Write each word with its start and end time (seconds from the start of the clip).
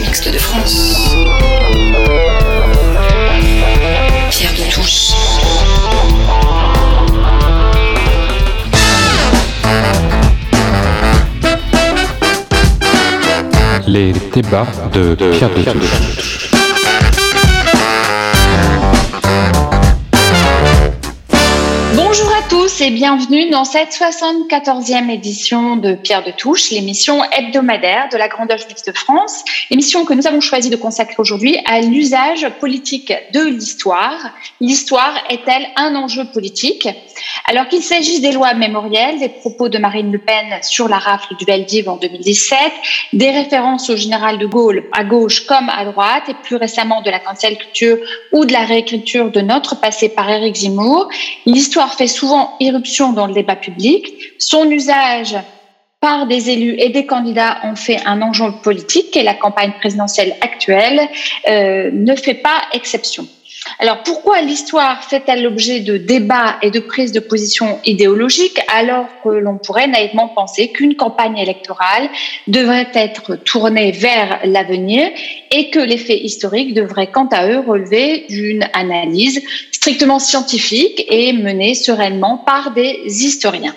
Mixte 0.00 0.32
de 0.32 0.38
France. 0.38 0.94
Pierre 4.30 4.52
de 4.54 4.72
Touche. 4.72 5.12
Les 13.86 14.12
débats 14.32 14.66
de 14.94 15.14
Pierre 15.14 15.50
de 15.50 15.62
Touche. 15.62 16.51
Bienvenue 22.90 23.48
dans 23.48 23.64
cette 23.64 23.90
74e 23.90 25.08
édition 25.08 25.76
de 25.76 25.94
Pierre 25.94 26.24
de 26.24 26.32
Touche, 26.32 26.70
l'émission 26.70 27.22
hebdomadaire 27.30 28.08
de 28.10 28.16
la 28.16 28.26
Grande 28.26 28.50
Loge 28.50 28.66
de 28.66 28.92
France, 28.92 29.44
émission 29.70 30.04
que 30.04 30.14
nous 30.14 30.26
avons 30.26 30.40
choisi 30.40 30.68
de 30.68 30.74
consacrer 30.74 31.14
aujourd'hui 31.18 31.58
à 31.64 31.80
l'usage 31.80 32.48
politique 32.58 33.12
de 33.32 33.44
l'histoire. 33.44 34.32
L'histoire 34.60 35.14
est-elle 35.30 35.68
un 35.76 35.94
enjeu 35.94 36.24
politique? 36.24 36.88
Alors 37.48 37.68
qu'il 37.68 37.82
s'agisse 37.82 38.20
des 38.20 38.32
lois 38.32 38.54
mémorielles, 38.54 39.20
des 39.20 39.28
propos 39.28 39.68
de 39.68 39.78
Marine 39.78 40.10
Le 40.10 40.18
Pen 40.18 40.58
sur 40.62 40.88
la 40.88 40.98
rafle 40.98 41.36
du 41.36 41.44
Veldiv 41.44 41.88
en 41.88 41.96
2017, 41.96 42.58
des 43.12 43.30
références 43.30 43.90
au 43.90 43.96
général 43.96 44.38
de 44.38 44.46
Gaulle 44.46 44.84
à 44.92 45.04
gauche 45.04 45.46
comme 45.46 45.68
à 45.68 45.84
droite 45.84 46.24
et 46.28 46.34
plus 46.42 46.56
récemment 46.56 47.00
de 47.02 47.10
la 47.10 47.20
cancel 47.20 47.56
culture 47.58 47.98
ou 48.32 48.44
de 48.44 48.52
la 48.52 48.64
réécriture 48.64 49.30
de 49.30 49.40
notre 49.40 49.80
passé 49.80 50.08
par 50.08 50.28
Éric 50.28 50.56
Zemmour, 50.56 51.08
l'histoire 51.46 51.94
fait 51.94 52.08
souvent 52.08 52.56
dans 53.12 53.26
le 53.26 53.34
débat 53.34 53.56
public. 53.56 54.12
Son 54.38 54.70
usage 54.70 55.36
par 56.00 56.26
des 56.26 56.50
élus 56.50 56.74
et 56.78 56.88
des 56.88 57.06
candidats 57.06 57.58
en 57.62 57.76
fait 57.76 58.00
un 58.04 58.22
enjeu 58.22 58.50
politique 58.62 59.16
et 59.16 59.22
la 59.22 59.34
campagne 59.34 59.72
présidentielle 59.78 60.34
actuelle 60.40 61.00
euh, 61.48 61.90
ne 61.92 62.16
fait 62.16 62.34
pas 62.34 62.60
exception. 62.72 63.26
Alors 63.78 64.02
pourquoi 64.02 64.40
l'histoire 64.40 65.04
fait-elle 65.04 65.42
l'objet 65.42 65.80
de 65.80 65.96
débats 65.96 66.56
et 66.62 66.70
de 66.70 66.80
prises 66.80 67.12
de 67.12 67.20
position 67.20 67.78
idéologiques 67.84 68.60
alors 68.68 69.06
que 69.22 69.28
l'on 69.28 69.58
pourrait 69.58 69.86
naïvement 69.86 70.28
penser 70.28 70.68
qu'une 70.68 70.94
campagne 70.94 71.38
électorale 71.38 72.08
devrait 72.46 72.90
être 72.94 73.36
tournée 73.36 73.92
vers 73.92 74.40
l'avenir 74.44 75.08
et 75.50 75.70
que 75.70 75.78
les 75.78 75.98
faits 75.98 76.20
historiques 76.20 76.74
devraient 76.74 77.10
quant 77.10 77.28
à 77.32 77.48
eux 77.48 77.60
relever 77.60 78.26
d'une 78.28 78.68
analyse 78.72 79.42
strictement 79.70 80.18
scientifique 80.18 81.04
et 81.08 81.32
menée 81.32 81.74
sereinement 81.74 82.38
par 82.38 82.72
des 82.72 83.00
historiens? 83.06 83.74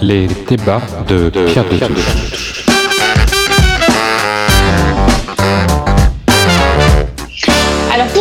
Les 0.00 0.28
débats 0.48 0.82
de 1.08 1.30
Pierre 1.52 1.64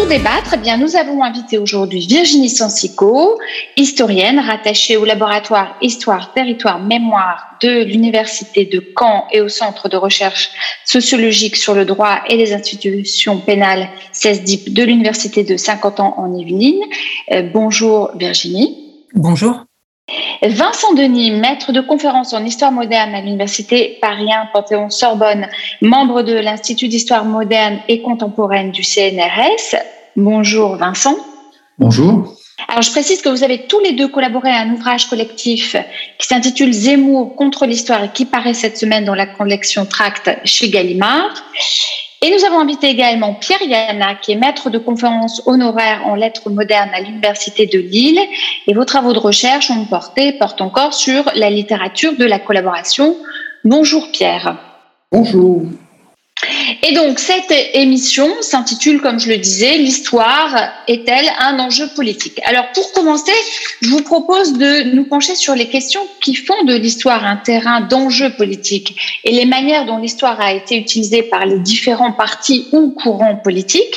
débattre, 0.07 0.51
eh 0.53 0.57
bien, 0.57 0.77
nous 0.77 0.95
avons 0.95 1.21
invité 1.21 1.57
aujourd'hui 1.57 2.07
Virginie 2.07 2.49
Sansico, 2.49 3.37
historienne 3.75 4.39
rattachée 4.39 4.95
au 4.95 5.03
laboratoire 5.03 5.75
Histoire, 5.81 6.33
Territoire, 6.33 6.79
Mémoire 6.79 7.57
de 7.61 7.83
l'Université 7.83 8.63
de 8.63 8.81
Caen 8.97 9.25
et 9.33 9.41
au 9.41 9.49
Centre 9.49 9.89
de 9.89 9.97
recherche 9.97 10.49
sociologique 10.85 11.57
sur 11.57 11.73
le 11.73 11.83
droit 11.83 12.19
et 12.29 12.37
les 12.37 12.53
institutions 12.53 13.39
pénales 13.39 13.89
CESDIP 14.13 14.73
de 14.73 14.83
l'Université 14.83 15.43
de 15.43 15.57
Saint-Quentin 15.57 16.13
en 16.15 16.33
Yvelines. 16.33 16.83
Euh, 17.33 17.41
bonjour 17.41 18.11
Virginie. 18.15 18.77
Bonjour. 19.13 19.65
Vincent 20.41 20.93
Denis, 20.93 21.31
maître 21.31 21.73
de 21.73 21.81
conférence 21.81 22.31
en 22.31 22.45
histoire 22.45 22.71
moderne 22.71 23.13
à 23.13 23.19
l'université 23.19 23.97
Paris 23.99 24.31
1 24.31 24.51
Panthéon-Sorbonne, 24.53 25.47
membre 25.81 26.21
de 26.21 26.33
l'Institut 26.33 26.87
d'histoire 26.87 27.25
moderne 27.25 27.79
et 27.89 28.01
contemporaine 28.01 28.71
du 28.71 28.83
CNRS. 28.83 29.75
Bonjour 30.17 30.77
Vincent. 30.77 31.15
Bonjour. 31.77 32.33
Alors 32.67 32.81
je 32.81 32.89
précise 32.89 33.21
que 33.21 33.29
vous 33.29 33.43
avez 33.43 33.67
tous 33.67 33.79
les 33.81 33.91
deux 33.91 34.07
collaboré 34.07 34.49
à 34.49 34.61
un 34.61 34.71
ouvrage 34.71 35.07
collectif 35.09 35.75
qui 36.17 36.27
s'intitule 36.27 36.73
Zemmour 36.73 37.35
contre 37.35 37.67
l'histoire 37.67 38.03
et 38.03 38.09
qui 38.09 38.25
paraît 38.25 38.55
cette 38.55 38.77
semaine 38.77 39.05
dans 39.05 39.13
la 39.13 39.27
collection 39.27 39.85
Tract 39.85 40.39
chez 40.43 40.69
Gallimard. 40.69 41.35
Et 42.23 42.35
nous 42.35 42.43
avons 42.45 42.59
invité 42.59 42.87
également 42.87 43.35
Pierre 43.35 43.61
Yana, 43.61 44.15
qui 44.15 44.31
est 44.31 44.37
maître 44.37 44.71
de 44.71 44.79
conférence 44.79 45.43
honoraire 45.45 46.01
en 46.07 46.15
lettres 46.15 46.49
modernes 46.49 46.89
à 46.95 46.99
l'Université 46.99 47.67
de 47.67 47.77
Lille. 47.77 48.19
Et 48.65 48.73
vos 48.73 48.85
travaux 48.85 49.13
de 49.13 49.19
recherche 49.19 49.69
ont 49.69 49.85
porté, 49.85 50.33
portent 50.33 50.61
encore 50.61 50.95
sur 50.95 51.29
la 51.35 51.51
littérature 51.51 52.17
de 52.17 52.25
la 52.25 52.39
collaboration. 52.39 53.15
Bonjour 53.63 54.11
Pierre. 54.11 54.57
Bonjour. 55.11 55.67
Et 56.83 56.93
donc, 56.93 57.19
cette 57.19 57.53
émission 57.73 58.29
s'intitule, 58.41 59.01
comme 59.01 59.19
je 59.19 59.29
le 59.29 59.37
disais, 59.37 59.77
L'histoire 59.77 60.53
est-elle 60.87 61.29
un 61.39 61.59
enjeu 61.59 61.87
politique? 61.95 62.39
Alors, 62.45 62.65
pour 62.73 62.91
commencer, 62.91 63.31
je 63.81 63.89
vous 63.89 64.01
propose 64.01 64.53
de 64.53 64.93
nous 64.95 65.05
pencher 65.05 65.35
sur 65.35 65.55
les 65.55 65.67
questions 65.67 66.01
qui 66.21 66.35
font 66.35 66.63
de 66.63 66.75
l'histoire 66.75 67.25
un 67.25 67.37
terrain 67.37 67.81
d'enjeu 67.81 68.31
politique 68.31 69.19
et 69.23 69.31
les 69.31 69.45
manières 69.45 69.85
dont 69.85 69.97
l'histoire 69.97 70.39
a 70.41 70.53
été 70.53 70.77
utilisée 70.77 71.23
par 71.23 71.45
les 71.45 71.59
différents 71.59 72.11
partis 72.11 72.67
ou 72.71 72.91
courants 72.91 73.35
politiques. 73.35 73.95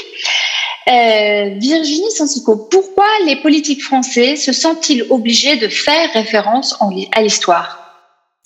Euh, 0.88 1.54
Virginie 1.56 2.10
Sansico, 2.10 2.56
pourquoi 2.70 3.06
les 3.26 3.36
politiques 3.36 3.82
français 3.82 4.36
se 4.36 4.52
sentent-ils 4.52 5.04
obligés 5.10 5.56
de 5.56 5.68
faire 5.68 6.12
référence 6.12 6.76
à 7.12 7.22
l'histoire? 7.22 7.79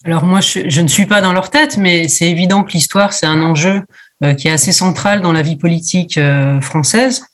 Alors 0.05 0.25
moi, 0.25 0.41
je, 0.41 0.69
je, 0.69 0.81
ne 0.83 0.89
suis 0.89 1.07
pas 1.07 1.23
dans 1.23 1.33
leur 1.33 1.51
tête, 1.51 1.79
mais 1.79 2.09
c'est 2.09 2.31
évident 2.31 2.63
que 2.63 2.73
l'histoire, 2.73 3.15
c'est 3.15 3.27
un 3.27 3.41
enjeu 3.41 3.83
euh, 4.23 4.35
qui 4.35 4.49
est 4.49 4.53
assez 4.53 4.73
central 4.73 5.23
dans 5.23 5.33
la 5.33 5.43
vie 5.43 5.57
politique 5.57 6.19
euh, 6.19 6.61
française, 6.61 7.25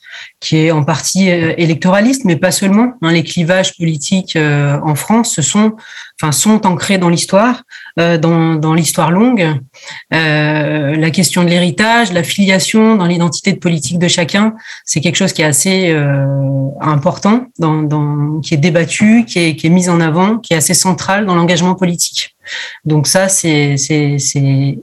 qui 0.41 0.57
est 0.57 0.71
en 0.71 0.83
partie 0.83 1.31
euh, 1.31 1.53
électoraliste, 1.59 2.25
mais 2.25 2.37
pas 2.37 2.53
seulement. 2.53 2.95
Hein, 3.03 3.13
les 3.13 3.23
clivages 3.23 3.77
politiques 3.77 4.37
en 4.37 4.95
France 4.95 5.35
se 5.35 5.43
sont, 5.43 5.77
enfin, 6.21 6.33
sont 6.33 6.67
ancrés 6.67 6.99
dans 6.99 7.09
l'histoire, 7.09 7.63
dans, 7.97 8.55
dans 8.55 8.75
l'histoire 8.75 9.11
longue. 9.11 9.47
la 10.11 11.11
question 11.11 11.45
de 11.45 11.49
l'héritage, 11.49 12.13
la 12.13 12.23
filiation 12.23 12.97
dans 12.97 13.07
l'identité 13.07 13.53
de 13.53 13.59
politique 13.59 13.99
de 13.99 14.09
chacun, 14.09 14.55
c'est 14.85 15.01
quelque 15.01 15.17
chose 15.17 15.33
qui 15.33 15.43
est 15.43 15.47
assez 15.47 15.95
important, 16.81 17.47
dans, 17.59 17.83
dans, 17.83 18.41
qui 18.41 18.55
est 18.55 18.59
débattu, 18.59 19.25
qui 19.27 19.39
est, 19.39 19.57
qui 19.57 19.67
est 19.67 19.71
mis 19.71 19.89
en 19.89 20.01
avant, 20.01 20.39
qui 20.39 20.55
est 20.55 20.57
assez 20.57 20.75
central 20.75 21.27
dans 21.27 21.35
l'engagement 21.35 21.75
politique. 21.75 22.37
Donc 22.85 23.07
ça, 23.07 23.29
c'est 23.29 23.77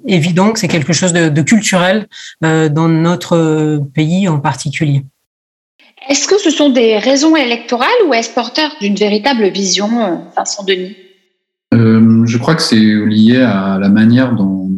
évident 0.06 0.52
que 0.52 0.60
c'est 0.60 0.68
quelque 0.68 0.94
chose 0.94 1.14
de, 1.14 1.30
de 1.30 1.42
culturel 1.42 2.08
euh, 2.44 2.70
dans 2.70 2.88
notre 2.88 3.82
pays 3.94 4.28
en 4.28 4.40
particulier. 4.40 5.04
Est-ce 6.10 6.28
que 6.28 6.38
ce 6.38 6.50
sont 6.50 6.70
des 6.70 6.98
raisons 6.98 7.36
électorales 7.36 7.90
ou 8.08 8.14
est-ce 8.14 8.30
porteur 8.30 8.72
d'une 8.80 8.96
véritable 8.96 9.50
vision, 9.50 9.90
euh, 10.00 10.16
Vincent 10.36 10.64
Denis? 10.64 10.96
Euh, 11.74 12.26
Je 12.26 12.38
crois 12.38 12.56
que 12.56 12.62
c'est 12.62 12.76
lié 12.76 13.42
à 13.42 13.78
la 13.80 13.90
manière 13.90 14.36
dont 14.36 14.70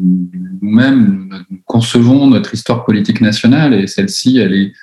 nous-mêmes 0.61 1.29
concevons 1.66 2.27
notre 2.27 2.53
histoire 2.53 2.85
politique 2.85 3.22
nationale 3.22 3.73
et 3.73 3.88
celle-ci, 3.88 4.38
elle 4.38 4.53
est 4.53 4.73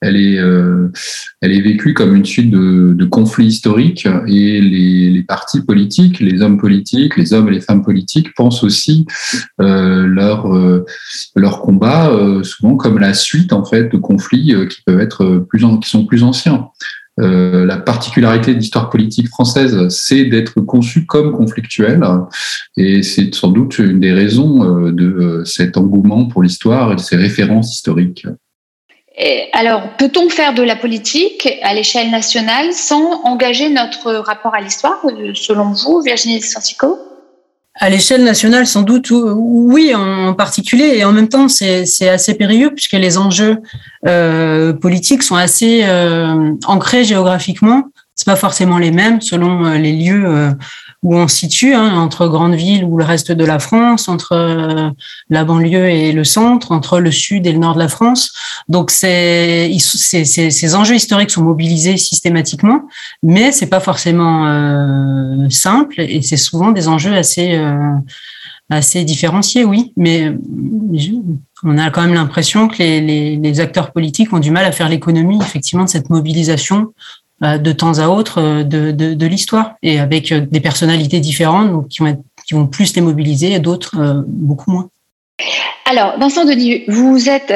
elle 0.00 0.16
est, 0.16 0.38
euh, 0.38 0.90
elle 1.42 1.52
est 1.52 1.60
vécue 1.60 1.92
comme 1.92 2.16
une 2.16 2.24
suite 2.24 2.50
de, 2.50 3.04
conflits 3.04 3.48
historiques 3.48 4.08
et 4.26 4.62
les, 4.62 5.22
partis 5.28 5.60
politiques, 5.60 6.20
les 6.20 6.40
hommes 6.40 6.58
politiques, 6.58 7.18
les 7.18 7.34
hommes 7.34 7.48
et 7.48 7.52
les 7.52 7.60
femmes 7.60 7.82
politiques 7.82 8.34
pensent 8.34 8.64
aussi 8.64 9.06
euh, 9.60 10.06
leur, 10.06 10.46
leur 11.36 11.60
combat 11.60 12.10
souvent 12.44 12.76
comme 12.76 12.98
la 12.98 13.12
suite 13.12 13.52
en 13.52 13.62
fait 13.62 13.92
de 13.92 13.98
conflits 13.98 14.54
qui 14.70 14.80
peuvent 14.86 15.00
être 15.00 15.46
plus 15.50 15.62
qui 15.82 15.90
sont 15.90 16.06
plus 16.06 16.22
anciens. 16.22 16.68
Euh, 17.20 17.66
la 17.66 17.76
particularité 17.76 18.54
de 18.54 18.58
l'histoire 18.58 18.90
politique 18.90 19.28
française, 19.28 19.88
c'est 19.88 20.24
d'être 20.24 20.60
conçue 20.60 21.06
comme 21.06 21.32
conflictuelle, 21.32 22.02
et 22.76 23.02
c'est 23.02 23.34
sans 23.34 23.48
doute 23.48 23.78
une 23.78 24.00
des 24.00 24.12
raisons 24.12 24.90
de 24.90 25.42
cet 25.44 25.76
engouement 25.76 26.26
pour 26.26 26.42
l'histoire 26.42 26.92
et 26.92 26.96
de 26.96 27.00
ces 27.00 27.16
références 27.16 27.74
historiques. 27.74 28.26
Alors, 29.52 29.96
peut-on 29.96 30.28
faire 30.28 30.54
de 30.54 30.62
la 30.62 30.76
politique 30.76 31.48
à 31.62 31.74
l'échelle 31.74 32.10
nationale 32.10 32.72
sans 32.72 33.24
engager 33.24 33.68
notre 33.68 34.12
rapport 34.12 34.54
à 34.54 34.60
l'histoire, 34.60 35.00
selon 35.34 35.72
vous, 35.72 36.00
Virginie 36.00 36.40
Sansico? 36.40 36.98
À 37.80 37.90
l'échelle 37.90 38.24
nationale, 38.24 38.66
sans 38.66 38.82
doute, 38.82 39.10
oui, 39.10 39.94
en 39.94 40.34
particulier, 40.34 40.96
et 40.96 41.04
en 41.04 41.12
même 41.12 41.28
temps, 41.28 41.48
c'est 41.48 42.08
assez 42.08 42.34
périlleux 42.34 42.70
puisque 42.74 42.94
les 42.94 43.18
enjeux 43.18 43.58
euh, 44.06 44.72
politiques 44.72 45.22
sont 45.22 45.36
assez 45.36 45.82
euh, 45.84 46.52
ancrés 46.66 47.04
géographiquement. 47.04 47.84
C'est 48.14 48.26
pas 48.26 48.36
forcément 48.36 48.78
les 48.78 48.90
mêmes 48.90 49.20
selon 49.20 49.64
euh, 49.64 49.78
les 49.78 49.92
lieux 49.92 50.52
où 51.02 51.16
on 51.16 51.28
se 51.28 51.36
situe, 51.36 51.74
hein, 51.74 51.96
entre 51.96 52.26
grandes 52.26 52.54
villes 52.54 52.84
ou 52.84 52.96
le 52.98 53.04
reste 53.04 53.30
de 53.30 53.44
la 53.44 53.58
France, 53.58 54.08
entre 54.08 54.32
euh, 54.32 54.90
la 55.30 55.44
banlieue 55.44 55.88
et 55.88 56.12
le 56.12 56.24
centre, 56.24 56.72
entre 56.72 56.98
le 56.98 57.12
sud 57.12 57.46
et 57.46 57.52
le 57.52 57.58
nord 57.58 57.74
de 57.74 57.78
la 57.78 57.88
France. 57.88 58.32
Donc 58.68 58.90
ces 58.90 59.70
enjeux 60.74 60.94
historiques 60.94 61.30
sont 61.30 61.42
mobilisés 61.42 61.96
systématiquement, 61.96 62.82
mais 63.22 63.52
c'est 63.52 63.68
pas 63.68 63.80
forcément 63.80 64.46
euh, 64.48 65.48
simple 65.50 66.00
et 66.00 66.20
c'est 66.22 66.36
souvent 66.36 66.72
des 66.72 66.88
enjeux 66.88 67.14
assez 67.14 67.54
euh, 67.54 67.94
assez 68.70 69.04
différenciés, 69.04 69.64
oui. 69.64 69.92
Mais 69.96 70.34
on 71.64 71.78
a 71.78 71.90
quand 71.90 72.02
même 72.02 72.14
l'impression 72.14 72.68
que 72.68 72.78
les, 72.78 73.00
les, 73.00 73.36
les, 73.36 73.60
acteurs 73.60 73.92
politiques 73.92 74.32
ont 74.32 74.40
du 74.40 74.50
mal 74.50 74.64
à 74.66 74.72
faire 74.72 74.90
l'économie 74.90 75.38
effectivement 75.40 75.84
de 75.84 75.88
cette 75.88 76.10
mobilisation 76.10 76.92
de 77.40 77.72
temps 77.72 77.98
à 77.98 78.08
autre 78.08 78.40
euh, 78.40 78.64
de, 78.64 79.26
l'histoire 79.26 79.74
et 79.82 80.00
avec 80.00 80.32
euh, 80.32 80.40
des 80.40 80.60
personnalités 80.60 81.20
différentes 81.20 81.70
donc 81.70 81.88
qui 81.88 82.54
vont 82.54 82.66
plus 82.66 82.94
les 82.96 83.02
mobiliser 83.02 83.52
et 83.52 83.58
d'autres 83.58 84.24
beaucoup 84.26 84.70
moins. 84.70 84.88
Alors, 85.84 86.18
Vincent 86.18 86.44
Denis, 86.44 86.84
vous 86.88 87.28
êtes 87.28 87.52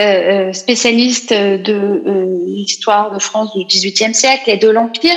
spécialiste 0.55 1.33
de 1.33 2.03
l'histoire 2.47 3.13
de 3.13 3.19
France 3.19 3.55
du 3.57 3.65
XVIIIe 3.65 4.15
siècle 4.15 4.49
et 4.49 4.57
de 4.57 4.69
l'Empire. 4.69 5.15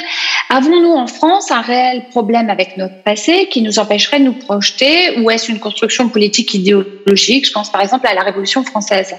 Avons-nous 0.49 0.91
en 0.91 1.07
France 1.07 1.51
un 1.51 1.61
réel 1.61 2.05
problème 2.09 2.49
avec 2.49 2.77
notre 2.77 3.03
passé 3.03 3.47
qui 3.51 3.61
nous 3.61 3.79
empêcherait 3.79 4.19
de 4.19 4.25
nous 4.25 4.33
projeter 4.33 5.19
ou 5.19 5.29
est-ce 5.29 5.51
une 5.51 5.59
construction 5.59 6.09
politique 6.09 6.53
idéologique? 6.53 7.45
Je 7.45 7.51
pense 7.51 7.69
par 7.71 7.81
exemple 7.81 8.07
à 8.07 8.13
la 8.13 8.21
Révolution 8.21 8.63
française. 8.63 9.13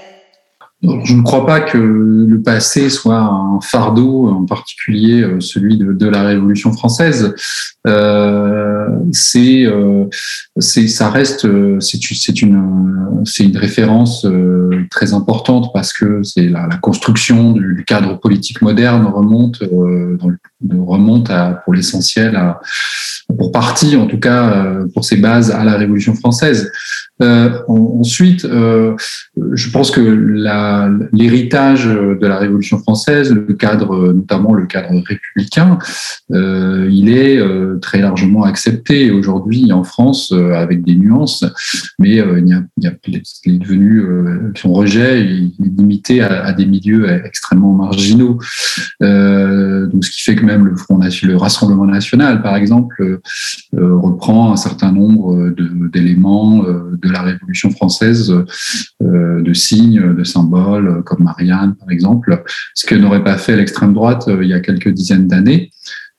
Je 0.83 1.15
ne 1.15 1.23
crois 1.23 1.45
pas 1.47 1.59
que 1.59 1.77
le 1.77 2.39
passé 2.43 2.91
soit 2.91 3.19
un 3.19 3.59
fardeau, 3.61 4.27
en 4.27 4.45
particulier 4.45 5.23
euh, 5.23 5.39
celui 5.39 5.77
de, 5.77 6.07
la 6.07 6.21
Révolution 6.21 6.71
française. 6.71 7.33
Euh, 7.87 8.87
c'est, 9.11 9.65
euh, 9.65 10.05
ça 10.59 11.09
reste, 11.09 11.47
c'est, 11.79 11.97
c'est 11.99 12.41
une, 12.43 13.21
c'est 13.25 13.45
une 13.45 13.57
référence 13.57 14.23
euh, 14.25 14.85
très 14.91 15.13
importante 15.13 15.71
parce 15.73 15.93
que 15.93 16.21
c'est 16.21 16.47
la, 16.47 16.67
la 16.67 16.77
construction 16.77 17.53
du 17.53 17.83
cadre 17.85 18.19
politique 18.19 18.61
moderne 18.61 19.07
remonte, 19.07 19.63
dans, 19.63 20.85
remonte 20.85 21.31
à, 21.31 21.61
pour 21.65 21.73
l'essentiel 21.73 22.39
pour 23.35 23.51
partie 23.51 23.95
en 23.95 24.05
tout 24.05 24.19
cas 24.19 24.65
pour 24.93 25.05
ses 25.05 25.17
bases 25.17 25.51
à 25.51 25.63
la 25.63 25.75
Révolution 25.75 26.13
française. 26.13 26.71
Euh, 27.21 27.49
ensuite, 27.67 28.45
euh, 28.45 28.95
je 29.53 29.69
pense 29.69 29.91
que 29.91 30.01
l'héritage 31.13 31.85
de 31.85 32.27
la 32.27 32.37
Révolution 32.37 32.77
française, 32.77 33.33
le 33.33 33.53
cadre, 33.53 34.13
notamment 34.13 34.53
le 34.53 34.65
cadre 34.65 34.89
républicain, 35.07 35.79
euh, 36.31 36.87
il 36.91 37.09
est 37.09 37.39
très 37.81 37.99
largement 37.99 38.43
accepté 38.43 39.11
aujourd'hui 39.11 39.71
en 39.71 39.83
France 39.83 40.31
avec 40.31 40.83
des 40.83 40.95
nuances, 40.95 41.45
mais 41.99 42.17
il, 42.17 42.85
est 42.85 43.57
devenu 43.57 44.03
son 44.55 44.73
rejet 44.73 45.21
est 45.21 45.51
limité 45.59 46.21
à, 46.21 46.51
des 46.53 46.65
milieux 46.65 47.09
extrêmement 47.25 47.73
marginaux. 47.73 48.39
donc, 48.99 50.05
ce 50.05 50.11
qui 50.11 50.21
fait 50.23 50.35
que 50.35 50.45
même 50.45 50.65
le 50.65 50.75
Front 50.75 50.99
le 51.23 51.35
Rassemblement 51.37 51.85
national, 51.85 52.41
par 52.41 52.55
exemple, 52.55 53.19
reprend 53.73 54.51
un 54.51 54.57
certain 54.57 54.91
nombre 54.91 55.53
d'éléments 55.91 56.63
de, 56.63 57.06
de 57.07 57.13
la 57.13 57.21
Révolution 57.21 57.69
française, 57.71 58.33
euh, 59.03 59.41
de 59.41 59.53
signes, 59.53 60.15
de 60.15 60.23
symboles, 60.23 61.03
comme 61.05 61.23
Marianne, 61.23 61.75
par 61.75 61.89
exemple, 61.89 62.43
ce 62.73 62.85
que 62.85 62.95
n'aurait 62.95 63.23
pas 63.23 63.37
fait 63.37 63.55
l'extrême 63.55 63.93
droite 63.93 64.27
euh, 64.27 64.43
il 64.43 64.49
y 64.49 64.53
a 64.53 64.59
quelques 64.59 64.89
dizaines 64.89 65.27
d'années. 65.27 65.71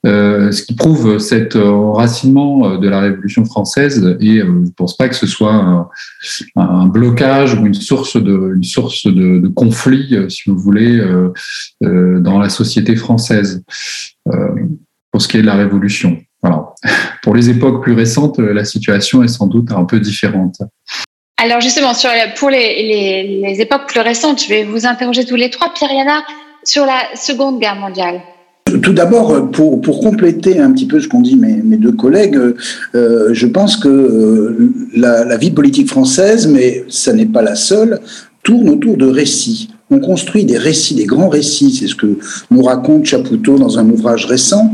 Euh, 0.07 0.53
ce 0.53 0.63
qui 0.63 0.75
prouve 0.75 1.19
cet 1.19 1.57
enracinement 1.57 2.79
de 2.79 2.89
la 2.89 3.01
Révolution 3.01 3.45
française 3.45 4.17
et 4.21 4.39
je 4.39 4.47
ne 4.47 4.71
pense 4.71 4.97
pas 4.97 5.09
que 5.09 5.17
ce 5.17 5.27
soit 5.27 5.91
un, 6.55 6.87
blocage 6.87 7.55
ou 7.55 7.67
une 7.67 7.75
source 7.75 8.17
de, 8.17 8.53
une 8.55 8.63
source 8.63 9.09
de, 9.09 9.49
conflit, 9.49 10.17
si 10.29 10.51
vous 10.51 10.59
voulez, 10.59 11.01
euh, 11.01 11.33
euh, 11.85 12.21
dans 12.21 12.39
la 12.39 12.49
société 12.49 12.95
française 12.95 13.65
pour 15.11 15.21
ce 15.21 15.27
qui 15.27 15.39
est 15.39 15.43
de 15.43 15.47
la 15.47 15.57
Révolution. 15.57 16.17
Voilà. 16.43 16.75
Pour 17.23 17.35
les 17.35 17.51
époques 17.51 17.83
plus 17.83 17.95
récentes, 17.95 18.39
la 18.39 18.65
situation 18.65 19.23
est 19.23 19.29
sans 19.29 19.47
doute 19.47 19.73
un 19.73 19.85
peu 19.85 20.01
différente. 20.01 20.61
Alors 21.41 21.61
justement, 21.61 21.95
sur, 21.95 22.11
pour 22.37 22.51
les, 22.51 22.83
les, 22.83 23.41
les, 23.43 23.61
époques 23.61 23.87
plus 23.87 24.01
récentes, 24.01 24.43
je 24.43 24.49
vais 24.49 24.65
vous 24.65 24.87
interroger 24.87 25.25
tous 25.25 25.37
les 25.37 25.51
trois. 25.51 25.73
Pierre 25.73 25.93
Yana, 25.93 26.23
sur 26.65 26.85
la 26.85 27.01
Seconde 27.15 27.61
Guerre 27.61 27.77
mondiale. 27.77 28.21
Tout 28.83 28.93
d'abord, 28.93 29.51
pour, 29.51 29.81
pour 29.81 30.01
compléter 30.01 30.59
un 30.59 30.73
petit 30.73 30.87
peu 30.87 31.01
ce 31.01 31.09
qu'ont 31.09 31.23
dit 31.23 31.37
mes, 31.37 31.55
mes 31.63 31.79
deux 31.79 31.93
collègues, 31.93 32.39
euh, 32.95 33.29
je 33.33 33.47
pense 33.47 33.77
que 33.77 33.89
euh, 33.89 34.75
la, 34.95 35.25
la 35.25 35.37
vie 35.39 35.51
politique 35.51 35.89
française, 35.89 36.47
mais 36.47 36.85
ça 36.89 37.13
n'est 37.13 37.27
pas 37.27 37.41
la 37.41 37.55
seule, 37.55 38.01
tourne 38.43 38.69
autour 38.69 38.97
de 38.97 39.07
récits 39.07 39.71
on 39.91 40.01
construit 40.01 40.45
des 40.45 40.59
récits, 40.59 40.95
des 40.95 41.07
grands 41.07 41.29
récits, 41.29 41.75
c'est 41.75 41.87
ce 41.87 41.95
que 41.95 42.19
nous 42.51 42.63
raconte 42.63 43.07
Chapoutot 43.07 43.59
dans 43.59 43.79
un 43.79 43.89
ouvrage 43.89 44.27
récent, 44.27 44.71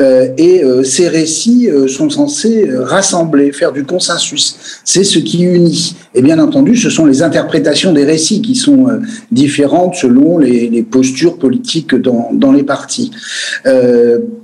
euh, 0.00 0.28
et 0.38 0.62
euh, 0.62 0.84
ces 0.84 1.08
récits 1.08 1.68
euh, 1.68 1.88
sont 1.88 2.10
censés 2.10 2.68
rassembler, 2.72 3.50
faire 3.52 3.72
du 3.72 3.84
consensus. 3.84 4.80
C'est 4.84 5.04
ce 5.04 5.18
qui 5.18 5.42
unit. 5.42 5.96
Et 6.14 6.22
bien 6.22 6.38
entendu, 6.38 6.76
ce 6.76 6.90
sont 6.90 7.06
les 7.06 7.22
interprétations 7.22 7.92
des 7.92 8.04
récits 8.04 8.42
qui 8.42 8.54
sont 8.54 8.86
différentes 9.30 9.94
selon 9.94 10.38
les, 10.38 10.82
postures 10.82 11.38
politiques 11.38 11.94
dans, 11.94 12.52
les 12.52 12.62
partis. 12.62 13.10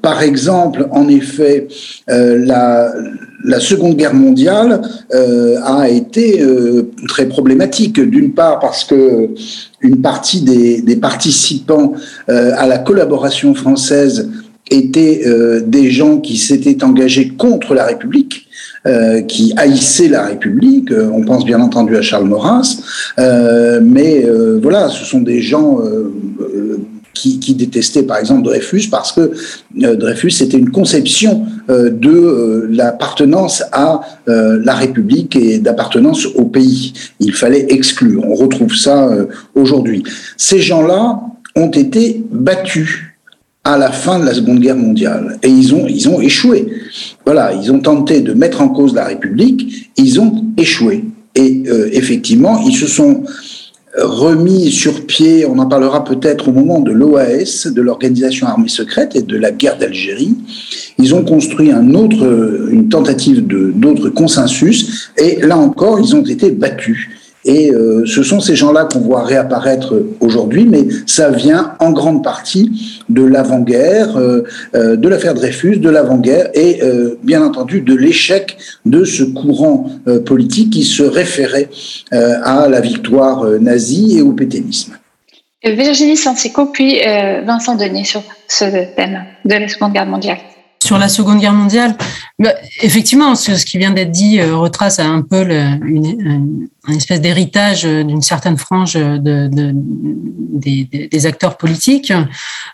Par 0.01 0.23
exemple, 0.23 0.89
en 0.91 1.09
effet, 1.09 1.69
la 2.07 2.91
la 3.45 3.61
Seconde 3.61 3.97
Guerre 3.97 4.15
mondiale 4.15 4.83
euh, 5.15 5.57
a 5.63 5.89
été 5.89 6.43
euh, 6.43 6.91
très 7.07 7.27
problématique. 7.27 8.01
D'une 8.01 8.33
part 8.33 8.59
parce 8.59 8.85
que 8.85 9.31
une 9.81 10.01
partie 10.01 10.43
des, 10.43 10.83
des 10.83 10.97
participants 10.97 11.93
euh, 12.29 12.53
à 12.57 12.67
la 12.67 12.79
collaboration 12.79 13.55
française 13.55 14.31
étaient 14.71 15.23
euh, 15.27 15.61
des 15.65 15.91
gens 15.91 16.19
qui 16.19 16.37
s'étaient 16.37 16.83
engagés 16.85 17.29
contre 17.29 17.75
la 17.75 17.87
République. 17.87 18.45
Euh, 18.87 19.23
qui 19.23 19.53
haïssaient 19.57 20.09
la 20.09 20.27
République. 20.27 20.93
On 20.93 21.23
pense 21.23 21.45
bien 21.45 21.61
entendu 21.61 21.97
à 21.97 22.01
Charles 22.01 22.29
Maurras, 22.29 22.77
mais 23.83 24.25
voilà, 24.63 24.89
ce 24.89 25.05
sont 25.05 25.21
des 25.21 25.43
gens 25.43 25.81
qui, 27.19 27.55
détestait 27.55 28.03
par 28.03 28.19
exemple 28.19 28.43
Dreyfus 28.43 28.89
parce 28.91 29.13
que 29.13 29.33
euh, 29.83 29.97
Dreyfus 29.97 30.31
c'était 30.31 30.59
une 30.59 30.71
conception 30.71 31.47
euh, 31.71 31.91
de 31.91 32.11
euh, 32.11 32.69
l'appartenance 32.71 33.63
à 33.73 34.01
la 34.27 34.75
République 34.75 35.37
et 35.37 35.59
d'appartenance 35.59 36.27
au 36.27 36.45
pays. 36.45 36.93
Il 37.19 37.33
fallait 37.33 37.67
exclure. 37.71 38.23
On 38.27 38.35
retrouve 38.35 38.75
ça 38.75 39.09
aujourd'hui. 39.55 40.03
Ces 40.37 40.61
gens-là 40.61 41.21
ont 41.57 41.71
été 41.71 42.23
battus 42.31 43.05
à 43.65 43.79
la 43.79 43.91
fin 43.91 44.19
de 44.19 44.27
la 44.27 44.35
Seconde 44.35 44.61
Guerre 44.61 44.77
mondiale 44.77 45.39
et 45.43 45.49
ils 45.49 45.75
ont 45.75 45.87
ils 45.89 46.11
ont 46.11 46.21
échoué. 46.21 46.69
Voilà, 47.25 47.55
ils 47.55 47.73
ont 47.73 47.81
tenté 47.81 48.21
de 48.21 48.35
mettre 48.35 48.61
en 48.61 48.69
cause 48.69 48.95
la 48.95 49.07
République, 49.07 49.91
ils 49.97 50.21
ont 50.21 50.45
échoué 50.59 51.05
et 51.35 51.65
effectivement 51.93 52.63
ils 52.67 52.77
se 52.77 52.87
sont 52.87 53.25
remis 54.01 54.71
sur 54.71 55.07
pied, 55.07 55.47
on 55.47 55.59
en 55.59 55.67
parlera 55.67 56.05
peut-être 56.05 56.49
au 56.49 56.53
moment 56.53 56.81
de 56.81 56.93
l'OAS, 56.93 57.67
de 57.67 57.81
l'Organisation 57.83 58.47
Armée 58.47 58.69
Secrète 58.69 59.17
et 59.17 59.23
de 59.23 59.37
la 59.37 59.51
guerre 59.51 59.79
d'Algérie. 59.79 60.37
Ils 60.99 61.15
ont 61.15 61.25
construit 61.25 61.71
un 61.71 61.95
autre, 61.95 62.69
une 62.71 62.89
tentative 62.89 63.47
d'autre 63.47 64.09
consensus 64.11 65.11
et 65.17 65.41
là 65.41 65.57
encore, 65.57 66.01
ils 66.01 66.15
ont 66.15 66.25
été 66.25 66.51
battus. 66.51 67.09
Et 67.45 67.73
euh, 67.73 68.05
ce 68.05 68.23
sont 68.23 68.41
ces 68.41 68.57
gens-là 68.57 68.85
qu'on 68.85 69.01
voit 69.01 69.23
réapparaître 69.23 69.95
aujourd'hui, 70.21 70.67
mais 70.67 70.87
ça 71.07 71.31
vient 71.31 71.75
en 71.79 71.93
grande 71.93 72.23
partie 72.23 72.98
de 73.09 73.23
l'avant-guerre, 73.23 74.17
euh, 74.17 74.43
euh, 74.75 74.97
de 74.97 75.09
l'affaire 75.09 75.35
Dreyfus, 75.35 75.79
de 75.79 75.91
l'avant-guerre 75.91 76.51
et 76.55 76.83
euh, 76.83 77.19
bien 77.23 77.43
entendu 77.43 77.81
de 77.81 77.95
l'échec 77.95 78.59
de 78.85 79.05
ce 79.05 79.23
courant 79.23 79.91
euh, 80.07 80.21
politique 80.21 80.71
qui 80.71 80.85
se 80.85 81.03
référait 81.03 81.69
euh, 82.13 82.35
à 82.43 82.69
la 82.69 82.81
victoire 82.81 83.45
nazie 83.61 84.19
et 84.19 84.23
au 84.23 84.33
pétainisme. 84.33 84.97
Virginie 85.65 86.17
Sanseco, 86.17 86.67
puis 86.67 87.01
Vincent 87.45 87.75
Denis 87.75 88.05
sur 88.05 88.23
ce 88.47 88.65
thème 88.95 89.25
de 89.45 89.55
la 89.55 89.67
Seconde 89.67 89.93
Guerre 89.93 90.07
mondiale 90.07 90.39
sur 90.89 90.99
la 90.99 91.09
Seconde 91.09 91.41
Guerre 91.41 91.53
mondiale, 91.53 91.97
bah, 92.39 92.55
effectivement, 92.83 93.35
ce, 93.35 93.57
ce, 93.57 93.67
qui 93.67 93.79
vient 93.79 93.91
d'être 93.91 94.11
dit 94.11 94.41
euh, 94.41 94.57
retrace 94.57 94.99
un 94.99 95.23
peu 95.23 95.45
le, 95.45 95.61
une, 95.87 96.69
une, 96.89 96.97
espèce 96.97 97.21
d'héritage 97.21 97.85
d'une 97.85 98.23
certaine 98.23 98.57
frange 98.57 98.95
de, 98.95 99.19
de, 99.19 99.73
des, 99.75 101.09
des, 101.11 101.27
acteurs 101.27 101.57
politiques. 101.57 102.13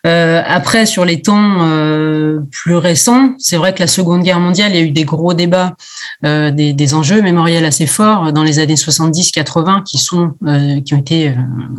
Euh, 0.06 0.42
après, 0.47 0.87
sur 0.87 1.04
les 1.04 1.21
temps 1.23 1.59
euh, 1.61 2.40
plus 2.50 2.76
récents, 2.76 3.35
c'est 3.38 3.56
vrai 3.56 3.75
que 3.75 3.80
la 3.80 3.87
Seconde 3.87 4.23
Guerre 4.23 4.40
mondiale, 4.40 4.73
il 4.73 4.76
y 4.76 4.80
a 4.80 4.83
eu 4.83 4.90
des 4.90 5.04
gros 5.04 5.35
débats, 5.35 5.75
euh, 6.25 6.50
des, 6.50 6.73
des, 6.73 6.94
enjeux 6.94 7.23
mémoriels 7.23 7.64
assez 7.64 7.87
forts 7.87 8.33
dans 8.33 8.42
les 8.42 8.59
années 8.59 8.75
70-80 8.75 9.83
qui 9.85 9.99
sont 9.99 10.35
euh, 10.47 10.80
qui 10.80 10.94
ont 10.94 10.99
été 10.99 11.28
euh, 11.28 11.33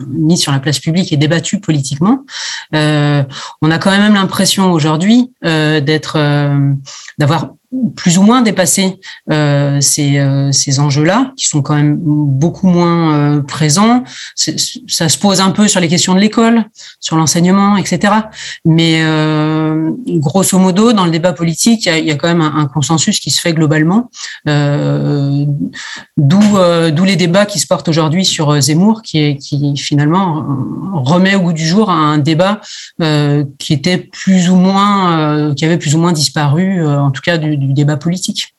mis 0.09 0.37
sur 0.37 0.51
la 0.51 0.59
place 0.59 0.79
publique 0.79 1.11
et 1.13 1.17
débattus 1.17 1.59
politiquement. 1.61 2.23
on 2.73 3.71
a 3.71 3.77
quand 3.77 3.91
même 3.91 4.13
l'impression 4.13 4.71
aujourd'hui 4.71 5.31
d'être 5.41 6.17
euh, 6.17 6.73
d'avoir 7.17 7.49
plus 7.95 8.17
ou 8.17 8.23
moins 8.23 8.41
dépasser 8.41 8.99
euh, 9.31 9.81
ces, 9.81 10.17
euh, 10.17 10.51
ces 10.51 10.79
enjeux-là, 10.79 11.31
qui 11.37 11.45
sont 11.45 11.61
quand 11.61 11.75
même 11.75 11.97
beaucoup 11.99 12.67
moins 12.67 13.13
euh, 13.13 13.41
présents. 13.41 14.03
Ça 14.35 15.09
se 15.09 15.17
pose 15.17 15.41
un 15.41 15.51
peu 15.51 15.67
sur 15.67 15.79
les 15.79 15.87
questions 15.87 16.13
de 16.15 16.19
l'école, 16.19 16.65
sur 16.99 17.15
l'enseignement, 17.15 17.77
etc. 17.77 18.13
Mais 18.65 19.01
grosso 20.19 20.57
modo, 20.57 20.93
dans 20.93 21.05
le 21.05 21.11
débat 21.11 21.33
politique, 21.33 21.85
il 21.85 22.05
y 22.05 22.11
a, 22.11 22.15
quand 22.15 22.27
même 22.27 22.41
un, 22.41 22.65
consensus 22.67 23.19
qui 23.19 23.31
se 23.31 23.39
fait 23.39 23.53
globalement, 23.53 24.09
d'où 24.45 24.55
d'où 26.17 27.03
les 27.03 27.15
débats 27.15 27.45
qui 27.45 27.59
se 27.59 27.67
portent 27.67 27.87
aujourd'hui 27.87 28.25
sur 28.25 28.59
Zemmour, 28.59 29.01
qui, 29.01 29.19
est, 29.19 29.37
qui 29.37 29.75
finalement 29.77 30.45
remet 30.93 31.35
au 31.35 31.41
goût 31.41 31.53
du 31.53 31.65
jour 31.65 31.89
un 31.89 32.17
débat 32.17 32.61
qui 33.59 33.73
était 33.73 33.97
plus 33.97 34.49
ou 34.49 34.55
moins, 34.55 35.53
qui 35.55 35.65
avait 35.65 35.77
plus 35.77 35.95
ou 35.95 35.99
moins 35.99 36.13
disparu, 36.13 36.85
en 36.85 37.11
tout 37.11 37.21
cas 37.21 37.37
du, 37.37 37.57
du 37.57 37.64
débat 37.73 37.97
politique. 37.97 38.55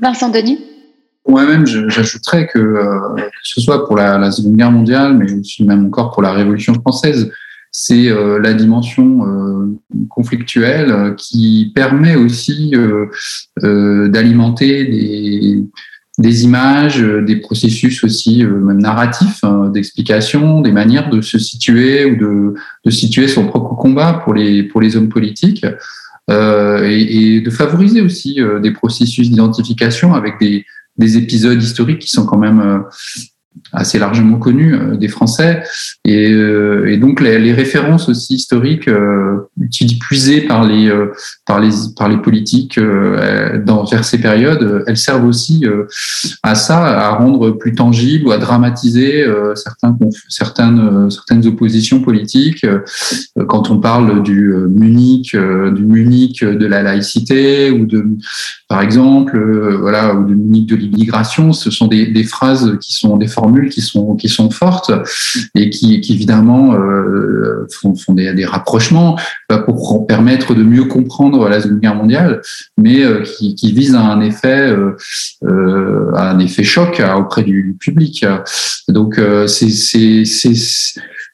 Vincent 0.00 0.28
Denis 0.28 0.60
Moi-même, 1.28 1.66
j'ajouterais 1.66 2.46
que, 2.46 2.58
euh, 2.58 3.16
que 3.16 3.30
ce 3.42 3.60
soit 3.60 3.86
pour 3.86 3.96
la, 3.96 4.18
la, 4.18 4.30
Seconde 4.30 4.56
Guerre 4.56 4.72
mondiale, 4.72 5.16
mais 5.16 5.32
aussi 5.32 5.64
même 5.64 5.86
encore 5.86 6.12
pour 6.12 6.22
la 6.22 6.32
Révolution 6.32 6.74
française, 6.74 7.30
c'est 7.78 8.08
euh, 8.08 8.38
la 8.38 8.54
dimension 8.54 9.26
euh, 9.26 9.78
conflictuelle 10.08 11.14
qui 11.18 11.72
permet 11.74 12.16
aussi 12.16 12.74
euh, 12.74 14.08
d'alimenter 14.08 14.86
des, 14.86 15.62
des, 16.16 16.44
images, 16.44 17.00
des 17.00 17.36
processus 17.36 18.02
aussi 18.02 18.42
même 18.44 18.80
narratifs 18.80 19.44
hein, 19.44 19.68
d'explication, 19.68 20.62
des 20.62 20.72
manières 20.72 21.10
de 21.10 21.20
se 21.20 21.38
situer 21.38 22.06
ou 22.06 22.16
de, 22.16 22.54
de 22.86 22.90
situer 22.90 23.28
son 23.28 23.46
propre 23.46 23.74
combat 23.74 24.22
pour 24.24 24.32
les, 24.32 24.62
pour 24.62 24.80
les 24.80 24.96
hommes 24.96 25.10
politiques 25.10 25.64
euh, 25.64 25.72
et, 26.28 27.36
et, 27.36 27.40
de 27.40 27.50
favoriser 27.50 28.00
aussi 28.00 28.40
euh, 28.40 28.58
des 28.58 28.72
processus 28.72 29.30
d'identification 29.30 30.14
avec 30.14 30.40
des, 30.40 30.64
des, 30.96 31.16
épisodes 31.18 31.62
historiques 31.62 32.00
qui 32.00 32.10
sont 32.10 32.26
quand 32.26 32.38
même 32.38 32.60
euh, 32.60 32.78
assez 33.72 33.98
largement 33.98 34.38
connu 34.38 34.74
euh, 34.74 34.96
des 34.96 35.08
Français. 35.08 35.62
Et, 36.04 36.30
euh, 36.32 36.96
donc 36.96 37.20
les, 37.20 37.52
références 37.52 38.08
aussi 38.08 38.34
historiques 38.34 38.88
euh, 38.88 39.48
puisées 40.00 40.42
par 40.42 40.64
les, 40.64 40.92
par 41.46 41.60
les, 41.60 41.70
par 41.96 42.08
les 42.08 42.16
politiques 42.16 42.78
vers 42.78 44.04
ces 44.04 44.18
périodes, 44.18 44.84
elles 44.86 44.96
servent 44.96 45.26
aussi 45.26 45.64
à 46.42 46.54
ça, 46.54 46.84
à 46.84 47.10
rendre 47.16 47.50
plus 47.50 47.74
tangible 47.74 48.28
ou 48.28 48.32
à 48.32 48.38
dramatiser 48.38 49.26
certains, 49.54 49.96
certaines, 50.28 51.10
certaines 51.10 51.46
oppositions 51.46 52.00
politiques. 52.00 52.66
Quand 53.48 53.70
on 53.70 53.78
parle 53.78 54.22
du 54.22 54.54
Munich, 54.68 55.36
du 55.36 55.84
Munich 55.84 56.44
de 56.44 56.66
la 56.66 56.82
laïcité 56.82 57.70
ou 57.70 57.86
de, 57.86 58.06
par 58.68 58.80
exemple, 58.80 59.38
voilà, 59.80 60.14
ou 60.14 60.24
du 60.24 60.34
Munich 60.34 60.66
de 60.66 60.76
l'immigration, 60.76 61.52
ce 61.52 61.70
sont 61.70 61.86
des, 61.86 62.06
des 62.06 62.24
phrases 62.24 62.76
qui 62.80 62.94
sont 62.94 63.16
des 63.16 63.28
formules 63.28 63.55
qui 63.64 63.80
sont 63.80 64.14
qui 64.16 64.28
sont 64.28 64.50
fortes 64.50 64.92
et 65.54 65.70
qui, 65.70 65.94
évidemment 66.08 66.74
euh, 66.74 67.66
font, 67.70 68.14
des, 68.14 68.44
rapprochements 68.44 69.18
euh, 69.50 69.58
pour 69.58 70.06
permettre 70.06 70.54
de 70.54 70.62
mieux 70.62 70.84
comprendre 70.84 71.48
la 71.48 71.60
Seconde 71.60 71.80
Guerre 71.80 71.94
mondiale, 71.94 72.42
mais 72.76 73.02
euh, 73.02 73.22
qui, 73.22 73.54
qui 73.54 73.72
visent 73.72 73.94
à 73.94 74.02
un 74.02 74.20
effet 74.20 74.74
à 76.14 76.30
un 76.30 76.38
effet 76.38 76.62
choc 76.62 77.02
auprès 77.16 77.42
du, 77.42 77.76
public. 77.78 78.24
Donc 78.88 79.20
c'est 79.46 79.68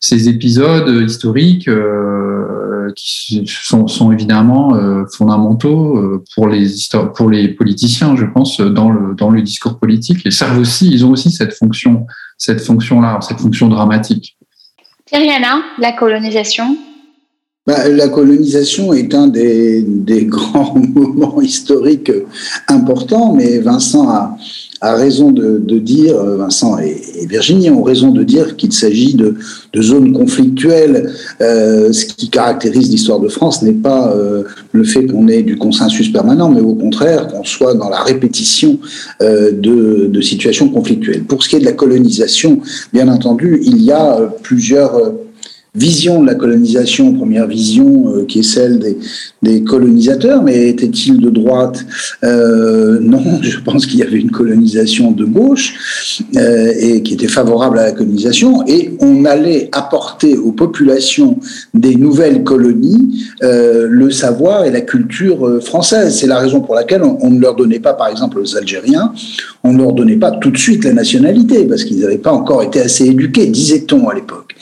ces 0.03 0.29
épisodes 0.29 1.03
historiques 1.03 1.71
qui 2.95 3.45
sont, 3.47 4.13
évidemment 4.13 4.77
fondamentaux 5.17 6.23
pour 6.35 6.49
les 6.49 6.67
pour 7.15 7.31
les 7.31 7.49
politiciens, 7.49 8.17
je 8.17 8.27
pense, 8.27 8.59
dans 8.59 8.91
le 8.91 9.15
dans 9.15 9.31
le 9.31 9.41
discours 9.41 9.79
politique. 9.79 10.27
Et 10.27 10.31
servent 10.31 10.59
aussi, 10.59 10.91
ils 10.91 11.07
ont 11.07 11.13
aussi 11.13 11.31
cette 11.31 11.55
fonction 11.55 12.07
cette 12.37 12.61
fonction-là, 12.61 13.21
cette 13.23 13.41
fonction 13.41 13.69
dramatique. 13.69 14.37
Thierry 15.07 15.29
la 15.79 15.93
colonisation 15.93 16.77
bah, 17.65 17.89
la 17.89 18.09
colonisation 18.09 18.93
est 18.93 19.15
un 19.15 19.29
des, 19.29 19.85
grands 20.27 20.75
moments 20.75 21.41
historiques 21.41 22.11
importants, 22.67 23.35
mais 23.35 23.59
Vincent 23.59 24.09
a, 24.09 24.37
raison 24.81 25.31
de, 25.31 25.79
dire, 25.79 26.17
Vincent 26.21 26.77
et, 26.79 27.01
Virginie 27.27 27.71
ont 27.71 27.85
raison 27.85 28.11
de 28.11 28.25
dire 28.25 28.57
qu'il 28.57 28.73
s'agit 28.73 29.15
de, 29.15 29.37
zones 29.81 30.13
conflictuelles. 30.13 31.13
Euh, 31.41 31.93
ce 31.93 32.05
qui 32.05 32.31
caractérise 32.31 32.91
l'histoire 32.91 33.21
de 33.21 33.29
France 33.29 33.63
n'est 33.63 33.73
pas 33.73 34.13
euh, 34.13 34.43
le 34.73 34.83
fait 34.83 35.07
qu'on 35.07 35.29
ait 35.29 35.45
du 35.45 35.57
consensus 35.57 36.13
permanent, 36.13 36.51
mais 36.51 36.61
au 36.61 36.75
contraire 36.75 37.29
qu'on 37.29 37.45
soit 37.45 37.75
dans 37.75 37.89
la 37.89 38.03
répétition 38.03 38.81
euh, 39.21 39.53
de, 39.53 40.21
situations 40.21 40.69
conflictuelles. 40.69 41.23
Pour 41.25 41.45
ce 41.45 41.49
qui 41.49 41.57
est 41.57 41.61
de 41.61 41.65
la 41.65 41.73
colonisation, 41.73 42.61
bien 42.93 43.07
entendu, 43.07 43.61
il 43.63 43.83
y 43.83 43.93
a 43.93 44.19
plusieurs 44.43 45.13
vision 45.75 46.21
de 46.21 46.27
la 46.27 46.35
colonisation, 46.35 47.15
première 47.15 47.47
vision 47.47 48.15
euh, 48.15 48.27
qui 48.27 48.41
est 48.41 48.43
celle 48.43 48.79
des, 49.43 49.65
colonisateurs, 49.65 50.43
mais 50.43 50.69
était-il 50.69 51.19
de 51.19 51.31
droite 51.31 51.87
euh, 52.25 52.99
Non, 53.01 53.23
je 53.43 53.59
pense 53.59 53.87
qu'il 53.87 54.01
y 54.01 54.03
avait 54.03 54.19
une 54.19 54.31
colonisation 54.31 55.13
de 55.13 55.25
gauche 55.25 56.21
euh, 56.37 56.73
et 56.79 57.03
qui 57.03 57.15
était 57.15 57.29
favorable 57.29 57.79
à 57.79 57.85
la 57.85 57.93
colonisation, 57.93 58.67
et 58.67 58.95
on 59.01 59.25
allait 59.25 59.71
apporter 59.73 60.37
aux 60.37 60.53
populations 60.53 61.39
des 61.73 61.97
nouvelles 61.97 62.45
colonies 62.45 63.25
le 63.41 64.11
savoir 64.11 64.65
et 64.65 64.71
la 64.71 64.81
culture 64.81 65.61
française. 65.63 66.17
C'est 66.19 66.27
la 66.27 66.39
raison 66.39 66.61
pour 66.61 66.75
laquelle 66.75 67.03
on, 67.03 67.31
ne 67.31 67.41
leur 67.41 67.57
donnait 67.57 67.81
pas, 67.81 67.95
par 67.95 68.09
exemple, 68.09 68.39
aux 68.39 68.57
Algériens, 68.57 69.13
on 69.65 69.73
ne 69.73 69.79
leur 69.79 69.93
donnait 69.93 70.17
pas 70.17 70.31
tout 70.31 70.51
de 70.51 70.59
suite 70.59 70.85
la 70.85 70.93
nationalité, 70.93 71.65
parce 71.65 71.85
qu'ils 71.85 72.01
n'avaient 72.01 72.19
pas 72.19 72.33
encore 72.33 72.63
été 72.63 72.81
assez 72.81 73.07
éduqués, 73.07 73.47
disait-on 73.47 74.09
à 74.09 74.15
l'époque. 74.15 74.55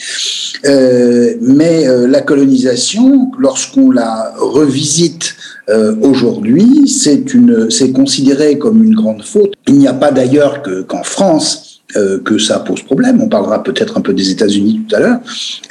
Mais 1.40 1.87
euh, 1.87 2.07
la 2.07 2.21
colonisation, 2.21 3.30
lorsqu'on 3.38 3.90
la 3.90 4.35
revisite 4.38 5.35
euh, 5.69 5.95
aujourd'hui, 6.02 6.88
c'est 6.88 7.92
considéré 7.92 8.59
comme 8.59 8.83
une 8.83 8.95
grande 8.95 9.23
faute. 9.23 9.54
Il 9.69 9.75
n'y 9.75 9.88
a 9.88 9.95
pas 9.95 10.11
d'ailleurs 10.11 10.62
que 10.62 10.83
qu'en 10.83 11.02
France 11.02 11.71
euh, 11.97 12.21
que 12.21 12.38
ça 12.38 12.61
pose 12.61 12.83
problème. 12.83 13.21
On 13.21 13.28
parlera 13.28 13.64
peut-être 13.64 13.99
un 13.99 14.00
peu 14.00 14.12
des 14.12 14.30
États-Unis 14.30 14.83
tout 14.88 14.95
à 14.95 15.00
l'heure. 15.00 15.19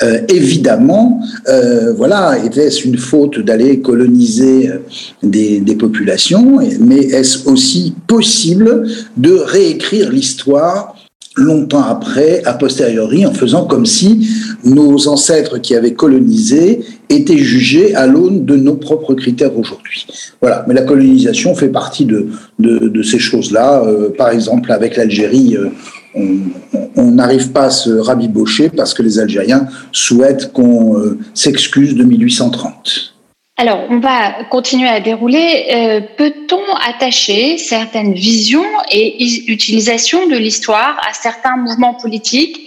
Euh, 0.03 0.19
évidemment, 0.27 1.21
euh, 1.47 1.93
voilà, 1.93 2.37
était-ce 2.43 2.85
une 2.85 2.97
faute 2.97 3.39
d'aller 3.39 3.79
coloniser 3.79 4.69
des, 5.23 5.61
populations, 5.79 6.59
mais 6.81 6.99
est-ce 6.99 7.47
aussi 7.47 7.93
possible 8.05 8.85
de 9.15 9.31
réécrire 9.31 10.11
l'histoire 10.11 10.95
longtemps 11.39 11.83
après, 11.83 12.43
a 12.45 12.53
posteriori, 12.53 13.25
en 13.25 13.33
faisant 13.33 13.65
comme 13.65 13.85
si 13.85 14.29
nos 14.63 15.07
ancêtres 15.07 15.57
qui 15.57 15.75
avaient 15.75 15.93
colonisé 15.93 16.81
étaient 17.09 17.37
jugés 17.37 17.95
à 17.95 18.05
l'aune 18.05 18.45
de 18.45 18.55
nos 18.55 18.75
propres 18.75 19.15
critères 19.15 19.57
aujourd'hui. 19.57 20.05
Voilà, 20.41 20.65
mais 20.67 20.73
la 20.73 20.83
colonisation 20.83 21.55
fait 21.55 21.69
partie 21.69 22.05
de, 22.05 22.27
de, 22.59 23.01
ces 23.01 23.19
choses-là. 23.19 23.83
Euh, 23.85 24.09
par 24.15 24.29
exemple, 24.29 24.71
avec 24.71 24.95
l'Algérie, 24.95 25.57
euh, 25.57 25.69
on 26.95 27.11
n'arrive 27.11 27.51
pas 27.51 27.65
à 27.65 27.69
se 27.69 27.89
rabibocher 27.89 28.69
parce 28.69 28.93
que 28.93 29.03
les 29.03 29.19
Algériens 29.19 29.67
souhaitent 29.91 30.51
qu'on 30.53 30.97
euh, 30.97 31.17
s'excuse 31.33 31.95
de 31.95 32.03
1830. 32.03 33.18
Alors, 33.59 33.87
on 33.89 33.99
va 33.99 34.45
continuer 34.45 34.87
à 34.87 35.01
dérouler. 35.01 35.65
Euh, 35.75 35.99
Peut-on 36.17 36.63
attacher 36.81 37.57
certaines 37.57 38.13
visions 38.13 38.63
et 38.89 39.51
utilisations 39.51 40.29
de 40.29 40.37
l'histoire 40.37 40.97
à 41.05 41.11
certains 41.11 41.57
mouvements 41.57 41.93
politiques? 41.93 42.57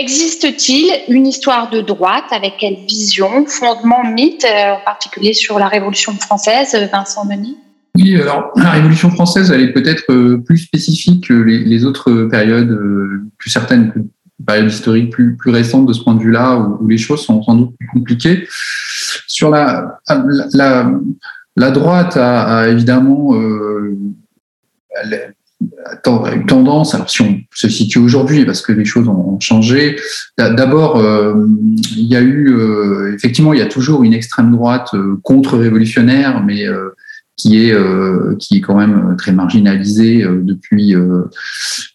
Existe-t-il 0.00 1.14
une 1.14 1.26
histoire 1.26 1.68
de 1.68 1.82
droite? 1.82 2.24
Avec 2.30 2.54
quelle 2.58 2.78
vision, 2.88 3.44
fondement, 3.44 4.02
mythe, 4.02 4.46
euh, 4.46 4.76
en 4.76 4.80
particulier 4.82 5.34
sur 5.34 5.58
la 5.58 5.68
Révolution 5.68 6.14
française, 6.14 6.74
Vincent 6.90 7.26
Denis 7.26 7.58
oui, 7.96 8.18
alors 8.20 8.52
la 8.56 8.70
Révolution 8.70 9.10
française, 9.10 9.50
elle 9.50 9.62
est 9.62 9.72
peut-être 9.72 10.04
euh, 10.10 10.38
plus 10.38 10.58
spécifique 10.58 11.26
que 11.26 11.34
les, 11.34 11.84
autres 11.84 12.28
périodes, 12.30 12.70
euh, 12.70 13.28
plus 13.36 13.50
certaines 13.50 13.92
périodes 14.46 14.70
historiques 14.70 15.10
plus, 15.10 15.36
récentes 15.46 15.86
de 15.86 15.92
ce 15.92 16.02
point 16.02 16.14
de 16.14 16.22
vue-là, 16.22 16.56
où, 16.56 16.88
les 16.88 16.98
choses 16.98 17.24
sont 17.24 17.42
sans 17.42 17.56
doute 17.56 17.74
plus 17.78 17.88
compliquées. 17.88 18.46
Sur 19.26 19.50
la, 19.50 19.98
la, 21.56 21.70
droite 21.70 22.16
a, 22.16 22.68
évidemment 22.68 23.34
euh, 23.34 23.96
eu 26.34 26.46
tendance, 26.46 26.94
alors 26.94 27.10
si 27.10 27.22
on 27.22 27.38
se 27.52 27.68
situe 27.68 27.98
aujourd'hui, 27.98 28.44
parce 28.44 28.62
que 28.62 28.72
les 28.72 28.84
choses 28.84 29.08
ont 29.08 29.38
changé, 29.40 29.96
d'abord, 30.38 30.98
euh, 30.98 31.46
il 31.96 32.06
y 32.06 32.16
a 32.16 32.20
eu, 32.20 32.52
euh, 32.52 33.14
effectivement, 33.14 33.52
il 33.52 33.58
y 33.58 33.62
a 33.62 33.66
toujours 33.66 34.02
une 34.02 34.14
extrême 34.14 34.52
droite 34.52 34.88
euh, 34.94 35.18
contre-révolutionnaire, 35.22 36.42
mais 36.44 36.64
qui 37.36 37.70
est 37.70 37.76
qui 38.38 38.58
est 38.58 38.60
quand 38.60 38.76
même 38.76 39.16
très 39.16 39.32
marginalisé 39.32 40.22
euh, 40.22 40.40
depuis 40.42 40.94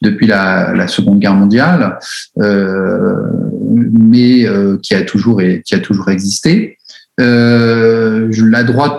depuis 0.01 0.27
la, 0.27 0.74
la, 0.74 0.88
Seconde 0.88 1.19
Guerre 1.19 1.36
mondiale, 1.36 2.00
mais 2.38 4.45
qui 4.81 4.95
a 4.95 5.03
toujours 5.03 5.41
qui 5.63 5.75
a 5.75 5.79
toujours 5.79 6.10
existé. 6.10 6.75
La 7.17 8.63
droite 8.63 8.98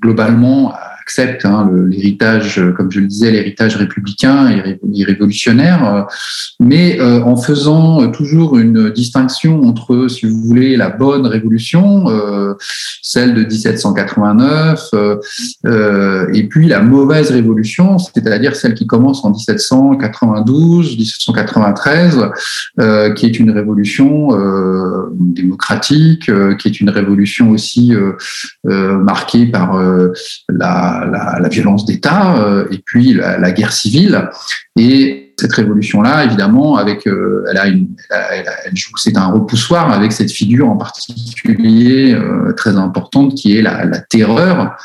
globalement 0.00 0.74
accepte 1.08 1.46
hein, 1.46 1.70
l'héritage, 1.88 2.60
comme 2.76 2.92
je 2.92 3.00
le 3.00 3.06
disais, 3.06 3.30
l'héritage 3.30 3.76
républicain 3.76 4.50
et, 4.50 5.04
révolutionnaire, 5.04 6.06
mais 6.60 7.00
en 7.00 7.36
faisant 7.36 8.10
toujours 8.10 8.58
une 8.58 8.90
distinction 8.90 9.62
entre, 9.62 10.08
si 10.08 10.26
vous 10.26 10.42
voulez, 10.42 10.76
la 10.76 10.90
bonne 10.90 11.26
révolution, 11.26 12.04
celle 13.00 13.32
de 13.32 13.44
1789, 13.44 14.90
et 16.34 16.46
puis 16.48 16.68
la 16.68 16.80
mauvaise 16.80 17.30
révolution, 17.30 17.98
c'est-à-dire 17.98 18.54
celle 18.54 18.74
qui 18.74 18.86
commence 18.86 19.24
en 19.24 19.30
1792, 19.30 20.98
1793, 20.98 22.18
qui 23.16 23.26
est 23.26 23.38
une 23.38 23.50
révolution 23.50 24.28
démocratique, 25.12 26.30
qui 26.58 26.68
est 26.68 26.80
une 26.80 26.90
révolution 26.90 27.50
aussi 27.52 27.94
marquée 28.64 29.46
par 29.46 29.80
la, 30.48 30.97
la, 31.06 31.48
violence 31.48 31.84
d'État 31.84 32.34
et 32.70 32.78
puis 32.84 33.14
la, 33.14 33.50
guerre 33.52 33.72
civile. 33.72 34.28
Et 34.76 35.34
cette 35.38 35.52
révolution-là, 35.52 36.24
évidemment, 36.24 36.76
avec, 36.76 37.06
elle 37.06 37.56
a 37.56 37.66
une, 37.68 37.88
elle, 38.10 38.76
joue, 38.76 38.96
c'est 38.96 39.16
un 39.16 39.26
repoussoir 39.26 39.92
avec 39.92 40.12
cette 40.12 40.32
figure 40.32 40.68
en 40.68 40.76
particulier 40.76 42.18
très 42.56 42.76
importante 42.76 43.34
qui 43.34 43.56
est 43.56 43.62
la, 43.62 43.84
la 43.84 44.00
terreur, 44.00 44.76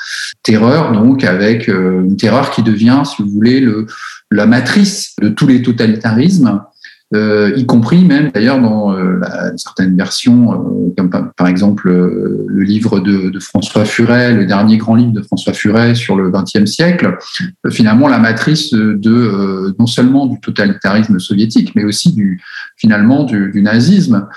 terreur 0.44 0.92
donc 0.92 1.24
avec 1.24 1.68
une 1.68 2.18
terreur 2.18 2.52
qui 2.52 2.62
devient, 2.62 3.02
si 3.06 3.24
vous 3.24 3.30
voulez, 3.30 3.60
le, 3.60 3.88
la 4.34 4.46
matrice 4.46 5.16
de 5.22 5.30
tous 5.30 5.48
les 5.48 5.62
totalitarismes 5.62 6.62
euh, 7.16 7.54
y 7.56 7.66
compris 7.66 8.04
même 8.06 8.32
d'ailleurs 8.32 8.60
dans 8.60 8.92
euh, 8.92 9.20
certaines 9.56 9.96
versions, 9.96 10.54
euh, 10.54 10.94
comme 10.98 11.12
par, 11.38 11.48
exemple 11.48 11.90
le 11.92 12.64
livre 12.64 13.00
de, 13.00 13.30
de, 13.30 13.40
François 13.40 13.86
Furet, 13.86 14.34
le 14.34 14.46
dernier 14.48 14.78
grand 14.78 14.96
livre 14.96 15.12
de 15.12 15.22
François 15.22 15.54
Furet 15.54 15.94
sur 15.94 16.16
le 16.16 16.32
XXe 16.32 16.66
siècle, 16.66 17.18
finalement 17.70 18.08
la 18.08 18.18
matrice 18.18 18.74
de 18.74 19.76
non 19.78 19.86
seulement 19.86 20.26
du 20.26 20.40
totalitarisme 20.40 21.20
soviétique, 21.20 21.74
mais 21.76 21.84
aussi 21.84 22.14
du 22.14 22.42
finalement 22.78 23.24
du, 23.24 23.52
du 23.52 23.62
nazisme, 23.62 24.28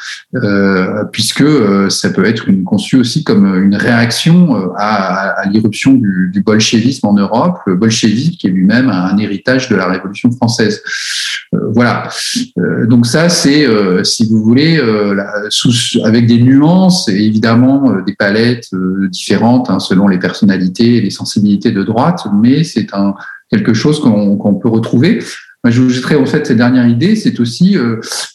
puisque 1.12 1.44
ça 1.88 2.10
peut 2.10 2.24
être 2.24 2.48
une, 2.48 2.64
conçu 2.64 2.96
aussi 2.96 3.24
comme 3.24 3.62
une 3.62 3.76
réaction 3.76 4.72
à, 4.76 5.30
à 5.40 5.46
l'irruption 5.46 5.94
du, 5.94 6.30
du, 6.32 6.42
bolchevisme 6.42 7.06
en 7.06 7.14
Europe, 7.14 7.58
le 7.66 7.76
bolchevisme 7.76 8.32
qui 8.32 8.46
est 8.46 8.50
lui-même 8.50 8.88
un 8.88 9.16
héritage 9.18 9.68
de 9.68 9.76
la 9.76 9.86
Révolution 9.86 10.30
française. 10.30 10.82
voilà. 11.52 12.08
Euh, 12.58 12.86
donc 12.86 13.06
ça, 13.06 13.28
c'est, 13.28 13.66
euh, 13.66 14.04
si 14.04 14.28
vous 14.28 14.42
voulez, 14.42 14.78
euh, 14.78 15.16
avec 16.04 16.26
des 16.26 16.38
nuances 16.38 17.08
et 17.08 17.16
évidemment 17.16 18.00
des 18.06 18.14
palettes 18.14 18.68
différentes 19.10 19.70
hein, 19.70 19.78
selon 19.78 20.08
les 20.08 20.18
personnalités 20.18 20.96
et 20.96 21.00
les 21.00 21.10
sensibilités 21.10 21.72
de 21.72 21.82
droite, 21.82 22.26
mais 22.34 22.64
c'est 22.64 22.94
un 22.94 23.14
quelque 23.50 23.74
chose 23.74 24.00
qu'on 24.00 24.54
peut 24.54 24.68
retrouver. 24.68 25.22
Vous 25.70 26.14
en 26.16 26.26
fait 26.26 26.46
cette 26.46 26.56
dernière 26.56 26.86
idée, 26.86 27.16
c'est 27.16 27.40
aussi 27.40 27.76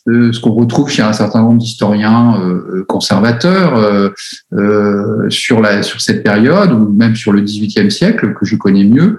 ce 0.07 0.39
qu'on 0.39 0.51
retrouve 0.51 0.89
chez 0.89 1.01
un 1.01 1.13
certain 1.13 1.41
nombre 1.41 1.57
d'historiens 1.57 2.39
conservateurs 2.87 4.11
sur, 5.29 5.61
la, 5.61 5.83
sur 5.83 6.01
cette 6.01 6.23
période, 6.23 6.71
ou 6.71 6.91
même 6.91 7.15
sur 7.15 7.31
le 7.31 7.41
XVIIIe 7.41 7.91
siècle, 7.91 8.33
que 8.33 8.45
je 8.45 8.55
connais 8.55 8.83
mieux, 8.83 9.17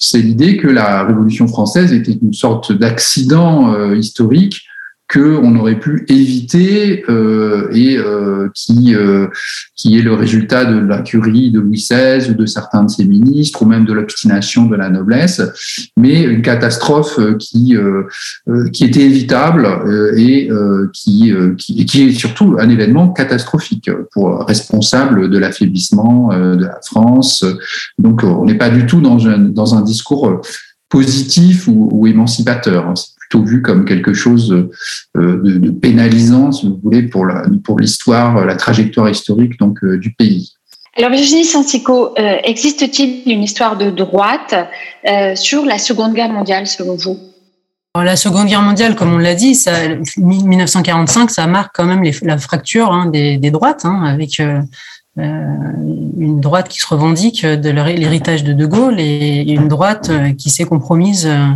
c'est 0.00 0.20
l'idée 0.20 0.56
que 0.56 0.68
la 0.68 1.04
Révolution 1.04 1.48
française 1.48 1.92
était 1.92 2.16
une 2.22 2.32
sorte 2.32 2.72
d'accident 2.72 3.74
euh, 3.74 3.96
historique 3.96 4.67
qu'on 5.10 5.56
aurait 5.56 5.78
pu 5.78 6.04
éviter 6.08 7.02
euh, 7.08 7.68
et 7.72 7.96
euh, 7.96 8.48
qui 8.54 8.94
euh, 8.94 9.28
qui 9.74 9.98
est 9.98 10.02
le 10.02 10.12
résultat 10.12 10.66
de 10.66 10.78
la 10.80 11.00
curie 11.00 11.50
de 11.50 11.60
Louis 11.60 11.78
XVI 11.78 12.30
ou 12.30 12.34
de 12.34 12.44
certains 12.44 12.84
de 12.84 12.90
ses 12.90 13.06
ministres 13.06 13.62
ou 13.62 13.66
même 13.66 13.86
de 13.86 13.94
l'obstination 13.94 14.66
de 14.66 14.76
la 14.76 14.90
noblesse, 14.90 15.40
mais 15.96 16.22
une 16.22 16.42
catastrophe 16.42 17.18
qui 17.38 17.76
qui 18.72 18.84
était 18.84 19.02
évitable 19.02 19.66
et 20.16 20.50
qui, 20.92 21.32
qui 21.56 21.86
qui 21.86 22.02
est 22.02 22.12
surtout 22.12 22.56
un 22.58 22.68
événement 22.68 23.08
catastrophique 23.10 23.90
pour 24.12 24.44
responsable 24.44 25.30
de 25.30 25.38
l'affaiblissement 25.38 26.28
de 26.32 26.64
la 26.64 26.80
France. 26.84 27.44
Donc 27.98 28.24
on 28.24 28.44
n'est 28.44 28.58
pas 28.58 28.70
du 28.70 28.84
tout 28.86 29.00
dans 29.00 29.26
un 29.26 29.38
dans 29.38 29.74
un 29.74 29.82
discours 29.82 30.40
positif 30.88 31.68
ou, 31.68 31.88
ou 31.92 32.06
émancipateur 32.06 32.94
plutôt 33.28 33.44
vu 33.44 33.62
comme 33.62 33.84
quelque 33.84 34.14
chose 34.14 34.52
euh, 35.16 35.42
de, 35.42 35.58
de, 35.58 35.70
pénalisant, 35.70 36.52
si 36.52 36.66
vous 36.66 36.80
voulez, 36.82 37.02
pour 37.02 37.26
l'histoire, 37.78 38.34
la, 38.34 38.40
pour 38.40 38.46
la 38.46 38.56
trajectoire 38.56 39.08
historique 39.08 39.58
donc 39.58 39.82
euh, 39.84 39.98
du 39.98 40.12
pays. 40.12 40.52
Alors 40.96 41.10
Virginie 41.10 41.44
Sansico, 41.44 42.18
euh, 42.18 42.36
existe-t-il 42.42 43.30
une 43.32 43.42
histoire 43.42 43.76
de 43.76 43.90
droite 43.90 44.54
sur 45.36 45.64
la 45.64 45.78
Seconde 45.78 46.14
Guerre 46.14 46.32
mondiale 46.32 46.66
selon 46.66 46.96
vous? 46.96 47.18
La 48.04 48.16
Seconde 48.16 48.46
Guerre 48.46 48.62
mondiale, 48.62 48.94
comme 48.94 49.12
on 49.12 49.18
l'a 49.18 49.34
dit, 49.34 49.54
ça, 49.54 49.72
1945, 50.16 51.30
ça 51.30 51.46
marque 51.46 51.74
quand 51.74 51.84
même 51.84 52.02
les, 52.02 52.14
la 52.22 52.38
fracture 52.38 52.92
hein, 52.92 53.06
des, 53.06 53.38
des, 53.38 53.50
droites, 53.50 53.84
hein, 53.84 54.02
avec 54.04 54.40
euh, 54.40 54.60
une 55.18 56.40
droite 56.40 56.68
qui 56.68 56.80
se 56.80 56.86
revendique 56.86 57.44
de 57.44 57.70
l'héritage 57.70 58.44
de 58.44 58.52
De 58.52 58.66
Gaulle 58.66 59.00
et 59.00 59.44
une 59.52 59.68
droite 59.68 60.10
euh, 60.10 60.32
qui 60.32 60.50
s'est 60.50 60.64
compromise 60.64 61.26
euh, 61.26 61.46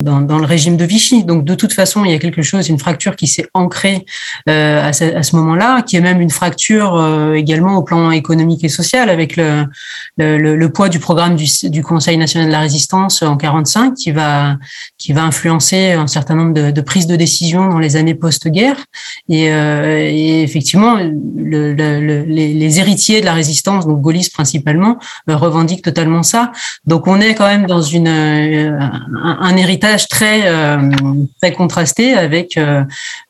dans, 0.00 0.38
le 0.38 0.44
régime 0.44 0.76
de 0.76 0.84
Vichy. 0.84 1.24
Donc 1.24 1.44
de 1.44 1.54
toute 1.54 1.72
façon, 1.72 2.04
il 2.04 2.10
y 2.10 2.14
a 2.14 2.18
quelque 2.18 2.42
chose, 2.42 2.68
une 2.68 2.78
fracture 2.78 3.16
qui 3.16 3.26
s'est 3.26 3.46
ancrée 3.54 4.04
à 4.46 4.92
ce, 4.92 5.36
moment-là, 5.36 5.82
qui 5.82 5.96
est 5.96 6.00
même 6.00 6.20
une 6.20 6.30
fracture 6.30 7.32
également 7.34 7.76
au 7.76 7.82
plan 7.82 8.10
économique 8.10 8.64
et 8.64 8.68
social 8.68 9.08
avec 9.08 9.36
le, 9.36 10.66
poids 10.68 10.88
du 10.88 10.98
programme 10.98 11.36
du, 11.36 11.82
Conseil 11.82 12.16
national 12.16 12.48
de 12.48 12.52
la 12.52 12.60
résistance 12.60 13.22
en 13.22 13.36
45 13.36 13.94
qui 13.94 14.12
va 14.12 14.56
qui 14.98 15.12
va 15.12 15.24
influencer 15.24 15.92
un 15.92 16.06
certain 16.06 16.34
nombre 16.34 16.52
de, 16.52 16.80
prises 16.80 17.06
de 17.06 17.16
décision 17.16 17.68
dans 17.68 17.78
les 17.78 17.96
années 17.96 18.14
post-guerre 18.14 18.76
et, 19.28 20.42
effectivement 20.42 20.96
le, 21.36 21.72
les, 21.72 22.54
les 22.54 22.78
héritiers 22.78 23.01
de 23.10 23.24
la 23.24 23.34
résistance, 23.34 23.86
donc 23.86 24.00
gaullistes 24.00 24.32
principalement, 24.32 24.98
euh, 25.28 25.36
revendiquent 25.36 25.82
totalement 25.82 26.22
ça. 26.22 26.52
Donc 26.86 27.06
on 27.06 27.20
est 27.20 27.34
quand 27.34 27.46
même 27.46 27.66
dans 27.66 27.82
une 27.82 28.08
euh, 28.08 28.78
un, 29.22 29.56
héritage 29.56 30.08
très 30.08 30.46
euh, 30.46 30.90
très 31.40 31.52
contrasté 31.52 32.14
avec 32.14 32.58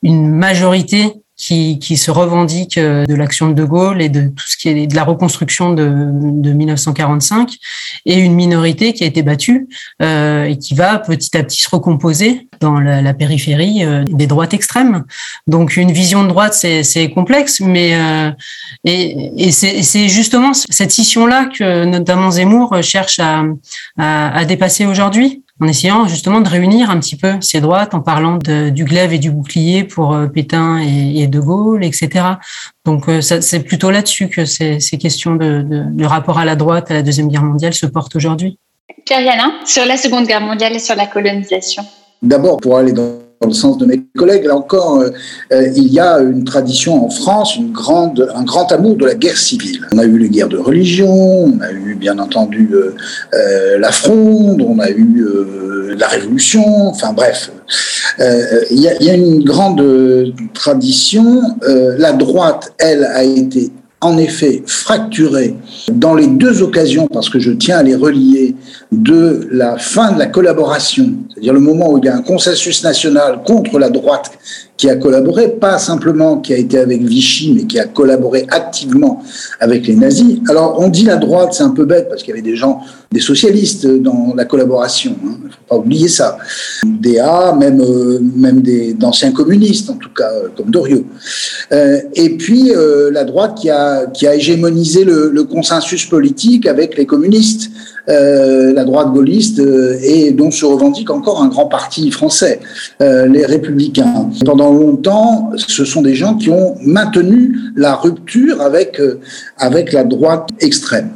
une 0.03 0.29
majorité 0.29 1.22
qui, 1.37 1.79
qui 1.79 1.97
se 1.97 2.11
revendique 2.11 2.79
euh, 2.79 3.05
de 3.07 3.15
l'action 3.15 3.49
de 3.49 3.55
De 3.55 3.65
Gaulle 3.65 4.03
et 4.03 4.09
de 4.09 4.29
tout 4.29 4.47
ce 4.47 4.57
qui 4.57 4.69
est 4.69 4.87
de 4.87 4.95
la 4.95 5.05
reconstruction 5.05 5.73
de, 5.73 5.85
de 5.85 6.53
1945, 6.53 7.57
et 8.07 8.19
une 8.19 8.35
minorité 8.35 8.93
qui 8.93 9.05
a 9.05 9.07
été 9.07 9.23
battue 9.23 9.69
euh, 10.03 10.45
et 10.45 10.59
qui 10.59 10.75
va 10.75 10.99
petit 10.99 11.37
à 11.37 11.43
petit 11.43 11.61
se 11.61 11.71
recomposer 11.71 12.49
dans 12.61 12.79
la, 12.79 13.15
périphérie 13.15 13.85
euh, 13.85 14.05
des 14.05 14.27
droites 14.27 14.55
extrêmes. 14.55 15.05
Donc 15.47 15.77
une 15.77 15.93
vision 15.93 16.23
de 16.23 16.29
droite, 16.29 16.55
c'est 16.55 17.11
complexe, 17.11 17.61
mais 17.61 17.95
euh, 17.95 18.31
et, 18.85 19.49
et 19.49 19.51
c'est 19.51 20.09
justement 20.09 20.53
cette 20.55 20.93
scission-là 20.93 21.47
que 21.47 21.85
notamment 21.85 22.31
Zemmour 22.31 22.83
cherche 22.83 23.19
à, 23.19 23.43
à, 23.99 24.37
à 24.37 24.45
dépasser 24.45 24.87
aujourd'hui 24.87 25.42
en 25.63 25.69
essayant 25.69 26.09
justement 26.09 26.41
de 26.41 26.49
réunir 26.49 26.91
un 26.91 26.99
petit 26.99 27.15
peu 27.15 27.35
ces 27.41 27.61
droites 27.61 27.95
en 27.95 28.01
parlant 28.01 28.37
de, 28.37 28.69
du 28.69 28.85
glaive 28.85 29.13
et 29.13 29.19
du 29.19 29.31
bouclier 29.31 29.85
pour 29.85 30.13
euh, 30.13 30.27
Pétain 30.27 30.81
et, 30.83 31.23
et 31.23 31.29
De 31.29 31.39
Gaulle, 31.39 31.85
etc. 31.85 32.11
Donc 32.85 33.09
euh, 33.09 33.21
c'est 33.21 33.61
plutôt 33.61 33.93
là-dessus 33.93 34.29
que 34.29 34.45
ces, 34.45 34.81
ces 34.81 34.99
questions 34.99 35.37
de, 35.37 35.63
de, 35.63 35.85
de, 35.89 36.05
rapport 36.05 36.39
à 36.39 36.45
la 36.45 36.57
droite 36.57 36.91
à 36.91 36.95
la 36.95 37.03
Deuxième 37.03 37.29
Guerre 37.29 37.45
mondiale 37.45 37.75
se 37.75 37.87
portent 37.87 38.17
aujourd'hui. 38.17 38.59
Pierre 39.07 39.21
Yanin, 39.21 39.53
sur 39.65 39.87
la 39.87 39.97
Seconde 39.97 40.27
Guerre 40.27 40.41
mondiale 40.41 40.75
et 40.75 40.81
sur 40.81 40.97
la 40.97 41.07
colonisation. 41.07 41.85
D'abord, 42.23 42.57
pour 42.57 42.77
aller 42.77 42.93
dans 42.93 43.19
dans 43.43 43.49
le 43.49 43.55
sens 43.55 43.77
de 43.79 43.87
mes 43.87 44.03
collègues. 44.17 44.45
Là 44.45 44.57
encore, 44.57 45.01
euh, 45.01 45.11
euh, 45.53 45.69
il 45.77 45.93
y 45.93 46.01
a 46.01 46.21
une 46.21 46.45
tradition 46.45 47.05
en 47.05 47.11
France, 47.11 47.57
une 47.57 47.73
grande, 47.73 48.31
un 48.35 48.45
grand 48.45 48.71
amour 48.73 48.97
de 48.97 49.07
la 49.07 49.15
guerre 49.15 49.37
civile. 49.37 49.87
On 49.93 49.99
a 49.99 50.05
eu 50.05 50.17
les 50.17 50.29
guerres 50.29 50.49
de 50.49 50.59
religion, 50.59 51.13
on 51.13 51.61
a 51.61 51.73
eu 51.73 51.95
bien 51.95 52.19
entendu 52.19 52.71
euh, 52.73 53.79
la 53.79 53.91
fronde, 53.91 54.63
on 54.63 54.79
a 54.79 54.91
eu 54.91 55.27
la 55.99 56.09
révolution, 56.09 56.89
enfin 56.89 57.13
bref. 57.13 57.51
Il 58.19 58.81
y, 58.81 58.89
a, 58.89 58.95
il, 59.01 59.07
y 59.07 59.11
a, 59.11 59.15
une 59.15 59.43
grande 59.43 59.83
tradition. 60.55 61.43
la 61.99 62.13
droite, 62.13 62.73
elle, 62.79 63.05
a 63.05 63.25
été 63.25 63.73
en 64.03 64.19
effet 64.19 64.63
fracturé 64.67 65.55
dans 65.93 66.15
les 66.15 66.27
deux 66.27 66.63
occasions, 66.63 67.07
parce 67.07 67.31
que 67.31 67.39
je 67.39 67.53
tiens 67.53 67.79
à 67.79 67.83
les 67.83 67.95
relier, 67.95 68.55
de 68.91 69.49
la 69.51 69.79
fin 69.79 70.13
de 70.13 70.19
la 70.19 70.27
collaboration, 70.27 71.11
c'est-à-dire 71.31 71.55
le 71.55 71.61
moment 71.61 71.91
où 71.93 71.99
il 71.99 72.05
y 72.05 72.09
a 72.09 72.17
un 72.17 72.23
consensus 72.23 72.83
national 72.85 73.43
contre 73.47 73.79
la 73.79 73.89
droite 73.89 74.33
qui 74.83 74.91
a 74.91 74.97
collaboré, 74.97 75.47
pas 75.47 75.79
simplement 75.79 76.39
qui 76.39 76.53
a 76.53 76.57
été 76.57 76.77
avec 76.77 77.05
Vichy, 77.05 77.53
mais 77.55 77.67
qui 77.67 77.79
a 77.79 77.85
collaboré 77.85 78.47
activement 78.51 79.23
avec 79.61 79.87
les 79.87 79.95
nazis. 79.95 80.41
Alors 80.49 80.81
on 80.81 80.89
dit 80.89 81.05
la 81.05 81.19
droite, 81.19 81.55
c'est 81.55 81.63
un 81.63 81.71
peu 81.71 81.85
bête 81.85 82.09
parce 82.09 82.25
qu'il 82.25 82.31
y 82.31 82.33
avait 82.33 82.43
des 82.43 82.57
gens, 82.57 82.81
des 83.13 83.21
socialistes 83.21 83.87
dans 83.87 84.35
la 84.35 84.45
collaboration. 84.45 85.15
Il 85.23 85.29
hein, 85.29 85.39
ne 85.45 85.49
faut 85.51 85.57
pas 85.69 85.77
oublier 85.77 86.09
ça. 86.09 86.37
Des 86.85 87.21
A, 87.21 87.55
même 87.55 87.81
euh, 87.81 88.19
même 88.35 88.61
des 88.61 88.93
d'anciens 88.93 89.31
communistes 89.31 89.89
en 89.89 89.95
tout 89.95 90.11
cas, 90.17 90.33
euh, 90.33 90.49
comme 90.57 90.73
Doriot. 90.73 91.05
Euh, 91.71 92.01
et 92.17 92.31
puis 92.31 92.73
la 93.13 93.23
droite 93.23 93.59
qui 93.61 93.71
a 93.71 94.07
qui 94.07 94.27
a 94.27 94.35
hégémonisé 94.35 95.05
le, 95.05 95.45
consensus 95.45 96.07
politique 96.07 96.67
avec 96.67 96.99
les 96.99 97.07
communistes. 97.07 97.71
Euh, 98.09 98.73
la 98.73 98.83
droite 98.83 99.13
gaulliste 99.13 99.61
euh, 99.61 99.97
et 100.03 100.33
dont 100.33 100.51
se 100.51 100.65
revendique 100.65 101.09
encore 101.09 101.41
un 101.41 101.47
grand 101.47 101.67
parti 101.67 102.11
français, 102.11 102.59
euh, 103.01 103.27
les 103.27 103.47
républicains. 103.47 104.29
Pendant 104.45 104.72
longtemps, 104.73 105.51
ce 105.57 105.85
sont 105.85 106.03
des 106.03 106.15
gens 106.15 106.35
qui 106.35 106.51
ont 106.51 106.77
maintenu 106.83 107.57
la 107.77 107.95
rupture 107.95 108.61
avec, 108.61 109.01
avec 109.59 109.93
la 109.93 110.05
droite 110.05 110.49
extrême 110.61 111.11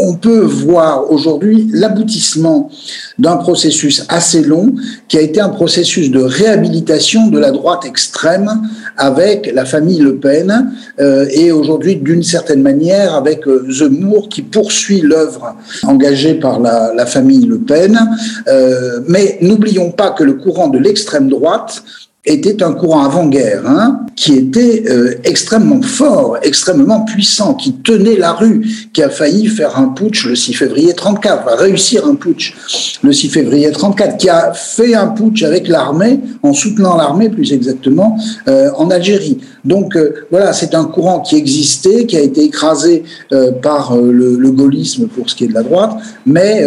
on 0.00 0.14
peut 0.14 0.40
voir 0.40 1.10
aujourd'hui 1.10 1.68
l'aboutissement 1.72 2.70
d'un 3.18 3.36
processus 3.36 4.04
assez 4.08 4.42
long 4.42 4.74
qui 5.08 5.16
a 5.16 5.20
été 5.20 5.40
un 5.40 5.48
processus 5.48 6.10
de 6.10 6.20
réhabilitation 6.20 7.28
de 7.28 7.38
la 7.38 7.50
droite 7.50 7.84
extrême 7.86 8.50
avec 8.98 9.50
la 9.54 9.64
famille 9.64 9.98
Le 9.98 10.16
Pen 10.16 10.72
euh, 11.00 11.26
et 11.30 11.52
aujourd'hui 11.52 11.96
d'une 11.96 12.22
certaine 12.22 12.62
manière 12.62 13.14
avec 13.14 13.46
euh, 13.46 13.66
Zemmour 13.70 14.28
qui 14.28 14.42
poursuit 14.42 15.00
l'œuvre 15.00 15.56
engagée 15.84 16.34
par 16.34 16.60
la, 16.60 17.06
famille 17.06 17.46
Le 17.46 17.58
Pen. 17.58 17.98
Euh, 18.48 19.00
mais 19.08 19.38
n'oublions 19.40 19.90
pas 19.90 20.10
que 20.10 20.22
le 20.22 20.34
courant 20.34 20.68
de 20.68 20.78
l'extrême 20.78 21.28
droite 21.28 21.82
était 22.24 22.62
un 22.62 22.72
courant 22.72 23.04
avant-guerre 23.04 23.66
hein, 23.66 24.06
qui 24.14 24.34
était 24.34 24.84
euh, 24.88 25.16
extrêmement 25.24 25.82
fort, 25.82 26.38
extrêmement 26.42 27.04
puissant, 27.04 27.54
qui 27.54 27.72
tenait 27.72 28.16
la 28.16 28.32
rue, 28.32 28.64
qui 28.92 29.02
a 29.02 29.10
failli 29.10 29.48
faire 29.48 29.76
un 29.76 29.88
putsch 29.88 30.26
le 30.26 30.36
6 30.36 30.54
février 30.54 30.94
34, 30.94 31.44
va 31.44 31.56
réussir 31.56 32.06
un 32.06 32.14
putsch 32.14 32.54
le 33.02 33.12
6 33.12 33.28
février 33.28 33.72
34, 33.72 34.18
qui 34.18 34.28
a 34.28 34.52
fait 34.52 34.94
un 34.94 35.08
putsch 35.08 35.42
avec 35.42 35.66
l'armée, 35.66 36.20
en 36.44 36.52
soutenant 36.52 36.96
l'armée 36.96 37.28
plus 37.28 37.52
exactement, 37.52 38.16
euh, 38.46 38.70
en 38.76 38.90
Algérie. 38.90 39.38
Donc 39.64 39.96
euh, 39.96 40.26
voilà, 40.30 40.52
c'est 40.52 40.76
un 40.76 40.84
courant 40.84 41.20
qui 41.20 41.34
existait, 41.34 42.06
qui 42.06 42.16
a 42.16 42.20
été 42.20 42.44
écrasé 42.44 43.02
par 43.62 43.96
le, 43.96 44.36
le, 44.36 44.50
gaullisme 44.50 45.08
pour 45.08 45.28
ce 45.28 45.34
qui 45.34 45.44
est 45.44 45.48
de 45.48 45.54
la 45.54 45.62
droite, 45.62 45.92
mais 46.26 46.64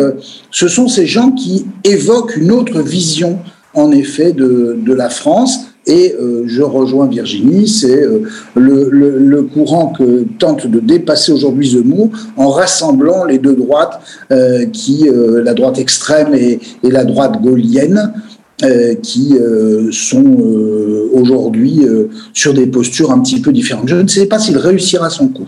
ce 0.52 0.68
sont 0.68 0.88
ces 0.88 1.06
gens 1.06 1.32
qui 1.32 1.68
évoquent 1.84 2.36
une 2.38 2.52
autre 2.52 2.82
vision 2.82 3.40
en 3.76 3.92
effet 3.92 4.32
de, 4.32 4.78
de 4.80 4.94
la 4.94 5.10
France. 5.10 5.68
Et 5.88 6.16
euh, 6.20 6.44
je 6.48 6.64
rejoins 6.64 7.06
Virginie, 7.08 7.68
c'est 7.68 8.02
euh, 8.02 8.24
le, 8.56 9.42
courant 9.44 9.90
que 9.90 10.26
tente 10.40 10.66
de 10.66 10.80
dépasser 10.80 11.32
aujourd'hui 11.32 11.70
Zemmour 11.70 12.10
en 12.38 12.50
rassemblant 12.50 13.24
les 13.24 13.38
deux 13.38 13.56
droites, 13.56 14.00
euh, 14.32 14.66
qui 14.66 15.08
la 15.10 15.54
droite 15.54 15.78
extrême 15.78 16.34
et, 16.34 16.60
et 16.84 16.90
la 16.90 17.06
droite 17.06 17.42
gaulienne, 17.42 18.14
qui 19.04 19.36
sont 19.92 20.24
aujourd'hui 21.14 21.86
sur 22.34 22.54
des 22.54 22.68
postures 22.68 23.12
un 23.12 23.20
petit 23.20 23.42
peu 23.42 23.52
différentes. 23.52 23.90
Je 23.90 23.98
ne 23.98 24.08
sais 24.08 24.28
pas 24.28 24.40
s'il 24.40 24.58
réussira 24.58 25.10
son 25.10 25.28
coup. 25.28 25.48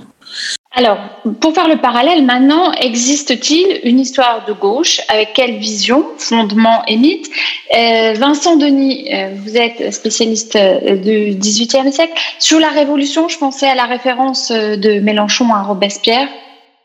Alors, 0.78 1.00
pour 1.42 1.56
faire 1.56 1.68
le 1.68 1.78
parallèle, 1.78 2.24
maintenant, 2.24 2.72
existe-t-il 2.72 3.80
une 3.84 4.00
histoire 4.00 4.46
de 4.46 4.54
gauche? 4.54 5.02
Avec 5.10 5.34
quelle 5.34 5.58
vision, 5.58 6.06
fondement 6.20 6.84
et 6.88 6.98
mythe? 6.98 7.28
Euh, 7.76 8.14
Vincent 8.16 8.58
Denis, 8.58 9.10
euh, 9.12 9.32
vous 9.44 9.58
êtes 9.58 9.92
spécialiste 9.92 10.56
euh, 10.56 10.96
du 10.98 11.36
XVIIIe 11.36 11.92
siècle. 11.92 12.14
Sur 12.38 12.60
la 12.60 12.70
Révolution, 12.70 13.28
je 13.28 13.40
pensais 13.40 13.68
à 13.68 13.74
la 13.74 13.86
référence 13.86 14.52
de 14.52 15.00
Mélenchon 15.00 15.52
à 15.52 15.64
Robespierre. 15.64 16.28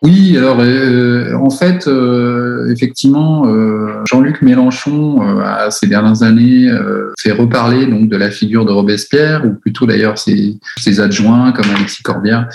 Oui, 0.03 0.37
alors 0.37 0.59
euh, 0.59 1.33
en 1.35 1.51
fait, 1.51 1.87
euh, 1.87 2.69
effectivement, 2.73 3.47
euh, 3.47 4.03
Jean-Luc 4.05 4.43
Mélenchon 4.43 5.21
a 5.41 5.71
ces 5.71 5.87
dernières 5.87 6.25
années 6.25 6.69
fait 7.21 7.31
reparler 7.31 7.87
donc 7.87 8.09
de 8.09 8.17
la 8.17 8.33
figure 8.33 8.65
de 8.65 8.73
Robespierre, 8.73 9.45
ou 9.47 9.55
plutôt 9.55 9.87
d'ailleurs 9.87 10.19
ses, 10.19 10.59
ses 10.79 10.99
adjoints 10.99 11.53
comme 11.53 11.67
Alexis 11.77 12.03
Corbière, 12.03 12.49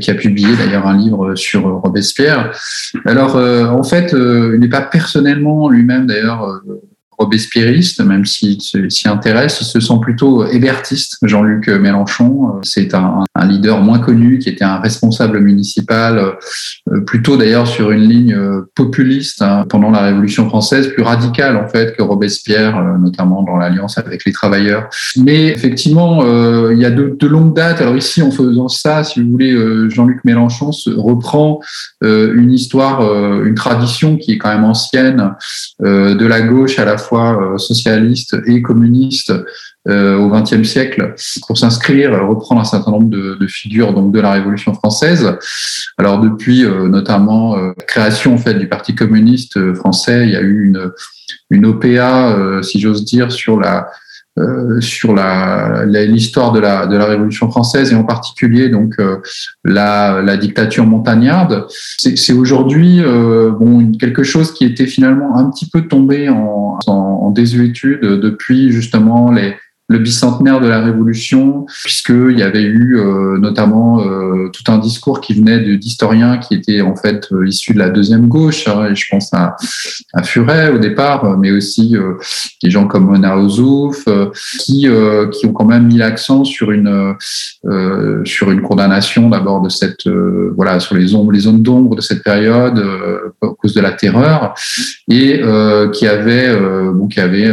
qui 0.00 0.10
a 0.10 0.14
publié 0.14 0.56
d'ailleurs 0.56 0.86
un 0.88 0.96
livre 0.96 1.36
sur 1.36 1.62
Robespierre. 1.62 2.50
Alors 3.04 3.36
en 3.36 3.82
fait, 3.84 4.12
il 4.12 4.58
n'est 4.58 4.68
pas 4.68 4.82
personnellement 4.82 5.68
lui-même 5.68 6.06
d'ailleurs 6.06 6.62
robespierriste, 7.22 8.00
même 8.00 8.24
s'il 8.24 8.60
s'y 8.60 9.08
intéresse, 9.08 9.58
il 9.60 9.64
se 9.64 9.80
sent 9.80 9.98
plutôt 10.00 10.46
hébertiste. 10.46 11.18
Jean-Luc 11.22 11.68
Mélenchon, 11.68 12.60
c'est 12.62 12.94
un, 12.94 13.24
leader 13.44 13.80
moins 13.80 13.98
connu 13.98 14.38
qui 14.38 14.48
était 14.48 14.64
un 14.64 14.78
responsable 14.78 15.40
municipal, 15.40 16.36
euh, 16.90 17.00
plutôt 17.00 17.36
d'ailleurs 17.36 17.66
sur 17.66 17.90
une 17.90 18.08
ligne 18.08 18.34
euh, 18.34 18.62
populiste 18.74 19.42
hein, 19.42 19.64
pendant 19.68 19.90
la 19.90 20.02
Révolution 20.02 20.48
française, 20.48 20.88
plus 20.88 21.02
radicale 21.02 21.56
en 21.56 21.68
fait 21.68 21.96
que 21.96 22.02
Robespierre, 22.02 22.76
euh, 22.76 22.98
notamment 22.98 23.42
dans 23.42 23.56
l'alliance 23.56 23.98
avec 23.98 24.24
les 24.24 24.32
travailleurs. 24.32 24.88
Mais 25.16 25.48
effectivement, 25.48 26.22
il 26.70 26.78
y 26.78 26.84
a 26.84 26.90
de, 26.90 27.16
de 27.18 27.26
longues 27.26 27.54
dates. 27.54 27.80
Alors 27.80 27.96
ici, 27.96 28.22
en 28.22 28.30
faisant 28.30 28.68
ça, 28.68 29.04
si 29.04 29.22
vous 29.22 29.30
voulez, 29.30 29.56
Jean-Luc 29.90 30.24
Mélenchon 30.24 30.72
se 30.72 30.90
reprend 30.90 31.60
une 32.02 32.52
histoire, 32.52 33.00
une 33.44 33.54
tradition 33.54 34.16
qui 34.16 34.32
est 34.32 34.38
quand 34.38 34.52
même 34.52 34.64
ancienne 34.64 35.34
de 35.80 36.26
la 36.26 36.40
gauche 36.40 36.78
à 36.78 36.84
la 36.84 36.98
fois 36.98 37.11
euh, 37.20 37.58
socialiste 37.58 38.36
et 38.46 38.62
communiste 38.62 39.32
euh, 39.88 40.16
au 40.16 40.30
XXe 40.30 40.62
siècle 40.62 41.14
pour 41.46 41.58
s'inscrire, 41.58 42.12
reprendre 42.26 42.60
un 42.60 42.64
certain 42.64 42.92
nombre 42.92 43.08
de, 43.08 43.46
figures 43.46 43.92
donc 43.92 44.12
de 44.12 44.20
la 44.20 44.32
Révolution 44.32 44.74
française. 44.74 45.36
Alors 45.98 46.20
depuis 46.20 46.64
euh, 46.64 46.88
notamment 46.88 47.56
la 47.56 47.74
création 47.86 48.34
en 48.34 48.38
fait 48.38 48.54
du 48.54 48.68
Parti 48.68 48.94
communiste 48.94 49.74
français, 49.74 50.24
il 50.24 50.32
y 50.32 50.36
a 50.36 50.40
eu 50.40 50.64
une 50.64 50.90
une 51.50 51.66
OPA, 51.66 52.62
si 52.62 52.80
j'ose 52.80 53.04
dire, 53.04 53.30
sur 53.30 53.60
la 53.60 53.90
euh, 54.38 54.80
sur 54.80 55.14
la 55.14 55.84
l'histoire 55.84 56.52
de 56.52 56.60
la 56.60 56.86
de 56.86 56.96
la 56.96 57.04
Révolution 57.04 57.50
française 57.50 57.92
et 57.92 57.94
en 57.94 58.04
particulier 58.04 58.70
donc 58.70 58.94
euh, 58.98 59.18
la, 59.62 60.22
la 60.22 60.38
dictature 60.38 60.86
montagnarde. 60.86 61.66
C'est 61.68 62.32
aujourd'hui 62.32 63.02
euh, 63.02 63.50
bon 63.50 63.92
quelque 63.92 64.22
chose 64.22 64.54
qui 64.54 64.64
était 64.64 64.86
finalement 64.86 65.36
un 65.36 65.50
petit 65.50 65.68
peu 65.68 65.82
tombé 65.82 66.30
en, 66.30 66.78
en, 66.86 66.92
en 66.92 67.30
désuétude 67.30 68.00
depuis 68.00 68.72
justement 68.72 69.30
les 69.30 69.54
le 69.88 69.98
bicentenaire 69.98 70.60
de 70.60 70.68
la 70.68 70.80
Révolution, 70.80 71.66
puisqu'il 71.84 72.38
y 72.38 72.42
avait 72.42 72.62
eu 72.62 72.98
euh, 72.98 73.38
notamment 73.38 74.00
euh, 74.00 74.48
tout 74.48 74.70
un 74.72 74.78
discours 74.78 75.20
qui 75.20 75.34
venait 75.34 75.76
d'historiens 75.76 76.38
qui 76.38 76.54
étaient 76.54 76.80
en 76.80 76.96
fait 76.96 77.28
euh, 77.32 77.46
issus 77.46 77.74
de 77.74 77.78
la 77.78 77.90
deuxième 77.90 78.28
gauche, 78.28 78.66
hein, 78.68 78.88
et 78.90 78.94
je 78.94 79.06
pense 79.10 79.34
à, 79.34 79.56
à 80.14 80.22
Furet 80.22 80.70
au 80.70 80.78
départ, 80.78 81.36
mais 81.38 81.50
aussi 81.50 81.94
des 82.62 82.70
gens 82.70 82.86
comme 82.86 83.06
Mona 83.06 83.36
Ozouf, 83.36 84.06
qui, 84.60 84.86
qui 85.32 85.46
ont 85.46 85.52
quand 85.52 85.64
même 85.64 85.86
mis 85.86 85.98
l'accent 85.98 86.44
sur 86.44 86.70
une, 86.70 87.14
sur 88.24 88.50
une 88.50 88.62
condamnation 88.62 89.28
d'abord 89.28 89.62
de 89.62 89.68
cette, 89.68 90.08
voilà, 90.56 90.80
sur 90.80 90.94
les, 90.94 91.14
ombres, 91.14 91.32
les 91.32 91.40
zones 91.40 91.62
d'ombre 91.62 91.96
de 91.96 92.00
cette 92.00 92.22
période 92.22 92.78
à 93.42 93.46
cause 93.58 93.74
de 93.74 93.80
la 93.80 93.92
terreur, 93.92 94.54
et 95.08 95.40
qui 95.92 96.06
avait, 96.06 96.56
bon, 96.92 97.08
qui 97.08 97.20
avait 97.20 97.52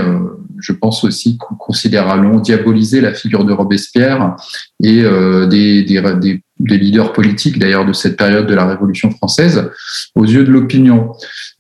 je 0.60 0.74
pense 0.74 1.04
aussi 1.04 1.38
considérablement 1.38 2.40
diaboliser 2.40 3.02
la 3.02 3.14
figure 3.14 3.46
de 3.46 3.54
Robespierre 3.54 4.36
et 4.82 5.02
euh, 5.04 5.46
des, 5.46 5.84
des, 5.84 6.02
des, 6.02 6.42
des, 6.60 6.78
leaders 6.78 7.12
politiques 7.12 7.60
d'ailleurs 7.60 7.86
de 7.86 7.92
cette 7.92 8.16
période 8.16 8.48
de 8.48 8.56
la 8.56 8.66
Révolution 8.66 9.12
française 9.12 9.70
aux 10.16 10.26
yeux 10.26 10.46
de 10.46 10.52
l'opinion. 10.52 11.12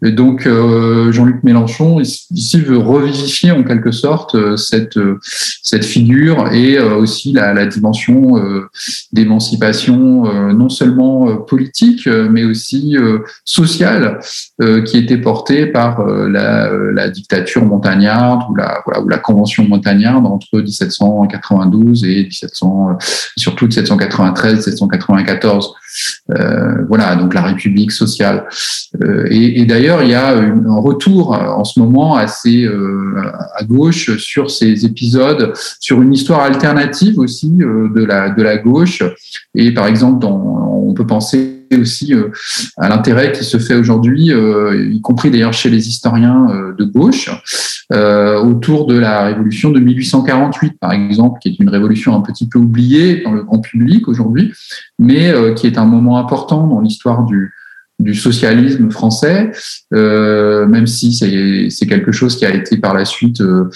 Et 0.06 0.12
donc 0.12 0.48
euh, 0.48 1.12
Jean-Luc 1.12 1.44
Mélenchon 1.44 2.00
ici 2.00 2.62
veut 2.62 2.78
revivifier 2.78 3.52
en 3.52 3.64
quelque 3.64 3.92
sorte 3.92 4.36
euh, 4.36 4.56
cette 4.56 4.98
cette 5.62 5.84
figure 5.84 6.52
et 6.54 6.80
aussi 6.80 7.34
la, 7.34 7.54
la 7.54 7.66
dimension 7.66 8.42
d'émancipation 9.12 10.24
non 10.54 10.70
seulement 10.70 11.38
politique 11.38 12.08
mais 12.08 12.44
aussi 12.44 12.96
sociale 13.46 14.20
qui 14.86 14.98
était 14.98 15.18
portée 15.18 15.68
par 15.68 16.04
la, 16.06 16.72
la 16.94 17.10
dictature 17.10 17.64
montagnarde 17.66 18.44
ou 18.50 18.56
la 18.56 18.82
voilà, 18.86 19.02
ou 19.02 19.08
la 19.10 19.18
convention 19.18 19.68
montagnarde 19.68 20.26
entre 20.26 20.60
1792 20.60 22.06
et 22.06 22.24
1700 22.24 22.98
surtout 23.38 23.66
1793, 23.66 24.68
1794. 24.68 25.74
Euh, 26.38 26.86
voilà, 26.88 27.16
donc 27.16 27.34
la 27.34 27.42
République 27.42 27.92
sociale. 27.92 28.48
Euh, 29.04 29.28
et, 29.30 29.62
et 29.62 29.66
d'ailleurs, 29.66 30.04
il 30.04 30.10
y 30.10 30.16
a 30.16 30.38
un 30.38 30.76
retour 30.76 31.32
en 31.32 31.64
ce 31.64 31.80
moment 31.80 32.16
assez 32.16 32.64
euh, 32.64 33.22
à 33.56 33.64
gauche 33.64 34.18
sur 34.18 34.52
ces 34.52 34.86
épisodes, 34.86 35.54
sur 35.80 36.02
une 36.02 36.14
histoire 36.14 36.42
alternative 36.42 37.20
aussi 37.20 37.52
euh, 37.62 37.90
de 37.96 38.04
la 38.04 38.30
de 38.30 38.42
la 38.44 38.58
gauche. 38.58 39.04
Et 39.56 39.74
par 39.74 39.88
exemple, 39.88 40.20
dans, 40.20 40.84
on 40.88 40.94
peut 40.94 41.08
penser 41.08 41.59
aussi 41.78 42.14
à 42.78 42.90
l'intérêt 42.90 43.32
qui 43.32 43.44
se 43.44 43.58
fait 43.58 43.76
aujourd'hui, 43.76 44.32
y 44.32 45.02
compris 45.02 45.32
d'ailleurs 45.32 45.54
chez 45.54 45.70
les 45.70 45.88
historiens 45.88 46.74
de 46.78 46.84
gauche, 46.86 47.30
autour 47.92 48.88
de 48.88 48.98
la 48.98 49.26
révolution 49.26 49.70
de 49.70 49.80
1848, 49.80 50.80
par 50.80 50.94
exemple, 50.94 51.40
qui 51.42 51.50
est 51.50 51.60
une 51.60 51.70
révolution 51.70 52.16
un 52.16 52.22
petit 52.22 52.48
peu 52.48 52.60
oubliée 52.60 53.22
dans 53.24 53.32
le 53.32 53.44
grand 53.44 53.60
public 53.60 54.08
aujourd'hui, 54.08 54.54
mais 54.98 55.34
qui 55.56 55.68
est 55.68 55.78
un 55.78 55.86
moment 55.86 56.18
important 56.18 56.68
dans 56.68 56.82
l'histoire 56.82 57.26
du, 57.26 57.54
du 58.00 58.16
socialisme 58.16 58.90
français, 58.90 59.52
euh, 59.94 60.66
même 60.66 60.88
si 60.88 61.14
c'est 61.14 61.86
quelque 61.86 62.12
chose 62.12 62.38
qui 62.38 62.46
a 62.46 62.54
été 62.54 62.78
par 62.78 62.94
la 62.94 63.06
suite 63.06 63.42
euh, 63.42 63.70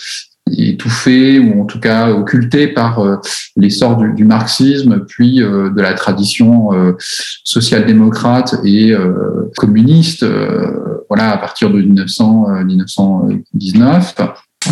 étouffé 0.52 1.40
ou 1.40 1.62
en 1.62 1.66
tout 1.66 1.80
cas 1.80 2.12
occulté 2.12 2.68
par 2.68 3.00
euh, 3.00 3.18
l'essor 3.56 3.98
du, 3.98 4.14
du, 4.14 4.26
marxisme, 4.26 5.06
puis 5.08 5.42
euh, 5.42 5.70
de 5.70 5.82
la 5.82 5.94
tradition 5.94 6.70
social-démocrate 7.44 8.56
et 8.64 8.94
communiste, 9.58 10.26
voilà, 11.10 11.32
à 11.32 11.38
partir 11.38 11.70
de 11.70 11.82
1900, 11.82 12.48
1919. 12.66 14.16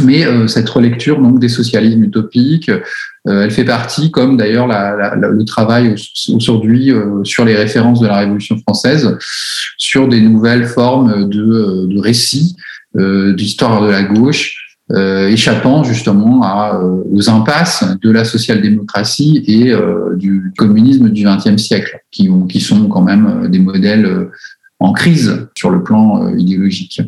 Mais 0.03 0.25
cette 0.47 0.69
relecture 0.69 1.21
donc 1.21 1.39
des 1.39 1.49
socialismes 1.49 2.03
utopiques, 2.03 2.71
euh, 3.27 3.43
elle 3.43 3.51
fait 3.51 3.65
partie, 3.65 4.09
comme 4.09 4.35
d'ailleurs 4.35 4.67
le 4.67 5.43
travail 5.43 5.95
aujourd'hui 6.33 6.91
euh, 6.91 7.23
sur 7.23 7.45
les 7.45 7.55
références 7.55 7.99
de 7.99 8.07
la 8.07 8.17
Révolution 8.17 8.57
française, 8.57 9.17
sur 9.77 10.07
des 10.07 10.21
nouvelles 10.21 10.65
formes 10.65 11.29
de, 11.29 11.85
de 11.85 11.99
récits 11.99 12.55
euh, 12.97 13.33
d'histoire 13.33 13.83
de 13.83 13.89
la 13.89 14.03
gauche, 14.03 14.60
échappant 15.29 15.83
justement 15.83 16.43
à, 16.43 16.79
aux 16.79 17.29
impasses 17.29 17.85
de 18.01 18.11
la 18.11 18.23
social-démocratie 18.23 19.43
et 19.47 19.73
du 20.17 20.51
communisme 20.57 21.09
du 21.09 21.25
XXe 21.25 21.61
siècle, 21.61 21.99
qui, 22.11 22.29
qui 22.49 22.59
sont 22.59 22.87
quand 22.87 23.01
même 23.01 23.47
des 23.49 23.59
modèles 23.59 24.29
en 24.79 24.93
crise 24.93 25.47
sur 25.55 25.69
le 25.69 25.83
plan 25.83 26.29
idéologique. 26.35 27.01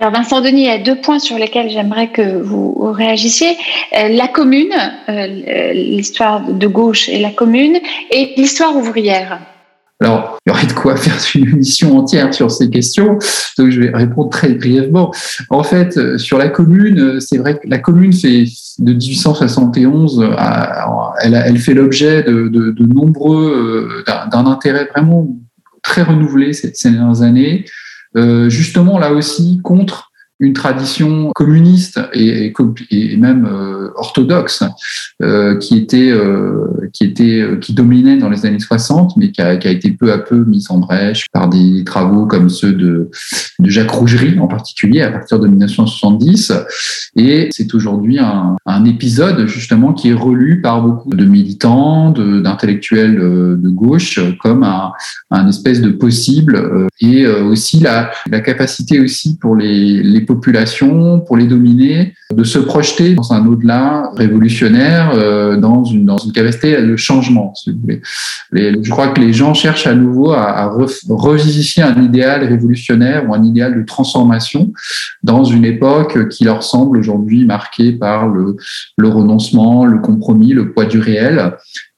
Alors 0.00 0.14
Vincent 0.14 0.40
Denis, 0.40 0.62
il 0.62 0.66
y 0.66 0.70
a 0.70 0.78
deux 0.78 0.98
points 0.98 1.18
sur 1.18 1.36
lesquels 1.36 1.68
j'aimerais 1.68 2.08
que 2.08 2.40
vous 2.40 2.90
réagissiez. 2.90 3.50
Euh, 3.94 4.08
la 4.08 4.28
commune, 4.28 4.72
euh, 5.10 5.72
l'histoire 5.74 6.40
de 6.40 6.66
gauche 6.66 7.10
et 7.10 7.18
la 7.18 7.30
commune, 7.30 7.78
et 8.10 8.32
l'histoire 8.38 8.74
ouvrière. 8.74 9.40
Alors, 10.00 10.38
il 10.46 10.50
y 10.50 10.52
aurait 10.52 10.66
de 10.66 10.72
quoi 10.72 10.96
faire 10.96 11.16
une 11.34 11.48
émission 11.48 11.98
entière 11.98 12.32
sur 12.32 12.50
ces 12.50 12.70
questions, 12.70 13.18
donc 13.58 13.70
je 13.70 13.80
vais 13.80 13.90
répondre 13.90 14.30
très 14.30 14.54
brièvement. 14.54 15.12
En 15.50 15.62
fait, 15.62 15.96
euh, 15.98 16.16
sur 16.16 16.38
la 16.38 16.48
commune, 16.48 17.20
c'est 17.20 17.36
vrai 17.36 17.58
que 17.58 17.68
la 17.68 17.78
commune 17.78 18.12
fait 18.12 18.44
de 18.78 18.92
1871, 18.92 20.26
elle, 21.22 21.42
elle 21.44 21.58
fait 21.58 21.74
l'objet 21.74 22.22
de, 22.22 22.74
nombreux, 22.82 24.04
d'un 24.06 24.46
intérêt 24.46 24.86
vraiment 24.86 25.28
très 25.82 26.02
renouvelé 26.02 26.52
ces, 26.52 26.72
dernières 26.90 27.22
années. 27.22 27.64
Euh, 28.16 28.48
justement 28.48 28.98
là 28.98 29.12
aussi 29.12 29.60
contre 29.62 30.09
une 30.40 30.54
tradition 30.54 31.30
communiste 31.34 32.00
et, 32.14 32.52
même 33.18 33.46
euh, 33.46 33.90
orthodoxe 33.96 34.64
euh, 35.22 35.56
qui 35.58 35.76
était 35.76 36.10
euh, 36.10 36.66
qui 36.92 37.04
était 37.04 37.40
euh, 37.40 37.56
qui 37.56 37.74
dominait 37.74 38.16
dans 38.16 38.30
les 38.30 38.46
années 38.46 38.58
60 38.58 39.16
mais 39.18 39.30
qui 39.30 39.42
a, 39.42 39.56
qui 39.56 39.68
a, 39.68 39.70
été 39.70 39.90
peu 39.90 40.12
à 40.12 40.18
peu 40.18 40.44
mise 40.44 40.70
en 40.70 40.78
brèche 40.78 41.26
par 41.32 41.48
des 41.48 41.84
travaux 41.84 42.26
comme 42.26 42.48
ceux 42.48 42.72
de, 42.72 43.10
de 43.58 43.70
Jacques 43.70 43.90
Rougerie 43.90 44.38
en 44.38 44.48
particulier 44.48 45.02
à 45.02 45.10
partir 45.10 45.38
de 45.38 45.46
1970 45.46 46.52
et 47.16 47.48
c'est 47.52 47.74
aujourd'hui 47.74 48.18
un, 48.18 48.56
un, 48.64 48.84
épisode 48.86 49.46
justement 49.46 49.92
qui 49.92 50.08
est 50.08 50.14
relu 50.14 50.62
par 50.62 50.82
beaucoup 50.82 51.14
de 51.14 51.24
militants 51.24 52.10
d'intellectuels 52.10 53.16
de, 53.16 53.58
de, 53.60 53.68
gauche 53.68 54.18
comme 54.40 54.62
un, 54.62 54.92
un 55.30 55.48
espèce 55.48 55.82
de 55.82 55.90
possible 55.90 56.88
et 57.00 57.26
aussi 57.26 57.80
la, 57.80 58.10
la 58.30 58.40
capacité 58.40 59.00
aussi 59.00 59.36
pour 59.36 59.54
les, 59.54 60.02
les 60.02 60.22
pour 61.26 61.36
les 61.36 61.46
dominer, 61.46 62.14
de 62.32 62.44
se 62.44 62.58
projeter 62.58 63.14
dans 63.14 63.32
un 63.32 63.46
au-delà 63.46 64.10
révolutionnaire, 64.16 65.12
euh, 65.14 65.56
dans, 65.56 65.84
une, 65.84 66.04
dans 66.04 66.18
une 66.18 66.32
capacité 66.32 66.80
de 66.80 66.96
changement, 66.96 67.54
si 67.54 67.72
vous 67.72 67.80
voulez. 67.80 68.00
je 68.52 68.90
crois 68.90 69.08
que 69.08 69.20
les 69.20 69.32
gens 69.32 69.54
cherchent 69.54 69.86
à 69.86 69.94
nouveau 69.94 70.32
à, 70.32 70.42
à 70.42 70.66
un 71.88 72.02
idéal 72.02 72.44
révolutionnaire 72.44 73.28
ou 73.28 73.34
un 73.34 73.42
idéal 73.42 73.76
de 73.76 73.84
transformation 73.84 74.72
dans 75.22 75.44
une 75.44 75.64
époque 75.64 76.28
qui 76.28 76.44
leur 76.44 76.62
semble 76.62 76.98
aujourd'hui 76.98 77.44
marquée 77.44 77.92
par 77.92 78.28
le, 78.28 78.56
le 78.96 79.08
renoncement, 79.08 79.84
le 79.84 79.98
compromis, 79.98 80.52
le 80.52 80.72
poids 80.72 80.84
du 80.84 80.98
réel. 80.98 81.52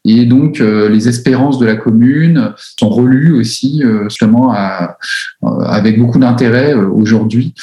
Et 0.04 0.24
donc, 0.24 0.60
euh, 0.60 0.88
les 0.88 1.08
espérances 1.08 1.58
de 1.58 1.66
la 1.66 1.76
commune 1.76 2.52
sont 2.78 2.88
relues 2.88 3.32
aussi, 3.32 3.82
euh, 3.84 4.04
justement, 4.08 4.52
à, 4.52 4.96
euh, 5.44 5.48
avec 5.60 5.98
beaucoup 5.98 6.18
d'intérêt 6.18 6.74
aujourd'hui 6.74 7.54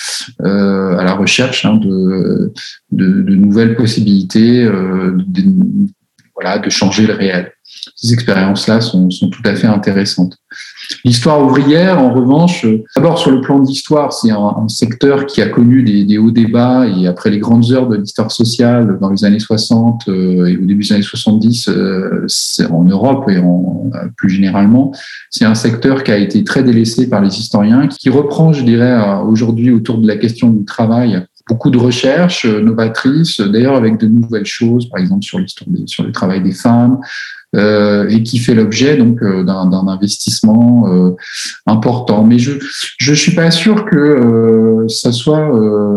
à 0.41 1.04
la 1.04 1.13
recherche 1.13 1.65
hein, 1.65 1.75
de, 1.75 2.54
de, 2.91 3.21
de, 3.21 3.36
nouvelles 3.36 3.75
possibilités, 3.75 4.63
de, 4.63 5.43
de 6.63 6.69
changer 6.69 7.06
le 7.06 7.13
réel. 7.13 7.52
Ces 7.95 8.13
expériences-là 8.13 8.82
sont, 8.82 9.10
tout 9.10 9.41
à 9.45 9.54
fait 9.56 9.67
intéressantes. 9.67 10.38
L'histoire 11.06 11.43
ouvrière, 11.43 11.99
en 11.99 12.12
revanche, 12.12 12.65
euh, 12.65 12.84
d'abord 12.95 13.19
sur 13.19 13.30
le 13.30 13.41
plan 13.41 13.60
de 13.60 13.67
l'histoire, 13.67 14.12
c'est 14.12 14.32
un, 14.32 14.67
secteur 14.67 15.25
qui 15.28 15.41
a 15.41 15.47
connu 15.47 15.84
des, 15.84 16.17
hauts 16.17 16.32
débats 16.32 16.88
et 16.88 17.08
après 17.08 17.30
les 17.30 17.38
grandes 17.38 17.71
heures 17.71 17.88
de 17.88 17.97
l'histoire 17.97 18.32
sociale 18.32 18.97
dans 18.99 19.10
les 19.10 19.23
années 19.23 19.39
60 19.39 20.08
euh, 20.08 20.45
et 20.45 20.58
au 20.58 20.65
début 20.65 20.84
des 20.84 20.93
années 20.93 21.02
70 21.04 21.69
euh, 21.69 22.25
en 22.71 22.84
Europe 22.84 23.30
et 23.30 23.39
plus 24.17 24.30
généralement, 24.30 24.91
c'est 25.30 25.45
un 25.45 25.56
secteur 25.56 26.04
qui 26.04 26.12
a 26.12 26.17
été 26.17 26.43
très 26.43 26.63
délaissé 26.63 27.08
par 27.08 27.21
les 27.21 27.38
historiens, 27.38 27.88
qui 27.88 28.10
reprend, 28.10 28.54
je 28.54 28.63
dirais, 28.63 28.97
aujourd'hui 29.28 29.71
autour 29.71 29.99
de 29.99 30.08
la 30.08 30.17
question 30.17 30.49
du 30.49 30.65
travail 30.65 31.23
beaucoup 31.50 31.72
de 31.72 31.78
recherches 31.78 32.46
novatrices, 32.46 33.42
d'ailleurs 33.42 33.76
avec 33.76 33.98
de 33.98 34.08
nouvelles 34.08 34.46
choses, 34.46 34.88
par 34.88 35.02
exemple 35.02 35.24
sur 35.24 35.40
l'histoire 35.40 35.68
sur 35.88 36.04
le 36.04 36.12
travail 36.12 36.42
des 36.42 36.54
femmes, 36.54 37.00
euh, 37.56 38.08
et 38.10 38.22
qui 38.22 38.38
fait 38.38 38.54
l'objet 38.54 38.96
donc 38.96 39.24
euh, 39.24 39.44
d'un 39.44 39.88
investissement 39.88 40.88
euh, 40.88 41.16
important. 41.66 42.24
Mais 42.24 42.38
je 42.38 42.52
je 43.00 43.14
suis 43.14 43.34
pas 43.34 43.50
sûr 43.50 43.86
que 43.86 44.86
ça 44.88 45.12
soit 45.12 45.50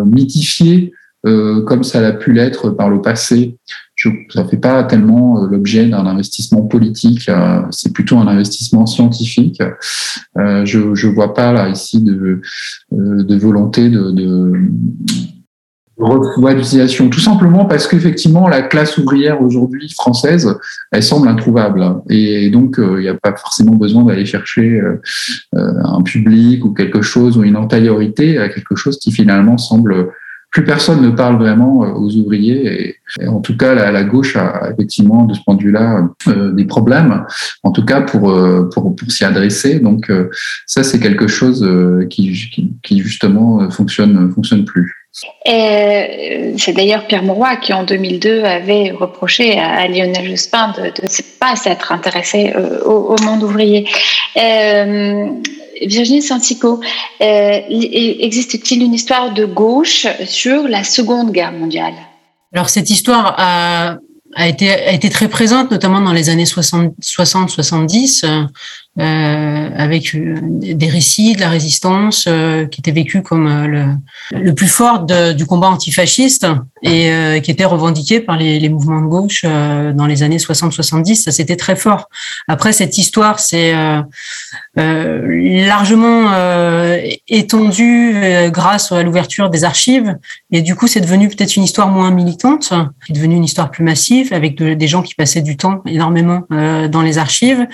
mythifié 0.07 0.95
comme 1.25 1.85
ça 1.85 2.01
l'a 2.01 2.13
pu 2.13 2.33
l'être 2.33 2.71
par 2.71 2.89
le 2.89 3.01
passé. 3.01 3.57
Je, 3.95 4.09
ça 4.31 4.45
fait 4.45 4.57
pas 4.57 4.83
tellement 4.83 5.45
l'objet 5.45 5.87
d'un 5.87 6.07
investissement 6.07 6.63
politique, 6.63 7.31
c'est 7.71 7.93
plutôt 7.93 8.17
un 8.19 8.27
investissement 8.27 8.87
scientifique. 8.87 9.63
je 10.37 10.95
je 10.95 11.07
vois 11.07 11.35
pas 11.35 11.53
là 11.53 11.69
ici 11.69 12.01
de 12.01 12.41
de 12.91 13.37
volonté 13.37 13.89
de, 13.89 14.11
de 14.11 14.53
d'utilisation, 15.99 17.09
tout 17.11 17.21
simplement 17.21 17.65
parce 17.67 17.87
qu'effectivement 17.87 18.49
la 18.49 18.63
classe 18.63 18.97
ouvrière 18.99 19.43
aujourd'hui 19.43 19.89
française, 19.91 20.57
elle 20.91 21.03
semble 21.03 21.29
introuvable. 21.29 21.85
Et 22.09 22.51
donc 22.51 22.79
euh, 22.79 22.97
il 22.99 23.03
n'y 23.03 23.09
a 23.09 23.15
pas 23.15 23.35
forcément 23.35 23.75
besoin 23.75 24.05
d'aller 24.05 24.25
chercher 24.25 24.81
euh, 24.81 25.01
euh, 25.55 25.73
un 25.85 26.03
public 26.03 26.65
ou 26.65 26.73
quelque 26.73 27.03
chose 27.03 27.37
ou 27.37 27.45
une 27.45 27.57
antériorité 27.57 28.39
à 28.39 28.49
quelque 28.49 28.75
chose 28.75 28.99
qui 28.99 29.13
finalement 29.13 29.59
semble 29.59 30.11
plus 30.51 30.65
personne 30.65 31.01
ne 31.01 31.09
parle 31.09 31.39
vraiment 31.39 31.79
aux 31.79 32.15
ouvriers. 32.15 32.99
Et, 33.21 33.27
en 33.27 33.41
tout 33.41 33.57
cas 33.57 33.75
la, 33.75 34.05
gauche 34.05 34.37
a 34.37 34.71
effectivement 34.71 35.25
de 35.25 35.33
ce 35.33 35.41
point 35.43 35.55
de 35.55 35.63
vue-là 35.63 36.09
des 36.53 36.67
problèmes. 36.67 37.25
En 37.63 37.73
tout 37.73 37.85
cas 37.87 38.03
pour 38.03 38.35
pour, 38.71 38.95
pour 38.95 39.11
s'y 39.11 39.25
adresser. 39.25 39.81
Donc 39.81 40.13
ça 40.67 40.83
c'est 40.83 41.01
quelque 41.01 41.27
chose 41.27 41.67
qui, 42.11 42.33
qui, 42.33 42.75
qui 42.83 42.99
justement 43.01 43.71
fonctionne 43.71 44.31
fonctionne 44.31 44.67
plus. 44.67 45.02
Euh, 45.47 46.55
c'est 46.57 46.73
d'ailleurs 46.73 47.07
Pierre 47.07 47.23
Mauroy 47.23 47.57
qui, 47.57 47.73
en 47.75 47.85
2002, 47.85 48.45
avait 48.45 48.93
reproché 48.93 49.59
à, 49.59 49.87
Lionel 49.87 50.31
Jospin 50.31 50.73
de 50.77 50.85
ne 50.85 51.39
pas 51.39 51.55
s'être 51.57 51.93
intéressé 51.93 52.53
euh, 52.57 52.83
au, 52.85 53.17
monde 53.23 53.43
ouvrier. 53.43 53.87
Euh, 54.37 55.29
Virginie 55.83 56.23
Santico, 56.23 56.81
existe-t-il 57.21 58.83
une 58.83 58.95
histoire 58.95 59.35
de 59.35 59.45
gauche 59.45 60.07
sur 60.27 60.69
la 60.69 60.85
Seconde 60.85 61.33
Guerre 61.33 61.53
mondiale? 61.53 61.95
Alors, 62.55 62.71
cette 62.71 62.89
histoire 62.89 63.35
a, 63.37 63.99
été 64.47 65.11
très 65.11 65.29
présente, 65.29 65.73
notamment 65.73 66.01
dans 66.01 66.13
les 66.13 66.31
années 66.31 66.45
60-70. 66.45 68.25
Euh, 68.99 69.71
avec 69.75 70.15
euh, 70.15 70.39
des 70.43 70.87
récits 70.87 71.35
de 71.35 71.41
la 71.41 71.49
résistance 71.49 72.27
euh, 72.29 72.67
qui 72.67 72.83
étaient 72.83 72.91
vécus 72.91 73.23
comme 73.25 73.49
le, 73.67 73.87
le 74.39 74.55
plus 74.55 74.69
fort 74.69 75.05
de, 75.05 75.33
du 75.33 75.47
combat 75.47 75.69
antifasciste 75.69 76.47
et 76.83 77.41
qui 77.43 77.51
était 77.53 77.65
revendiqué 77.65 78.21
par 78.21 78.37
les, 78.37 78.59
les 78.59 78.69
mouvements 78.69 79.01
de 79.01 79.07
gauche 79.07 79.45
dans 79.45 80.07
les 80.07 80.25
années 80.25 80.39
60-70. 80.39 81.15
Ça, 81.15 81.31
c'était 81.31 81.55
très 81.55 81.77
fort. 81.77 82.09
Après, 82.49 82.73
cette 82.73 82.99
histoire, 82.99 83.39
c'est 83.39 83.73
largement 84.75 86.33
étendue 87.29 88.17
grâce 88.49 88.91
à 88.91 89.05
l'ouverture 89.05 89.49
des 89.49 89.63
archives. 89.63 90.17
Et 90.51 90.61
du 90.61 90.75
coup, 90.75 90.89
c'est 90.89 91.01
devenu 91.01 91.29
peut-être 91.29 91.55
une 91.55 91.63
histoire 91.63 91.87
moins 91.87 92.11
militante, 92.11 92.73
qui 93.07 93.13
est 93.13 93.15
devenue 93.15 93.37
une 93.37 93.45
histoire 93.45 93.71
plus 93.71 93.85
massive, 93.85 94.33
avec 94.33 94.61
des 94.61 94.89
gens 94.89 95.03
qui 95.03 95.15
passaient 95.15 95.41
du 95.41 95.57
temps 95.57 95.83
énormément 95.87 96.43
dans 96.51 97.03
les 97.03 97.19
archives. 97.19 97.65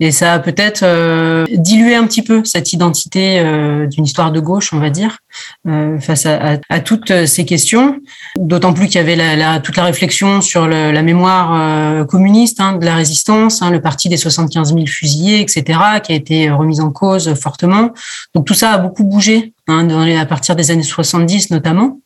Et 0.00 0.10
ça 0.10 0.32
a 0.32 0.38
peut-être 0.38 0.63
euh, 0.82 1.44
diluer 1.50 1.94
un 1.94 2.06
petit 2.06 2.22
peu 2.22 2.44
cette 2.44 2.72
identité 2.72 3.40
euh, 3.40 3.86
d'une 3.86 4.04
histoire 4.04 4.32
de 4.32 4.40
gauche, 4.40 4.72
on 4.72 4.78
va 4.78 4.90
dire, 4.90 5.18
euh, 5.66 5.98
face 6.00 6.26
à, 6.26 6.80
toutes 6.80 7.26
ces 7.26 7.44
questions. 7.44 8.00
D'autant 8.36 8.72
plus 8.72 8.86
qu'il 8.86 8.96
y 8.96 8.98
avait 8.98 9.60
toute 9.60 9.76
la 9.76 9.84
réflexion 9.84 10.40
sur 10.40 10.66
la 10.66 11.02
mémoire 11.02 12.06
communiste 12.06 12.60
hein, 12.60 12.74
de 12.74 12.84
la 12.84 12.94
résistance, 12.94 13.62
hein, 13.62 13.70
le 13.70 13.80
parti 13.80 14.08
des 14.08 14.16
75 14.16 14.74
000 14.74 14.86
fusillés, 14.86 15.40
etc., 15.40 15.78
qui 16.02 16.12
a 16.12 16.14
été 16.14 16.50
remise 16.50 16.80
en 16.80 16.90
cause 16.90 17.34
fortement. 17.34 17.90
Donc 18.34 18.46
tout 18.46 18.54
ça 18.54 18.72
a 18.72 18.78
beaucoup 18.78 19.04
bougé 19.04 19.54
hein, 19.68 19.88
à 20.18 20.26
partir 20.26 20.56
des 20.56 20.70
années 20.70 20.82
70 20.82 21.50
notamment. 21.50 21.98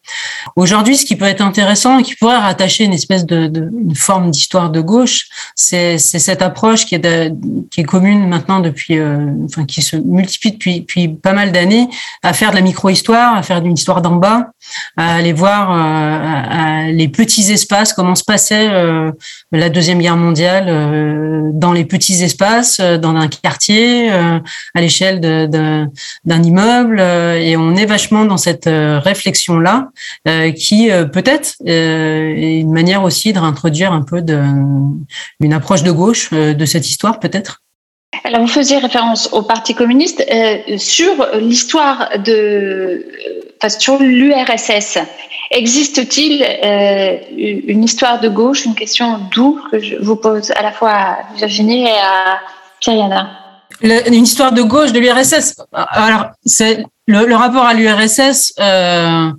Aujourd'hui, 0.57 0.97
ce 0.97 1.05
qui 1.05 1.17
peut 1.17 1.25
être 1.25 1.41
intéressant 1.41 1.99
et 1.99 2.03
qui 2.03 2.14
pourrait 2.14 2.38
rattacher 2.38 2.85
une 2.85 2.93
espèce 2.93 3.27
de, 3.27 3.71
une 3.81 3.95
forme 3.95 4.31
d'histoire 4.31 4.71
de 4.71 4.81
gauche, 4.81 5.29
c'est 5.55 5.99
cette 5.99 6.43
approche 6.43 6.87
qui 6.87 6.95
est, 6.95 7.85
commune 7.87 8.29
maintenant 8.29 8.61
depuis, 8.61 8.99
euh, 8.99 9.31
enfin 9.45 9.64
qui 9.64 9.83
se 9.83 9.97
multiplie 9.97 10.53
depuis, 10.53 10.81
depuis 10.81 11.09
pas 11.09 11.33
mal 11.33 11.53
d'années, 11.53 11.88
à 12.23 12.33
faire 12.33 12.51
de 12.51 12.57
la 12.57 12.62
micro-histoire, 12.62 13.17
à 13.18 13.42
faire 13.42 13.62
d'une 13.62 13.74
histoire 13.74 14.02
d'en 14.02 14.16
bas, 14.16 14.50
à 14.96 15.14
aller 15.16 15.33
voir 15.33 15.70
euh, 15.72 16.92
les 16.92 17.09
petits 17.09 17.52
espaces, 17.52 17.92
comment 17.92 18.14
se 18.14 18.24
passait 18.24 18.68
euh, 18.70 19.11
la 19.52 19.68
deuxième 19.68 19.98
guerre 19.98 20.16
mondiale 20.16 20.66
euh, 20.68 21.50
dans 21.52 21.72
les 21.72 21.85
petits 21.85 22.22
espaces, 22.22 22.81
dans 22.81 23.14
un 23.14 23.28
quartier, 23.28 24.11
à 24.11 24.81
l'échelle 24.81 25.20
d'un 25.20 26.42
immeuble, 26.42 27.00
et 27.00 27.57
on 27.57 27.76
est 27.76 27.87
vachement 27.87 28.24
dans 28.24 28.37
cette 28.37 28.68
réflexion 28.68 29.59
là, 29.59 29.88
qui 30.57 30.90
peut-être 31.12 31.54
est 31.64 32.61
une 32.61 32.72
manière 32.72 33.02
aussi 33.02 33.33
de 33.33 33.38
réintroduire 33.38 33.92
un 33.92 34.02
peu 34.02 34.22
une 35.40 35.52
approche 35.52 35.83
de 35.83 35.90
gauche 35.90 36.33
de 36.33 36.64
cette 36.64 36.88
histoire, 36.88 37.18
peut-être. 37.18 37.62
Alors, 38.25 38.40
vous 38.40 38.49
faisiez 38.49 38.79
référence 38.79 39.29
au 39.33 39.42
Parti 39.42 39.75
communiste 39.75 40.25
euh, 40.31 40.79
sur 40.79 41.27
l'histoire 41.40 42.11
de, 42.18 43.07
enfin, 43.59 43.68
sur 43.68 43.99
l'URSS. 43.99 44.99
Existe-t-il 45.51 46.42
euh, 46.42 47.18
une 47.37 47.85
histoire 47.85 48.21
de 48.21 48.29
gauche 48.29 48.64
Une 48.64 48.75
question 48.75 49.18
d'où 49.31 49.61
que 49.71 49.79
je 49.79 49.97
vous 49.97 50.16
pose 50.16 50.51
à 50.53 50.62
la 50.62 50.73
fois 50.73 50.90
à 50.90 51.18
Virginie 51.37 51.85
et 51.85 51.99
à 51.99 52.40
Pierre 52.81 53.29
Une 53.83 54.25
histoire 54.25 54.53
de 54.53 54.62
gauche 54.62 54.92
de 54.92 55.01
l'URSS. 55.01 55.57
Alors, 55.73 56.27
c'est 56.44 56.85
le, 57.07 57.35
rapport 57.35 57.64
à 57.64 57.75
l'URSS. 57.75 58.55
Euh, 58.59 59.31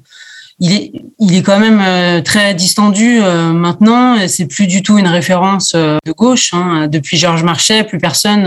il 0.60 0.74
est, 0.74 0.92
il 1.20 1.36
est 1.36 1.42
quand 1.42 1.60
même 1.60 1.82
euh, 1.82 2.22
très 2.22 2.54
distendu 2.54 3.20
euh, 3.22 3.54
maintenant. 3.54 4.16
C'est 4.28 4.46
plus 4.46 4.68
du 4.68 4.84
tout 4.84 4.98
une 4.98 5.08
référence 5.08 5.74
euh, 5.76 5.98
de 6.06 6.12
gauche. 6.12 6.54
Hein. 6.54 6.88
Depuis 6.88 7.18
Georges 7.18 7.44
Marchais, 7.44 7.84
plus 7.84 7.98
personne, 7.98 8.46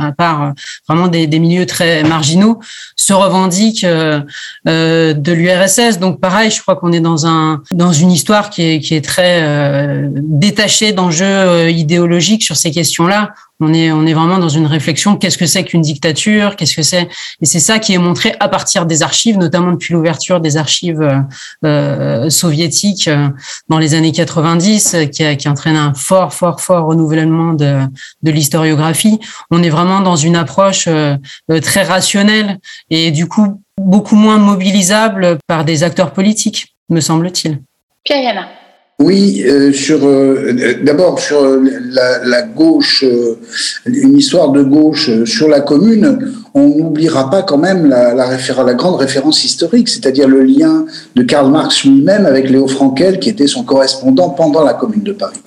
à 0.00 0.12
part 0.12 0.52
vraiment 0.88 1.08
des, 1.08 1.26
des, 1.26 1.38
milieux 1.38 1.66
très 1.66 2.02
marginaux, 2.02 2.60
se 2.96 3.12
revendique 3.12 3.84
de 3.84 5.32
l'URSS. 5.32 5.98
Donc 5.98 6.20
pareil, 6.20 6.50
je 6.50 6.60
crois 6.60 6.76
qu'on 6.76 6.92
est 6.92 7.00
dans 7.00 7.26
un 7.26 7.62
dans 7.72 7.92
une 7.92 8.10
histoire 8.10 8.50
qui 8.50 8.62
est 8.62 8.80
qui 8.80 8.94
est 8.94 9.04
très 9.04 10.02
détachée 10.14 10.92
d'enjeux 10.92 11.70
idéologiques 11.70 12.42
sur 12.42 12.56
ces 12.56 12.70
questions-là. 12.70 13.34
On 13.60 13.72
est, 13.72 13.92
on 13.92 14.04
est 14.04 14.14
vraiment 14.14 14.38
dans 14.38 14.48
une 14.48 14.66
réflexion. 14.66 15.16
Qu'est-ce 15.16 15.38
que 15.38 15.46
c'est 15.46 15.62
qu'une 15.64 15.80
dictature 15.80 16.56
Qu'est-ce 16.56 16.74
que 16.74 16.82
c'est? 16.82 17.08
Et 17.40 17.46
c'est 17.46 17.60
ça 17.60 17.78
qui 17.78 17.94
est 17.94 17.98
montré 17.98 18.34
à 18.40 18.48
partir 18.48 18.84
des 18.84 19.02
archives, 19.02 19.38
notamment 19.38 19.72
depuis 19.72 19.94
l'ouverture 19.94 20.40
des 20.40 20.56
archives 20.56 21.00
euh, 21.00 21.20
euh 21.64 22.30
soviétiques 22.30 23.06
euh, 23.06 23.28
dans 23.68 23.78
les 23.78 23.94
années 23.94 24.10
90, 24.10 24.96
qui, 25.12 25.24
a, 25.24 25.36
qui 25.36 25.48
entraîne 25.48 25.76
un 25.76 25.94
fort, 25.94 26.34
fort, 26.34 26.60
fort 26.60 26.86
renouvellement 26.86 27.52
de, 27.52 27.80
de 28.22 28.30
l'historiographie. 28.30 29.20
On 29.50 29.62
est 29.62 29.70
vraiment 29.70 30.00
dans 30.00 30.16
une 30.16 30.36
approche 30.36 30.86
euh, 30.88 31.16
très 31.62 31.84
rationnelle 31.84 32.58
et 32.90 33.12
du 33.12 33.28
coup 33.28 33.62
beaucoup 33.80 34.16
moins 34.16 34.38
mobilisable 34.38 35.38
par 35.46 35.64
des 35.64 35.82
acteurs 35.82 36.12
politiques, 36.12 36.74
me 36.88 37.00
semble-t-il. 37.00 37.60
Pierre 38.04 38.22
Yana. 38.22 38.63
Oui, 39.00 39.42
euh, 39.44 39.72
sur 39.72 40.06
euh, 40.06 40.52
d'abord 40.84 41.18
sur 41.18 41.44
la, 41.90 42.42
gauche, 42.42 43.02
euh, 43.02 43.34
une 43.86 44.16
histoire 44.16 44.50
de 44.52 44.62
gauche 44.62 45.24
sur 45.24 45.48
la 45.48 45.60
commune, 45.60 46.32
on 46.54 46.68
n'oubliera 46.68 47.28
pas 47.28 47.42
quand 47.42 47.58
même 47.58 47.86
la, 47.86 48.14
la, 48.14 48.28
la 48.36 48.74
grande 48.74 48.94
référence 48.94 49.44
historique, 49.44 49.88
c'est-à-dire 49.88 50.28
le 50.28 50.42
lien 50.42 50.86
de 51.16 51.24
Karl 51.24 51.50
Marx 51.50 51.82
lui-même 51.82 52.24
avec 52.24 52.48
Léo 52.48 52.68
Frankel, 52.68 53.18
qui 53.18 53.30
était 53.30 53.48
son 53.48 53.64
correspondant 53.64 54.30
pendant 54.30 54.62
la 54.62 54.74
Commune 54.74 55.02
de 55.02 55.12
Paris. 55.12 55.40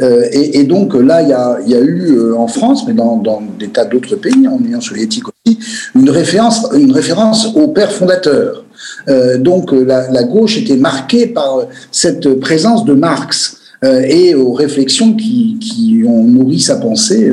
Et, 0.00 0.60
et, 0.60 0.62
donc 0.62 0.94
là, 0.94 1.22
il 1.22 1.28
y 1.28 1.32
a, 1.32 1.58
y 1.66 1.74
a, 1.74 1.80
eu 1.80 2.32
en 2.34 2.46
France, 2.46 2.84
mais 2.86 2.94
dans, 2.94 3.16
dans 3.16 3.42
des 3.58 3.68
tas 3.68 3.84
d'autres 3.84 4.14
pays, 4.14 4.46
en 4.46 4.58
Union 4.60 4.80
soviétique 4.80 5.24
aussi, 5.26 5.58
une 5.96 6.10
référence, 6.10 6.68
une 6.72 6.92
référence 6.92 7.48
au 7.56 7.66
père 7.68 7.90
fondateur. 7.90 8.64
Euh, 9.08 9.38
donc 9.38 9.72
euh, 9.72 9.84
la, 9.84 10.22
gauche 10.24 10.56
était 10.58 10.76
marquée 10.76 11.26
par 11.26 11.58
euh, 11.58 11.64
cette 11.90 12.40
présence 12.40 12.84
de 12.84 12.94
Marx 12.94 13.58
et 13.84 14.36
aux 14.36 14.52
réflexions 14.52 15.14
qui, 15.14 16.04
ont 16.06 16.22
nourri 16.22 16.60
sa 16.60 16.76
pensée 16.76 17.28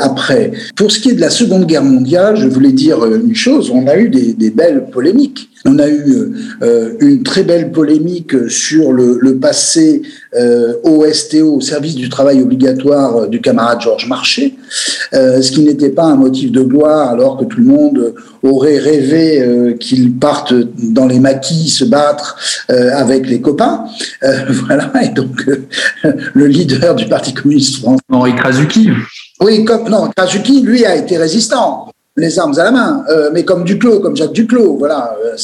après. 0.00 0.50
Pour 0.74 0.90
ce 0.90 0.98
qui 0.98 1.10
est 1.10 1.14
de 1.14 1.20
la 1.20 1.30
Seconde 1.30 1.66
Guerre 1.66 1.84
mondiale, 1.84 2.36
je 2.36 2.48
voulais 2.48 2.72
dire 2.72 3.04
une 3.04 3.36
chose, 3.36 3.70
on 3.72 3.86
a 3.86 3.96
eu 3.96 4.08
des 4.08 4.50
belles 4.50 4.86
polémiques. 4.90 5.48
On 5.66 5.78
a 5.78 5.88
eu 5.88 6.34
euh, 6.62 6.94
une 7.00 7.22
très 7.22 7.42
belle 7.42 7.72
polémique 7.72 8.34
sur 8.50 8.92
le, 8.92 9.18
le 9.20 9.38
passé 9.38 10.02
euh, 10.36 10.74
au 10.82 11.04
STO, 11.12 11.56
au 11.56 11.60
service 11.60 11.94
du 11.94 12.08
travail 12.08 12.42
obligatoire 12.42 13.16
euh, 13.16 13.26
du 13.28 13.40
camarade 13.40 13.80
Georges 13.80 14.08
Marché, 14.08 14.56
euh, 15.14 15.40
ce 15.40 15.52
qui 15.52 15.62
n'était 15.62 15.90
pas 15.90 16.04
un 16.04 16.16
motif 16.16 16.50
de 16.50 16.60
gloire 16.60 17.08
alors 17.10 17.38
que 17.38 17.44
tout 17.44 17.60
le 17.60 17.66
monde 17.66 18.14
aurait 18.42 18.78
rêvé 18.78 19.76
qu'il 19.78 20.12
parte 20.16 20.52
dans 20.78 21.06
les 21.06 21.20
maquis 21.20 21.70
se 21.70 21.84
battre 21.84 22.36
avec 22.68 23.28
les 23.28 23.40
copains. 23.40 23.84
voilà, 24.66 24.92
et 25.02 25.08
donc 25.08 25.48
le 26.34 26.46
leader 26.46 26.94
du 26.94 27.06
Parti 27.06 27.32
communiste 27.32 27.76
français. 27.78 28.02
Henri 28.12 28.34
Krasuki. 28.34 28.90
Oui, 29.40 29.64
comme, 29.64 29.88
non, 29.88 30.10
Krasuki, 30.14 30.62
lui, 30.62 30.84
a 30.84 30.96
été 30.96 31.16
résistant 31.16 31.88
les 32.16 32.38
armes 32.38 32.58
à 32.58 32.64
la 32.64 32.70
main, 32.70 33.04
euh, 33.08 33.30
mais 33.32 33.44
comme 33.44 33.64
Duclos, 33.64 34.00
comme 34.00 34.16
Jacques 34.16 34.32
Duclos, 34.32 34.76
voilà. 34.78 35.16
Euh, 35.24 35.36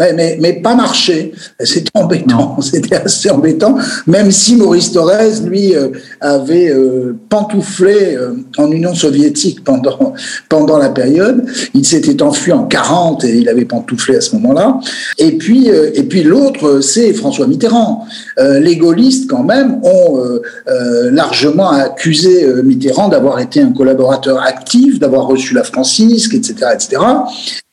Ouais, 0.00 0.14
mais, 0.14 0.38
mais 0.40 0.54
pas 0.54 0.74
marché. 0.74 1.32
C'était 1.60 1.90
embêtant. 1.92 2.58
C'était 2.62 2.96
assez 2.96 3.28
embêtant. 3.28 3.76
Même 4.06 4.30
si 4.30 4.56
Maurice 4.56 4.92
Thorez, 4.92 5.40
lui, 5.44 5.76
euh, 5.76 5.88
avait 6.22 6.70
euh, 6.70 7.14
pantouflé 7.28 8.16
euh, 8.16 8.32
en 8.56 8.72
Union 8.72 8.94
soviétique 8.94 9.62
pendant, 9.62 10.14
pendant 10.48 10.78
la 10.78 10.88
période. 10.88 11.44
Il 11.74 11.84
s'était 11.84 12.22
enfui 12.22 12.50
en 12.52 12.64
40 12.64 13.24
et 13.24 13.36
il 13.36 13.48
avait 13.50 13.66
pantouflé 13.66 14.16
à 14.16 14.22
ce 14.22 14.34
moment-là. 14.36 14.80
Et 15.18 15.32
puis, 15.32 15.70
euh, 15.70 15.90
et 15.94 16.04
puis 16.04 16.22
l'autre, 16.22 16.80
c'est 16.80 17.12
François 17.12 17.46
Mitterrand. 17.46 18.06
Euh, 18.38 18.58
les 18.58 18.76
gaullistes, 18.76 19.28
quand 19.28 19.44
même, 19.44 19.80
ont 19.82 20.18
euh, 20.18 21.10
largement 21.10 21.72
accusé 21.72 22.46
Mitterrand 22.64 23.08
d'avoir 23.08 23.38
été 23.38 23.60
un 23.60 23.72
collaborateur 23.72 24.40
actif, 24.42 24.98
d'avoir 24.98 25.26
reçu 25.26 25.52
la 25.52 25.64
francisque, 25.64 26.32
etc., 26.34 26.70
etc 26.72 27.00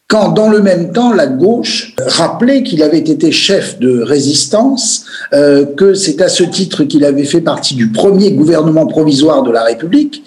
quand 0.08 0.30
dans 0.30 0.48
le 0.48 0.62
même 0.62 0.94
temps 0.94 1.12
la 1.12 1.28
gauche 1.28 1.94
rappelait 2.00 2.64
qu'il 2.64 2.82
avait 2.82 3.00
été 3.00 3.30
chef 3.34 3.78
de 3.78 4.02
résistance, 4.02 5.04
euh, 5.34 5.66
que 5.66 5.96
c'est 5.96 6.22
à 6.22 6.30
ce 6.30 6.44
titre 6.44 6.86
qu'il 6.86 7.04
avait 7.04 7.26
fait 7.26 7.42
partie 7.42 7.76
du 7.76 7.92
premier 7.92 8.32
gouvernement 8.32 8.86
provisoire 8.86 9.44
de 9.44 9.52
la 9.52 9.64
République, 9.64 10.24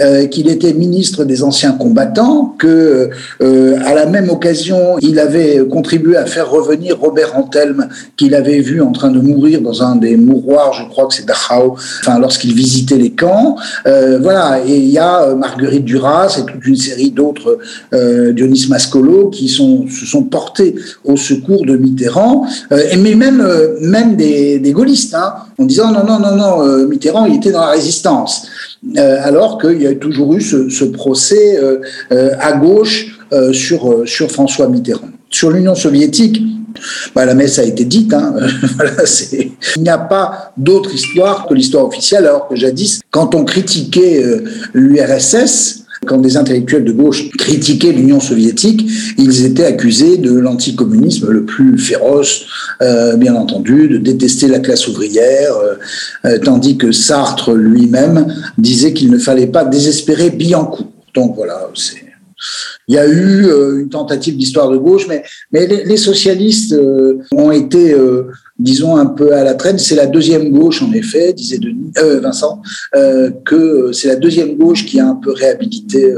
euh, 0.00 0.26
qu'il 0.26 0.48
était 0.48 0.72
ministre 0.72 1.24
des 1.24 1.42
anciens 1.42 1.72
combattants, 1.72 2.54
que 2.58 3.10
euh, 3.42 3.78
à 3.84 3.92
la 3.92 4.06
même 4.06 4.30
occasion 4.30 4.96
il 5.02 5.18
avait 5.18 5.62
contribué 5.70 6.16
à 6.16 6.24
faire 6.24 6.50
revenir 6.50 6.98
Robert 6.98 7.36
Antelme 7.36 7.88
qu'il 8.16 8.34
avait 8.34 8.60
vu 8.60 8.80
en 8.80 8.92
train 8.92 9.10
de 9.10 9.20
mourir 9.20 9.60
dans 9.60 9.82
un 9.82 9.96
des 9.96 10.16
mouroirs, 10.16 10.72
je 10.72 10.88
crois 10.88 11.06
que 11.06 11.12
c'est 11.12 11.26
Dachau, 11.26 11.76
enfin 12.00 12.18
lorsqu'il 12.18 12.54
visitait 12.54 12.96
les 12.96 13.10
camps. 13.10 13.56
Voilà, 13.84 14.60
et 14.66 14.76
il 14.76 14.88
y 14.88 14.98
a 14.98 15.34
Marguerite 15.34 15.84
Duras 15.84 16.38
et 16.38 16.50
toute 16.50 16.64
une 16.66 16.76
série 16.76 17.10
d'autres, 17.10 17.58
Dionys 17.92 18.66
Mascolo 18.68 19.17
qui 19.26 19.48
se 19.48 20.06
sont 20.06 20.22
portés 20.24 20.74
au 21.04 21.16
secours 21.16 21.64
de 21.64 21.76
Mitterrand, 21.76 22.46
euh, 22.72 22.82
mais 22.98 23.14
même, 23.14 23.40
euh, 23.40 23.76
même 23.80 24.16
des, 24.16 24.60
gaullistes, 24.72 25.14
hein, 25.14 25.34
en 25.58 25.64
disant 25.64 25.92
non, 25.92 26.04
non, 26.04 26.18
non, 26.18 26.36
non, 26.36 26.66
euh, 26.66 26.86
Mitterrand, 26.86 27.26
il 27.26 27.36
était 27.36 27.52
dans 27.52 27.60
la 27.60 27.70
résistance. 27.70 28.46
alors 28.96 29.58
qu'il 29.58 29.82
y 29.82 29.86
a 29.86 29.94
toujours 29.94 30.34
eu 30.34 30.40
ce, 30.40 30.84
procès 30.84 31.58
à 32.10 32.52
gauche 32.52 33.18
sur, 33.52 34.02
sur 34.06 34.30
François 34.30 34.68
Mitterrand. 34.68 35.08
Sur 35.30 35.50
l'Union 35.50 35.74
soviétique, 35.74 36.42
bah, 37.14 37.24
la 37.24 37.34
messe 37.34 37.58
a 37.58 37.64
été 37.64 37.84
dite. 37.84 38.14
Hein. 38.14 38.34
il 39.76 39.82
n'y 39.82 39.88
a 39.88 39.98
pas 39.98 40.52
d'autre 40.56 40.94
histoire 40.94 41.46
que 41.46 41.54
l'histoire 41.54 41.86
officielle, 41.86 42.26
alors 42.26 42.48
que 42.48 42.56
jadis, 42.56 43.00
quand 43.10 43.34
on 43.34 43.44
critiquait 43.44 44.24
l'URSS, 44.72 45.84
quand 46.06 46.18
des 46.18 46.36
intellectuels 46.36 46.84
de 46.84 46.92
gauche 46.92 47.30
critiquaient 47.36 47.92
l'Union 47.92 48.20
soviétique, 48.20 48.88
ils 49.18 49.44
étaient 49.44 49.64
accusés 49.64 50.16
de 50.16 50.32
l'anticommunisme 50.32 51.30
le 51.30 51.44
plus 51.44 51.78
féroce, 51.78 52.46
euh, 52.82 53.16
bien 53.16 53.34
entendu, 53.34 53.88
de 53.88 53.98
détester 53.98 54.48
la 54.48 54.60
classe 54.60 54.88
ouvrière, 54.88 55.52
euh, 55.56 55.74
euh, 56.24 56.38
tandis 56.38 56.76
que 56.76 56.92
Sartre 56.92 57.52
lui-même 57.52 58.26
disait 58.56 58.92
qu'il 58.92 59.10
ne 59.10 59.18
fallait 59.18 59.46
pas 59.46 59.64
désespérer 59.64 60.30
Billancourt. 60.30 60.86
Donc 61.14 61.34
voilà, 61.36 61.68
c'est. 61.74 62.07
Il 62.86 62.94
y 62.94 62.98
a 62.98 63.06
eu 63.06 63.46
euh, 63.46 63.80
une 63.80 63.88
tentative 63.88 64.36
d'histoire 64.36 64.70
de 64.70 64.76
gauche, 64.76 65.06
mais, 65.08 65.24
les, 65.52 65.96
socialistes 65.96 66.72
euh, 66.72 67.18
ont 67.32 67.50
été, 67.50 67.92
euh, 67.92 68.30
disons, 68.58 68.96
un 68.96 69.06
peu 69.06 69.34
à 69.34 69.44
la 69.44 69.54
traîne. 69.54 69.78
C'est 69.78 69.96
la 69.96 70.06
deuxième 70.06 70.50
gauche, 70.50 70.82
en 70.82 70.92
effet, 70.92 71.32
disait 71.32 71.60
Vincent, 71.96 72.62
que 73.44 73.92
c'est 73.92 74.08
la 74.08 74.16
deuxième 74.16 74.56
gauche 74.56 74.86
qui 74.86 75.00
a 75.00 75.06
un 75.06 75.16
peu 75.16 75.32
réhabilité 75.32 76.12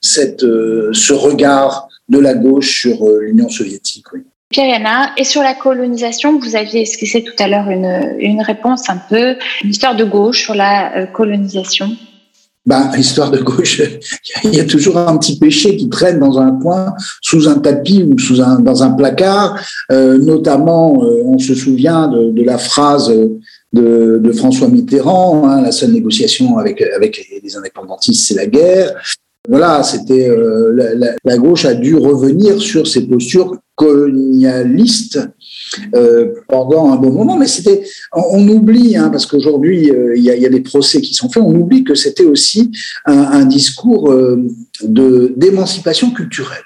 ce 0.00 1.12
regard 1.12 1.88
de 2.08 2.18
la 2.18 2.34
gauche 2.34 2.80
sur 2.80 3.08
l'Union 3.20 3.48
soviétique. 3.48 4.06
Oui. 4.12 4.20
Pierre-Yana, 4.50 5.12
et 5.16 5.24
sur 5.24 5.42
la 5.42 5.54
colonisation, 5.54 6.38
vous 6.38 6.54
aviez 6.54 6.82
esquissé 6.82 7.24
tout 7.24 7.34
à 7.42 7.48
l'heure 7.48 7.68
une, 7.70 8.40
réponse 8.40 8.88
un 8.88 8.98
peu, 8.98 9.36
une 9.64 9.70
histoire 9.70 9.96
de 9.96 10.04
gauche 10.04 10.44
sur 10.44 10.54
la 10.54 11.06
colonisation. 11.06 11.96
Ben, 12.66 12.90
histoire 12.96 13.30
de 13.30 13.40
gauche, 13.40 13.82
il 14.44 14.54
y 14.54 14.60
a 14.60 14.64
toujours 14.64 14.96
un 14.96 15.18
petit 15.18 15.38
péché 15.38 15.76
qui 15.76 15.90
traîne 15.90 16.18
dans 16.18 16.38
un 16.38 16.52
coin, 16.52 16.94
sous 17.20 17.46
un 17.46 17.58
tapis 17.58 18.02
ou 18.02 18.18
sous 18.18 18.40
un, 18.40 18.58
dans 18.58 18.82
un 18.82 18.92
placard. 18.92 19.58
Euh, 19.92 20.16
notamment, 20.16 21.04
euh, 21.04 21.22
on 21.26 21.38
se 21.38 21.54
souvient 21.54 22.08
de, 22.08 22.42
la 22.42 22.56
phrase 22.56 23.12
de, 23.74 24.18
de 24.18 24.32
François 24.32 24.68
Mitterrand 24.68 25.46
hein, 25.46 25.60
la 25.60 25.72
seule 25.72 25.92
négociation 25.92 26.56
avec, 26.56 26.80
avec 26.80 27.22
les 27.42 27.56
indépendantistes, 27.56 28.28
c'est 28.28 28.34
la 28.34 28.46
guerre. 28.46 28.94
Voilà, 29.46 29.82
c'était 29.82 30.30
euh, 30.30 30.96
la, 31.22 31.36
gauche 31.36 31.66
a 31.66 31.74
dû 31.74 31.94
revenir 31.96 32.60
sur 32.62 32.86
ses 32.86 33.06
postures 33.06 33.58
colonialistes 33.74 35.20
euh, 35.94 36.32
pendant 36.48 36.90
un 36.90 36.96
bon 36.96 37.12
moment, 37.12 37.36
mais 37.36 37.46
c'était, 37.46 37.84
on, 38.14 38.48
oublie, 38.48 38.96
hein, 38.96 39.10
parce 39.10 39.26
qu'aujourd'hui 39.26 39.90
euh, 39.90 40.16
il 40.16 40.24
y, 40.24 40.46
a, 40.46 40.48
des 40.48 40.62
procès 40.62 41.02
qui 41.02 41.12
sont 41.12 41.28
faits, 41.28 41.42
on 41.42 41.54
oublie 41.54 41.84
que 41.84 41.94
c'était 41.94 42.24
aussi 42.24 42.70
un, 43.04 43.44
discours 43.44 44.14
de 44.82 45.34
d'émancipation 45.36 46.10
culturelle. 46.10 46.62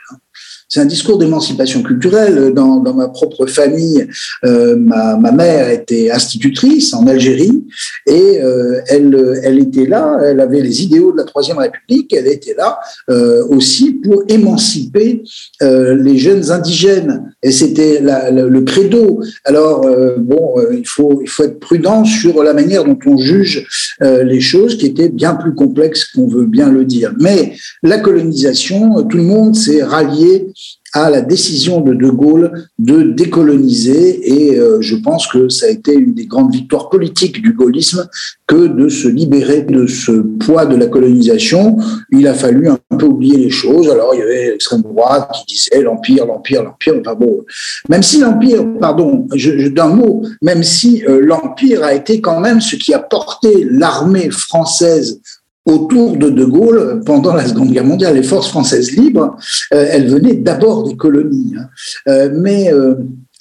C'est 0.68 0.80
un 0.80 0.84
discours 0.84 1.16
d'émancipation 1.16 1.82
culturelle. 1.82 2.52
Dans, 2.52 2.82
ma 2.94 3.08
propre 3.08 3.46
famille, 3.46 4.06
euh, 4.44 4.76
ma, 4.76 5.16
mère 5.32 5.70
était 5.70 6.10
institutrice 6.10 6.92
en 6.92 7.06
Algérie 7.06 7.64
et 8.06 8.40
euh, 8.42 8.80
elle, 8.88 9.58
était 9.58 9.86
là, 9.86 10.18
elle 10.24 10.40
avait 10.40 10.60
les 10.60 10.82
idéaux 10.82 11.12
de 11.12 11.18
la 11.18 11.24
Troisième 11.24 11.58
République, 11.58 12.12
elle 12.12 12.26
était 12.26 12.54
là 12.54 12.78
euh, 13.08 13.46
aussi 13.48 13.92
pour 13.92 14.24
émanciper 14.28 15.22
les 15.60 16.18
jeunes 16.18 16.50
indigènes. 16.50 17.32
Et 17.42 17.50
c'était 17.50 18.00
le 18.00 18.60
credo. 18.60 19.20
Alors, 19.44 19.86
bon, 20.18 20.54
il 20.72 20.86
faut 20.86 21.22
être 21.44 21.60
prudent 21.60 22.04
sur 22.04 22.42
la 22.42 22.52
manière 22.52 22.84
dont 22.84 22.98
on 23.06 23.16
juge 23.16 23.94
les 24.00 24.40
choses 24.40 24.76
qui 24.76 24.86
étaient 24.86 25.08
bien 25.08 25.34
plus 25.34 25.54
complexes 25.54 26.04
qu'on 26.12 26.28
veut 26.28 26.46
bien 26.46 26.70
le 26.70 26.84
dire. 26.84 27.14
Mais 27.20 27.54
la 27.82 27.98
colonisation, 27.98 29.02
tout 29.04 29.16
le 29.16 29.24
monde 29.24 29.56
s'est 29.56 29.82
rallié 29.82 30.48
à 30.94 31.10
la 31.10 31.20
décision 31.20 31.80
de 31.80 31.92
De 31.92 32.08
Gaulle 32.08 32.68
de 32.78 33.02
décoloniser 33.02 34.50
et 34.50 34.58
euh, 34.58 34.78
je 34.80 34.96
pense 34.96 35.26
que 35.26 35.48
ça 35.48 35.66
a 35.66 35.68
été 35.68 35.92
une 35.94 36.14
des 36.14 36.26
grandes 36.26 36.52
victoires 36.52 36.88
politiques 36.88 37.42
du 37.42 37.52
gaullisme 37.52 38.08
que 38.46 38.66
de 38.66 38.88
se 38.88 39.08
libérer 39.08 39.62
de 39.62 39.86
ce 39.86 40.12
poids 40.12 40.64
de 40.64 40.76
la 40.76 40.86
colonisation. 40.86 41.76
Il 42.10 42.26
a 42.26 42.34
fallu 42.34 42.68
un 42.68 42.78
peu 42.96 43.06
oublier 43.06 43.36
les 43.36 43.50
choses. 43.50 43.90
Alors 43.90 44.14
il 44.14 44.20
y 44.20 44.22
avait 44.22 44.50
l'extrême 44.50 44.82
droite 44.82 45.30
qui 45.34 45.54
disait 45.54 45.82
l'empire, 45.82 46.24
l'empire, 46.26 46.62
l'empire. 46.62 46.94
Enfin 47.00 47.14
bon, 47.14 47.44
même 47.88 48.02
si 48.02 48.20
l'empire, 48.20 48.64
pardon, 48.80 49.26
je, 49.34 49.58
je, 49.58 49.68
d'un 49.68 49.88
mot, 49.88 50.22
même 50.42 50.62
si 50.62 51.04
euh, 51.06 51.20
l'empire 51.20 51.84
a 51.84 51.92
été 51.92 52.20
quand 52.20 52.40
même 52.40 52.60
ce 52.60 52.76
qui 52.76 52.94
a 52.94 52.98
porté 52.98 53.66
l'armée 53.70 54.30
française 54.30 55.20
autour 55.68 56.16
de 56.16 56.30
De 56.30 56.44
Gaulle 56.44 57.02
pendant 57.04 57.34
la 57.34 57.46
Seconde 57.46 57.70
Guerre 57.70 57.84
mondiale. 57.84 58.14
Les 58.14 58.22
forces 58.22 58.48
françaises 58.48 58.90
libres, 58.92 59.36
euh, 59.72 59.86
elles 59.90 60.08
venaient 60.08 60.34
d'abord 60.34 60.88
des 60.88 60.96
colonies. 60.96 61.54
Hein. 61.56 61.68
Euh, 62.08 62.30
mais 62.32 62.72
euh, 62.72 62.94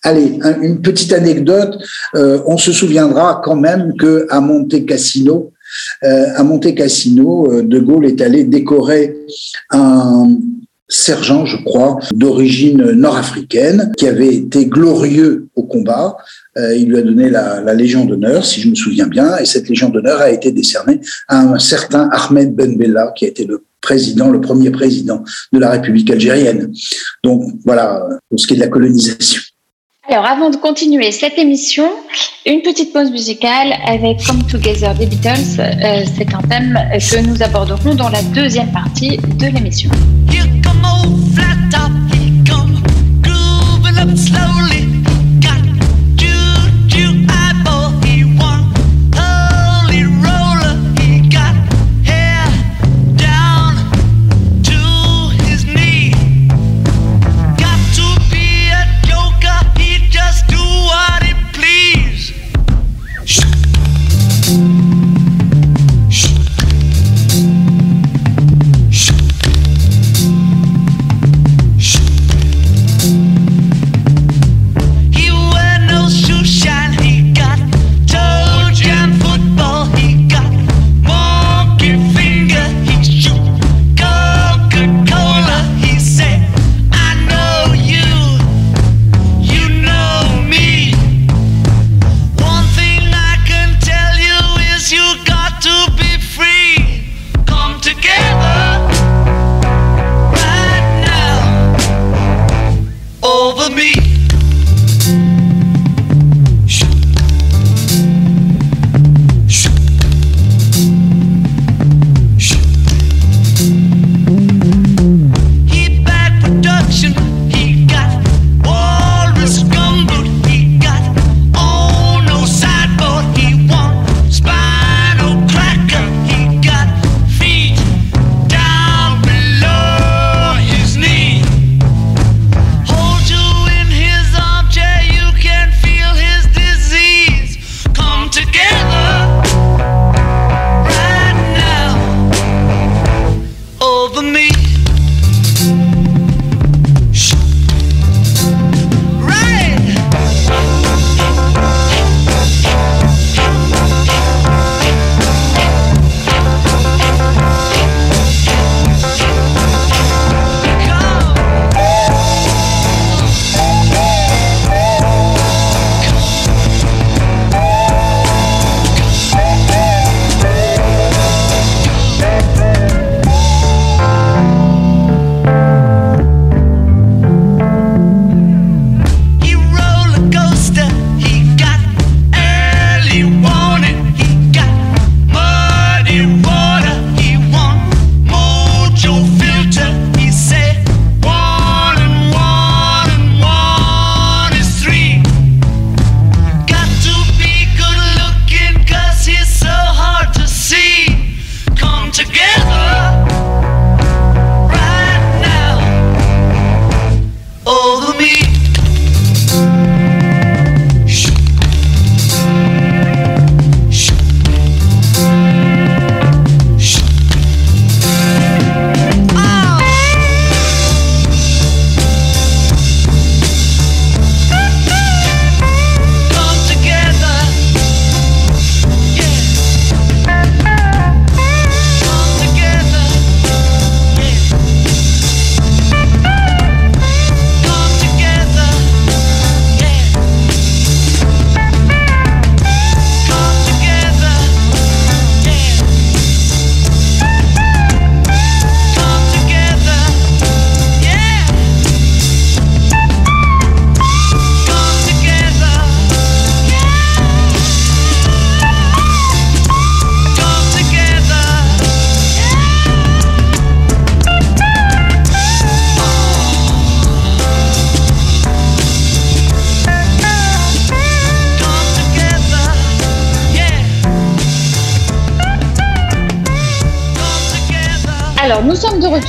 allez, 0.03 0.38
un, 0.43 0.61
une 0.61 0.82
petite 0.82 1.13
anecdote. 1.13 1.78
on 2.13 2.57
se 2.57 2.71
souviendra 2.71 3.41
quand 3.43 3.55
même 3.55 3.93
que 3.97 4.28
à 4.30 4.41
Monte 4.41 4.86
Cassino, 4.86 5.51
à 6.01 6.43
Monte 6.43 6.75
Cassino, 6.75 7.61
De 7.61 7.80
Gaulle 7.80 8.05
est 8.05 8.21
allé 8.21 8.43
décorer 8.43 9.17
un 9.71 10.38
sergent, 10.89 11.45
je 11.45 11.57
crois, 11.63 11.99
d'origine 12.13 12.91
nord-africaine, 12.91 13.91
qui 13.97 14.07
avait 14.07 14.34
été 14.34 14.65
glorieux 14.65 15.47
au 15.55 15.63
combat. 15.63 16.17
Euh, 16.58 16.76
il 16.76 16.89
lui 16.89 16.97
a 16.97 17.01
donné 17.01 17.30
la, 17.30 17.62
la 17.62 17.74
Légion 17.74 18.05
d'honneur, 18.05 18.45
si 18.45 18.62
je 18.62 18.70
me 18.70 18.76
souviens 18.76 19.08
bien, 19.08 19.38
et 19.38 19.45
cette 19.45 19.70
Légion 19.70 19.89
d'honneur 19.89 20.22
a 20.22 20.30
été 20.30 20.51
décernée 20.51 20.99
à 21.28 21.39
un 21.39 21.60
certain 21.60 22.10
Ahmed 22.12 22.55
Ben 22.55 22.78
Bella, 22.78 23.14
qui 23.16 23.26
a 23.26 23.28
été 23.28 23.45
le 23.45 23.64
président, 23.82 24.30
le 24.30 24.41
premier 24.41 24.72
président 24.72 25.24
de 25.53 25.60
la 25.60 25.70
République 25.70 26.10
algérienne. 26.10 26.74
Donc 27.24 27.43
voilà, 27.66 28.03
pour 28.30 28.39
ce 28.39 28.47
qui 28.47 28.53
est 28.53 28.58
de 28.58 28.62
la 28.62 28.68
colonisation. 28.68 29.41
Alors, 30.10 30.26
avant 30.26 30.49
de 30.49 30.55
continuer 30.55 31.12
cette 31.12 31.38
émission, 31.38 31.89
une 32.45 32.62
petite 32.62 32.93
pause 32.93 33.12
musicale 33.12 33.74
avec 33.86 34.20
Come 34.26 34.41
Together 34.47 34.93
des 34.95 35.05
Beatles. 35.05 35.60
Euh, 35.60 36.05
c'est 36.18 36.34
un 36.34 36.41
thème 36.47 36.80
que 36.93 37.28
nous 37.28 37.43
aborderons 37.43 37.93
dans 37.93 38.10
la 38.10 38.22
deuxième 38.34 38.72
partie 38.72 39.18
de 39.18 39.47
l'émission. 39.47 39.91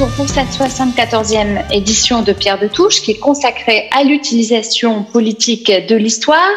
Nous 0.01 0.07
sommes 0.07 0.08
de 0.08 0.08
retour 0.08 0.08
pour 0.19 0.29
cette 0.29 0.49
74e 0.49 1.73
édition 1.73 2.23
de 2.23 2.33
Pierre 2.33 2.59
de 2.59 2.67
Touche 2.67 3.03
qui 3.03 3.13
est 3.13 3.21
consacrée 3.21 3.89
à 3.97 4.03
l'utilisation 4.03 5.05
politique 5.05 5.71
de 5.71 5.95
l'histoire. 5.95 6.57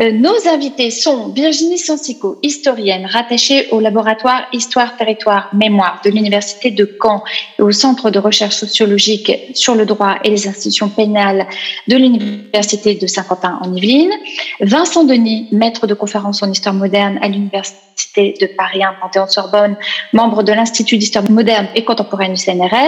Euh, 0.00 0.10
nos 0.10 0.48
invités 0.52 0.90
sont 0.90 1.28
Virginie 1.28 1.78
Sensico, 1.78 2.40
historienne 2.42 3.06
rattachée 3.06 3.68
au 3.70 3.78
laboratoire 3.78 4.48
Histoire, 4.52 4.96
Territoire, 4.96 5.48
Mémoire 5.52 6.00
de 6.04 6.10
l'Université 6.10 6.72
de 6.72 6.90
Caen 7.00 7.22
et 7.60 7.62
au 7.62 7.70
Centre 7.70 8.10
de 8.10 8.18
recherche 8.18 8.56
sociologique 8.56 9.30
sur 9.54 9.76
le 9.76 9.86
droit 9.86 10.16
et 10.24 10.30
les 10.30 10.48
institutions 10.48 10.88
pénales 10.88 11.46
de 11.86 11.96
l'Université 11.96 12.96
de 12.96 13.06
Saint-Quentin 13.06 13.60
en 13.62 13.72
Yvelines. 13.76 14.14
Vincent 14.60 15.04
Denis, 15.04 15.46
maître 15.52 15.86
de 15.86 15.94
conférence 15.94 16.42
en 16.42 16.50
histoire 16.50 16.74
moderne 16.74 17.20
à 17.22 17.28
l'Université 17.28 17.88
de 18.16 18.46
Paris 18.46 18.82
1 18.82 18.94
Panthéon-Sorbonne, 19.00 19.76
membre 20.12 20.42
de 20.42 20.52
l'Institut 20.52 20.98
d'histoire 20.98 21.28
moderne 21.30 21.68
et 21.74 21.84
contemporaine 21.84 22.34
du 22.34 22.40
CNRS. 22.40 22.87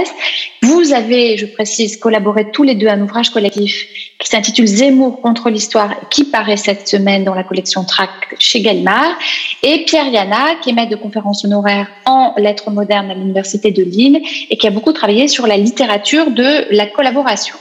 Vous 0.62 0.92
avez, 0.92 1.36
je 1.36 1.46
précise, 1.46 1.96
collaboré 1.96 2.50
tous 2.50 2.62
les 2.62 2.74
deux 2.74 2.86
à 2.86 2.92
un 2.92 3.00
ouvrage 3.00 3.30
collectif 3.30 3.86
qui 4.18 4.28
s'intitule 4.28 4.66
Zemmour 4.66 5.20
contre 5.20 5.48
l'histoire, 5.48 5.94
qui 6.10 6.24
paraît 6.24 6.56
cette 6.56 6.86
semaine 6.86 7.24
dans 7.24 7.34
la 7.34 7.42
collection 7.42 7.84
Trac 7.84 8.10
chez 8.38 8.60
Gallimard. 8.60 9.18
Et 9.62 9.84
Pierre 9.84 10.08
Yana, 10.08 10.56
qui 10.62 10.70
est 10.70 10.72
maître 10.72 10.90
de 10.90 10.96
conférences 10.96 11.44
honoraires 11.44 11.88
en 12.06 12.34
lettres 12.36 12.70
modernes 12.70 13.10
à 13.10 13.14
l'Université 13.14 13.70
de 13.70 13.82
Lille 13.82 14.20
et 14.50 14.56
qui 14.56 14.66
a 14.66 14.70
beaucoup 14.70 14.92
travaillé 14.92 15.28
sur 15.28 15.46
la 15.46 15.56
littérature 15.56 16.30
de 16.30 16.74
la 16.74 16.86
collaboration. 16.86 17.54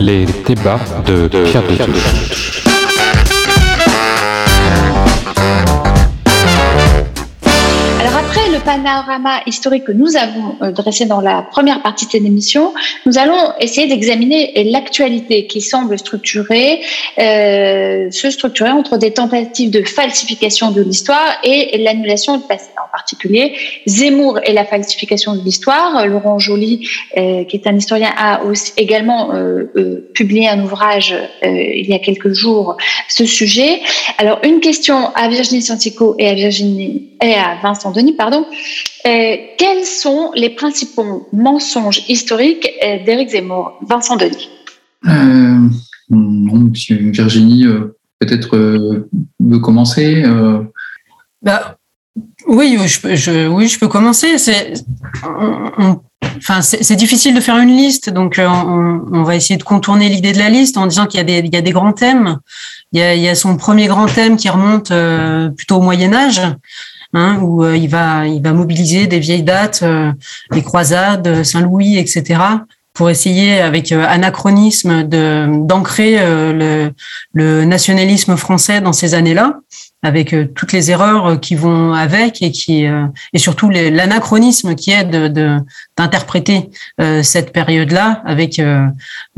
Les 0.00 0.24
débats 0.46 0.80
de 1.06 1.28
Pierre 1.28 1.62
de. 1.62 1.70
Alors 1.72 2.59
panorama 8.64 9.40
historique 9.46 9.84
que 9.84 9.92
nous 9.92 10.16
avons 10.16 10.56
euh, 10.62 10.72
dressé 10.72 11.06
dans 11.06 11.20
la 11.20 11.42
première 11.42 11.82
partie 11.82 12.06
de 12.06 12.10
cette 12.10 12.24
émission, 12.24 12.72
nous 13.06 13.18
allons 13.18 13.52
essayer 13.58 13.88
d'examiner 13.88 14.52
l'actualité 14.70 15.46
qui 15.46 15.60
semble 15.60 15.98
structurer, 15.98 16.80
euh, 17.18 18.10
se 18.10 18.30
structurer 18.30 18.70
entre 18.70 18.98
des 18.98 19.12
tentatives 19.12 19.70
de 19.70 19.82
falsification 19.82 20.70
de 20.70 20.82
l'histoire 20.82 21.38
et 21.44 21.78
l'annulation 21.78 22.36
du 22.36 22.44
passé. 22.44 22.70
En 22.82 22.90
particulier, 22.90 23.54
Zemmour 23.86 24.40
et 24.44 24.52
la 24.52 24.64
falsification 24.64 25.34
de 25.34 25.42
l'histoire. 25.42 26.06
Laurent 26.06 26.38
Joly, 26.38 26.88
euh, 27.16 27.44
qui 27.44 27.56
est 27.56 27.66
un 27.66 27.76
historien, 27.76 28.12
a 28.16 28.42
aussi 28.44 28.72
également 28.76 29.32
euh, 29.32 29.70
euh, 29.76 30.10
publié 30.14 30.48
un 30.48 30.60
ouvrage 30.62 31.14
euh, 31.14 31.48
il 31.48 31.88
y 31.88 31.94
a 31.94 31.98
quelques 31.98 32.32
jours 32.32 32.76
ce 33.08 33.24
sujet. 33.24 33.80
Alors 34.18 34.40
une 34.44 34.60
question 34.60 35.10
à 35.14 35.28
Virginie 35.28 35.62
Santico 35.62 36.16
et 36.18 36.28
à 36.28 36.34
Virginie 36.34 37.09
et 37.22 37.34
à 37.34 37.56
Vincent 37.62 37.90
Denis, 37.92 38.12
pardon. 38.14 38.46
Euh, 39.06 39.36
quels 39.58 39.84
sont 39.84 40.30
les 40.34 40.50
principaux 40.50 41.28
mensonges 41.32 42.02
historiques 42.08 42.68
euh, 42.84 43.04
d'Éric 43.04 43.30
Zemmour? 43.30 43.78
Vincent 43.82 44.16
Denis. 44.16 44.48
Euh, 45.06 45.68
non, 46.10 46.54
monsieur 46.70 46.96
Virginie, 46.96 47.64
euh, 47.66 47.96
peut-être 48.18 48.56
euh, 48.56 49.08
veut 49.38 49.58
commencer. 49.58 50.22
euh, 50.24 50.62
Bah, 51.42 51.76
oui, 52.46 52.76
je, 52.86 53.48
oui, 53.48 53.68
je 53.68 53.78
peux 53.78 53.88
commencer. 53.88 54.36
C'est, 54.38 54.74
on- 55.24 55.70
on- 55.78 56.00
enfin, 56.36 56.60
c'est 56.62 56.82
c'est 56.82 56.96
difficile 56.96 57.34
de 57.34 57.40
faire 57.40 57.56
une 57.58 57.74
liste, 57.76 58.10
donc 58.10 58.36
on, 58.38 59.00
on 59.12 59.22
va 59.22 59.36
essayer 59.36 59.56
de 59.56 59.62
contourner 59.62 60.08
l'idée 60.08 60.32
de 60.32 60.38
la 60.38 60.50
liste 60.50 60.76
en 60.76 60.86
disant 60.86 61.06
qu'il 61.06 61.18
y 61.18 61.20
a 61.20 61.24
des, 61.24 61.38
il 61.46 61.54
y 61.54 61.56
a 61.56 61.62
des 61.62 61.70
grands 61.72 61.92
thèmes. 61.92 62.38
Il 62.92 62.98
y 62.98 63.02
a, 63.02 63.14
il 63.14 63.22
y 63.22 63.28
a 63.28 63.34
son 63.34 63.56
premier 63.56 63.86
grand 63.86 64.06
thème 64.06 64.36
qui 64.36 64.48
remonte 64.48 64.92
plutôt 65.56 65.76
au 65.76 65.80
Moyen 65.80 66.12
Âge, 66.12 66.42
hein, 67.14 67.38
où 67.42 67.64
euh, 67.64 67.76
il 67.76 67.88
va, 67.88 68.26
il 68.26 68.42
va 68.42 68.52
mobiliser 68.52 69.06
des 69.06 69.18
vieilles 69.18 69.42
dates, 69.42 69.80
euh, 69.82 70.12
les 70.52 70.62
croisades, 70.62 71.42
Saint-Louis, 71.44 71.98
etc. 71.98 72.40
pour 72.94 73.10
essayer, 73.10 73.60
avec 73.60 73.92
euh, 73.92 74.04
anachronisme, 74.06 75.04
de 75.04 75.66
d'ancrer 75.66 76.16
euh, 76.18 76.52
le, 76.52 76.92
le 77.32 77.64
nationalisme 77.64 78.36
français 78.36 78.80
dans 78.80 78.92
ces 78.92 79.14
années-là 79.14 79.60
avec 80.02 80.32
euh, 80.32 80.46
toutes 80.54 80.72
les 80.72 80.90
erreurs 80.90 81.26
euh, 81.26 81.36
qui 81.36 81.54
vont 81.54 81.92
avec 81.92 82.42
et 82.42 82.50
qui 82.50 82.86
euh, 82.86 83.06
et 83.32 83.38
surtout 83.38 83.68
l'anachronisme 83.68 84.74
qui 84.74 84.90
est 84.90 85.04
de 85.04 85.58
d'interpréter 85.96 86.70
euh, 87.00 87.22
cette 87.22 87.52
période-là 87.52 88.22
avec 88.24 88.58
euh, 88.58 88.86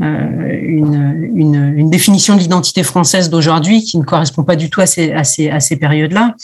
euh, 0.01 0.59
une, 0.61 1.31
une 1.35 1.73
une 1.77 1.89
définition 1.89 2.35
de 2.35 2.39
l'identité 2.39 2.83
française 2.83 3.29
d'aujourd'hui 3.29 3.83
qui 3.83 3.97
ne 3.97 4.03
correspond 4.03 4.43
pas 4.43 4.55
du 4.55 4.69
tout 4.69 4.81
à 4.81 4.85
ces 4.85 5.11
à 5.11 5.23
ces 5.23 5.49
à 5.49 5.59
ces 5.59 5.75
périodes-là. 5.75 6.35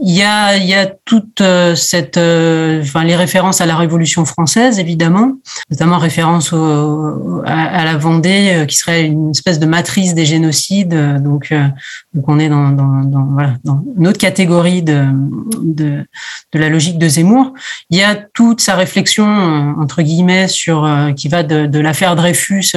Il 0.00 0.16
y 0.16 0.22
a, 0.22 0.56
il 0.56 0.64
y 0.64 0.74
a 0.74 0.86
toute 0.86 1.42
euh, 1.42 1.74
cette, 1.74 2.16
euh, 2.16 2.80
enfin, 2.82 3.04
les 3.04 3.14
références 3.14 3.60
à 3.60 3.66
la 3.66 3.76
Révolution 3.76 4.24
française, 4.24 4.78
évidemment, 4.78 5.34
notamment 5.70 5.98
référence 5.98 6.54
au, 6.54 7.42
à, 7.44 7.80
à 7.80 7.84
la 7.84 7.98
Vendée, 7.98 8.52
euh, 8.54 8.64
qui 8.64 8.76
serait 8.76 9.04
une 9.04 9.30
espèce 9.30 9.58
de 9.58 9.66
matrice 9.66 10.14
des 10.14 10.24
génocides. 10.24 11.22
Donc, 11.22 11.54
donc 12.14 12.24
on 12.26 12.38
est 12.38 12.48
dans, 12.48 12.70
dans, 12.70 13.02
dans, 13.04 13.24
voilà, 13.32 13.54
dans 13.64 13.84
une 13.98 14.08
autre 14.08 14.18
catégorie 14.18 14.82
de, 14.82 15.04
de, 15.62 16.04
de 16.52 16.58
la 16.58 16.70
logique 16.70 16.98
de 16.98 17.08
Zemmour. 17.08 17.52
Il 17.90 17.98
y 17.98 18.02
a 18.02 18.14
toute 18.14 18.62
sa 18.62 18.76
réflexion, 18.76 19.26
entre 19.78 20.00
guillemets, 20.00 20.48
sur 20.48 20.88
qui 21.16 21.28
va 21.28 21.42
de, 21.42 21.66
de 21.66 21.78
l'affaire 21.78 22.16
Dreyfus 22.16 22.72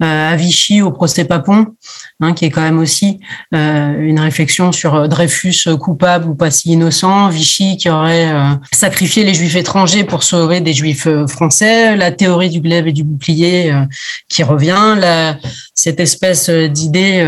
à 0.00 0.36
Vichy 0.36 0.80
au 0.80 0.92
procès 0.92 1.24
Papon, 1.24 1.74
hein, 2.20 2.32
qui 2.32 2.46
est 2.46 2.50
quand 2.50 2.62
même 2.62 2.78
aussi 2.78 3.20
euh, 3.54 4.00
une 4.00 4.20
réflexion 4.20 4.72
sur 4.72 4.94
euh, 4.94 5.08
Dreyfus 5.08 5.64
euh, 5.66 5.76
coupable 5.76 6.28
ou 6.28 6.34
pas 6.34 6.50
si 6.50 6.72
innocent, 6.72 7.28
Vichy 7.28 7.76
qui 7.76 7.90
aurait 7.90 8.32
euh, 8.32 8.54
sacrifié 8.72 9.24
les 9.24 9.34
juifs 9.34 9.56
étrangers 9.56 10.04
pour 10.04 10.22
sauver 10.22 10.60
des 10.60 10.72
juifs 10.72 11.06
euh, 11.06 11.26
français, 11.26 11.96
la 11.96 12.10
théorie 12.10 12.50
du 12.50 12.60
glaive 12.60 12.88
et 12.88 12.92
du 12.92 13.04
bouclier 13.04 13.70
euh, 13.70 13.84
qui 14.28 14.42
revient, 14.42 14.94
la, 14.98 15.36
cette 15.74 16.00
espèce 16.00 16.48
d'idée 16.48 17.24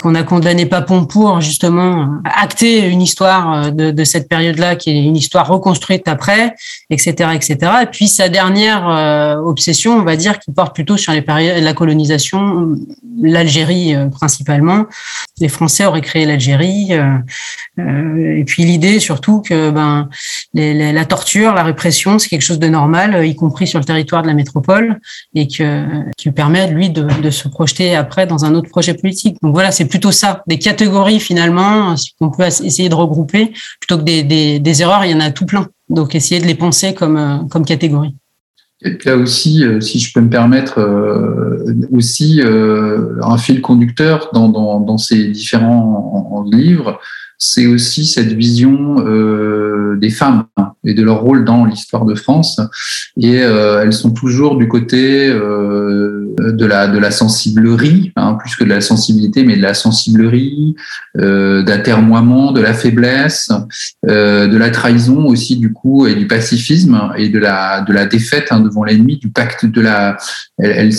qu'on 0.00 0.14
a 0.14 0.22
condamné 0.22 0.64
Papon 0.64 1.04
pour 1.04 1.40
justement 1.42 2.14
acter 2.24 2.88
une 2.88 3.02
histoire 3.02 3.72
de, 3.72 3.90
de 3.90 4.04
cette 4.04 4.28
période-là 4.28 4.74
qui 4.76 4.90
est 4.90 5.04
une 5.04 5.16
histoire 5.16 5.46
reconstruite 5.46 6.08
après, 6.08 6.54
etc., 6.88 7.30
etc. 7.34 7.56
Et 7.82 7.86
puis 7.86 8.08
sa 8.08 8.28
dernière 8.30 8.86
obsession, 9.44 9.98
on 9.98 10.02
va 10.02 10.16
dire, 10.16 10.38
qui 10.38 10.50
porte 10.50 10.74
plutôt 10.74 10.96
sur 10.96 11.12
les 11.12 11.20
périodes 11.20 11.62
la 11.62 11.74
colonisation, 11.74 12.74
l'Algérie 13.22 13.94
principalement. 14.14 14.86
Les 15.40 15.48
Français 15.48 15.84
auraient 15.84 16.00
créé 16.00 16.24
l'Algérie. 16.24 16.88
euh, 16.92 17.18
euh, 17.78 18.38
et 18.38 18.44
puis 18.44 18.64
l'idée 18.64 19.00
surtout 19.00 19.42
que 19.42 19.70
ben 19.70 20.08
la 20.54 21.04
torture, 21.04 21.52
la 21.54 21.64
répression, 21.64 22.18
c'est 22.18 22.28
quelque 22.28 22.48
chose 22.50 22.60
de 22.60 22.68
normal, 22.68 23.14
euh, 23.14 23.26
y 23.26 23.34
compris 23.34 23.66
sur 23.66 23.78
le 23.78 23.84
territoire 23.84 24.22
de 24.22 24.28
la 24.28 24.34
métropole, 24.34 25.00
et 25.34 25.46
que 25.48 25.84
qui 26.16 26.30
permet 26.30 26.68
lui 26.68 26.90
de, 26.90 27.02
de 27.20 27.30
se 27.30 27.48
projeter 27.48 27.96
après 27.96 28.26
dans 28.26 28.44
un 28.44 28.54
autre 28.54 28.70
projet 28.70 28.94
politique. 28.94 29.36
Donc 29.42 29.52
voilà, 29.52 29.70
c'est 29.72 29.86
plutôt 29.86 30.12
ça, 30.12 30.42
des 30.46 30.58
catégories 30.58 31.20
finalement 31.20 31.94
qu'on 32.18 32.30
peut 32.30 32.46
essayer 32.46 32.88
de 32.88 32.94
regrouper 32.94 33.52
plutôt 33.80 33.98
que 33.98 34.04
des, 34.04 34.22
des, 34.22 34.60
des 34.60 34.82
erreurs. 34.82 35.04
Il 35.04 35.10
y 35.10 35.14
en 35.14 35.20
a 35.20 35.30
tout 35.30 35.46
plein. 35.46 35.66
Donc 35.88 36.14
essayer 36.14 36.40
de 36.40 36.46
les 36.46 36.54
penser 36.54 36.94
comme 36.94 37.16
euh, 37.16 37.38
comme 37.50 37.64
catégories. 37.64 38.14
Et 38.84 38.98
là 39.06 39.16
aussi, 39.16 39.64
euh, 39.64 39.80
si 39.80 39.98
je 39.98 40.12
peux 40.12 40.20
me 40.20 40.28
permettre, 40.28 40.78
euh, 40.78 41.64
aussi 41.92 42.40
euh, 42.42 43.14
un 43.22 43.38
fil 43.38 43.60
conducteur 43.62 44.28
dans, 44.34 44.48
dans, 44.48 44.80
dans 44.80 44.98
ces 44.98 45.28
différents 45.28 46.28
en- 46.30 46.36
en 46.36 46.42
livres, 46.42 47.00
c'est 47.46 47.66
aussi 47.66 48.06
cette 48.06 48.32
vision 48.32 49.06
euh, 49.06 49.96
des 49.96 50.08
femmes 50.08 50.46
et 50.82 50.94
de 50.94 51.02
leur 51.02 51.20
rôle 51.20 51.44
dans 51.44 51.66
l'histoire 51.66 52.06
de 52.06 52.14
France. 52.14 52.58
Et 53.20 53.42
euh, 53.42 53.82
elles 53.82 53.92
sont 53.92 54.12
toujours 54.12 54.56
du 54.56 54.66
côté 54.66 55.28
euh, 55.28 56.34
de 56.38 56.64
la 56.64 57.10
sensiblerie, 57.10 58.12
hein, 58.16 58.34
plus 58.40 58.56
que 58.56 58.64
de 58.64 58.70
la 58.70 58.80
sensibilité, 58.80 59.44
mais 59.44 59.56
de 59.56 59.62
la 59.62 59.74
sensiblerie, 59.74 60.74
d'atermoiement, 61.14 62.50
de 62.52 62.60
la 62.60 62.74
faiblesse, 62.74 63.50
de 64.06 64.56
la 64.56 64.70
trahison 64.70 65.26
aussi 65.26 65.56
du 65.56 65.72
coup 65.72 66.06
et 66.06 66.14
du 66.14 66.26
pacifisme 66.26 67.12
et 67.16 67.28
de 67.28 67.38
la 67.38 67.82
de 67.82 67.92
la 67.92 68.06
défaite 68.06 68.48
hein, 68.50 68.60
devant 68.60 68.84
l'ennemi, 68.84 69.18
du 69.18 69.28
pacte 69.28 69.64
de 69.66 69.80
la. 69.80 70.16
Elles, 70.58 70.92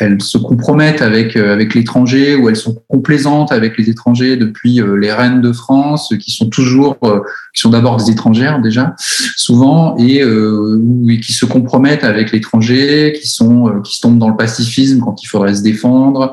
elles, 0.00 0.22
se 0.22 0.38
compromettent 0.38 1.02
avec 1.02 1.36
avec 1.36 1.74
l'étranger 1.74 2.34
ou 2.34 2.48
elles 2.48 2.56
sont 2.56 2.76
complaisantes 2.88 3.52
avec 3.52 3.76
les 3.76 3.90
étrangers 3.90 4.36
depuis 4.36 4.80
les 4.98 5.12
reines 5.12 5.42
de 5.42 5.52
France 5.52 5.87
qui 6.20 6.30
sont 6.30 6.48
toujours 6.48 6.96
euh, 7.04 7.20
qui 7.54 7.60
sont 7.60 7.70
d'abord 7.70 7.96
des 7.96 8.10
étrangères 8.10 8.60
déjà 8.60 8.94
souvent 9.36 9.96
et, 9.98 10.22
euh, 10.22 10.80
et 11.08 11.20
qui 11.20 11.32
se 11.32 11.46
compromettent 11.46 12.04
avec 12.04 12.32
l'étranger, 12.32 13.14
qui 13.18 13.26
sont 13.28 13.68
euh, 13.68 13.80
qui 13.82 13.96
se 13.96 14.00
tombent 14.00 14.18
dans 14.18 14.28
le 14.28 14.36
pacifisme 14.36 15.00
quand 15.00 15.22
il 15.22 15.26
faudrait 15.26 15.54
se 15.54 15.62
défendre, 15.62 16.32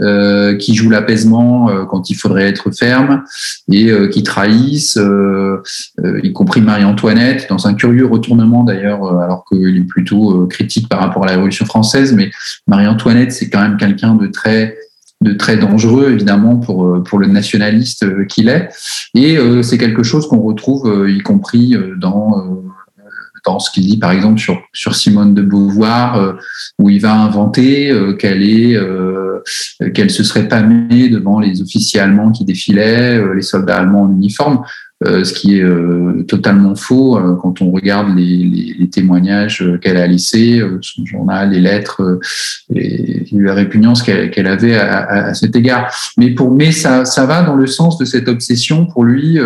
euh, 0.00 0.56
qui 0.56 0.74
jouent 0.74 0.90
l'apaisement 0.90 1.70
euh, 1.70 1.84
quand 1.84 2.10
il 2.10 2.14
faudrait 2.14 2.48
être 2.48 2.70
ferme 2.70 3.22
et 3.70 3.90
euh, 3.90 4.08
qui 4.08 4.22
trahissent, 4.22 4.98
euh, 4.98 5.62
euh, 6.04 6.20
y 6.22 6.32
compris 6.32 6.60
Marie-Antoinette, 6.60 7.46
dans 7.48 7.66
un 7.66 7.74
curieux 7.74 8.06
retournement 8.06 8.64
d'ailleurs, 8.64 9.04
euh, 9.04 9.18
alors 9.20 9.44
qu'il 9.44 9.76
est 9.76 9.86
plutôt 9.88 10.42
euh, 10.42 10.46
critique 10.46 10.88
par 10.88 11.00
rapport 11.00 11.22
à 11.24 11.26
la 11.26 11.32
Révolution 11.32 11.66
française, 11.66 12.12
mais 12.12 12.30
Marie-Antoinette, 12.66 13.32
c'est 13.32 13.48
quand 13.48 13.60
même 13.60 13.76
quelqu'un 13.76 14.14
de 14.14 14.26
très 14.26 14.76
très 15.34 15.56
dangereux 15.56 16.10
évidemment 16.10 16.56
pour 16.56 17.02
pour 17.04 17.18
le 17.18 17.26
nationaliste 17.26 18.26
qu'il 18.28 18.48
est. 18.48 18.68
Et 19.14 19.38
c'est 19.62 19.78
quelque 19.78 20.02
chose 20.02 20.28
qu'on 20.28 20.40
retrouve 20.40 21.06
y 21.08 21.18
compris 21.20 21.76
dans 21.98 22.62
dans 23.46 23.60
ce 23.60 23.70
qu'il 23.70 23.86
dit 23.86 23.96
par 23.96 24.10
exemple 24.10 24.40
sur, 24.72 24.94
Simone 24.94 25.32
de 25.32 25.42
Beauvoir, 25.42 26.16
euh, 26.16 26.32
où 26.78 26.90
il 26.90 27.00
va 27.00 27.14
inventer 27.14 27.90
euh, 27.90 28.12
qu'elle 28.12 28.42
euh, 28.42 29.42
qu'elle 29.94 30.10
se 30.10 30.24
serait 30.24 30.48
pâmée 30.48 31.08
devant 31.08 31.38
les 31.38 31.62
officiers 31.62 32.00
allemands 32.00 32.32
qui 32.32 32.44
défilaient, 32.44 33.22
les 33.34 33.42
soldats 33.42 33.76
allemands 33.76 34.02
en 34.02 34.10
uniforme. 34.10 34.62
Euh, 35.04 35.24
ce 35.24 35.34
qui 35.34 35.58
est 35.58 35.62
euh, 35.62 36.24
totalement 36.26 36.74
faux 36.74 37.18
euh, 37.18 37.36
quand 37.36 37.60
on 37.60 37.70
regarde 37.70 38.16
les, 38.16 38.74
les, 38.78 38.88
témoignages 38.88 39.62
qu'elle 39.82 39.98
a 39.98 40.06
laissés, 40.06 40.62
son 40.80 41.04
journal, 41.04 41.50
les 41.50 41.60
lettres, 41.60 42.18
et, 42.74 43.26
la 43.32 43.52
répugnance 43.52 44.02
qu'elle 44.02 44.46
avait 44.46 44.74
à, 44.74 45.26
à, 45.26 45.34
cet 45.34 45.54
égard. 45.54 45.94
Mais 46.16 46.30
pour 46.30 46.50
mais 46.50 46.72
ça, 46.72 47.04
ça 47.04 47.26
va 47.26 47.42
dans 47.42 47.56
le 47.56 47.66
sens 47.66 47.98
de 47.98 48.06
cette 48.06 48.26
obsession 48.26 48.86
pour 48.86 49.04
lui 49.04 49.38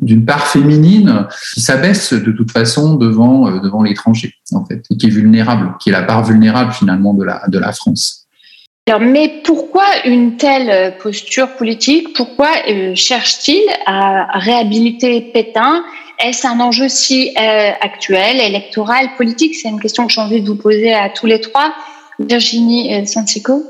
d'une 0.00 0.24
part 0.24 0.46
féminine 0.46 1.26
qui 1.54 1.60
s'abaisse 1.60 2.12
de 2.12 2.30
toute 2.30 2.52
façon 2.52 2.94
devant 2.94 3.50
devant 3.60 3.82
l'étranger 3.82 4.34
en 4.52 4.64
fait 4.64 4.84
et 4.88 4.96
qui 4.96 5.06
est 5.06 5.10
vulnérable, 5.10 5.74
qui 5.80 5.88
est 5.88 5.92
la 5.92 6.02
part 6.02 6.24
vulnérable 6.24 6.72
finalement 6.72 7.12
de 7.14 7.24
la 7.24 7.42
de 7.48 7.58
la 7.58 7.72
France 7.72 8.21
mais 9.00 9.42
pourquoi 9.44 9.84
une 10.04 10.36
telle 10.36 10.96
posture 10.98 11.54
politique? 11.56 12.14
Pourquoi 12.16 12.50
euh, 12.68 12.94
cherche-t-il 12.96 13.62
à 13.86 14.38
réhabiliter 14.38 15.20
Pétain? 15.20 15.84
Est-ce 16.18 16.46
un 16.46 16.58
enjeu 16.58 16.88
si 16.88 17.30
euh, 17.30 17.70
actuel, 17.80 18.40
électoral, 18.40 19.10
politique? 19.16 19.54
C'est 19.54 19.68
une 19.68 19.80
question 19.80 20.06
que 20.06 20.12
j'ai 20.12 20.20
envie 20.20 20.40
de 20.40 20.48
vous 20.48 20.56
poser 20.56 20.92
à 20.92 21.08
tous 21.10 21.26
les 21.26 21.40
trois. 21.40 21.72
Virginie 22.18 22.94
euh, 22.94 23.04
Santico 23.06 23.62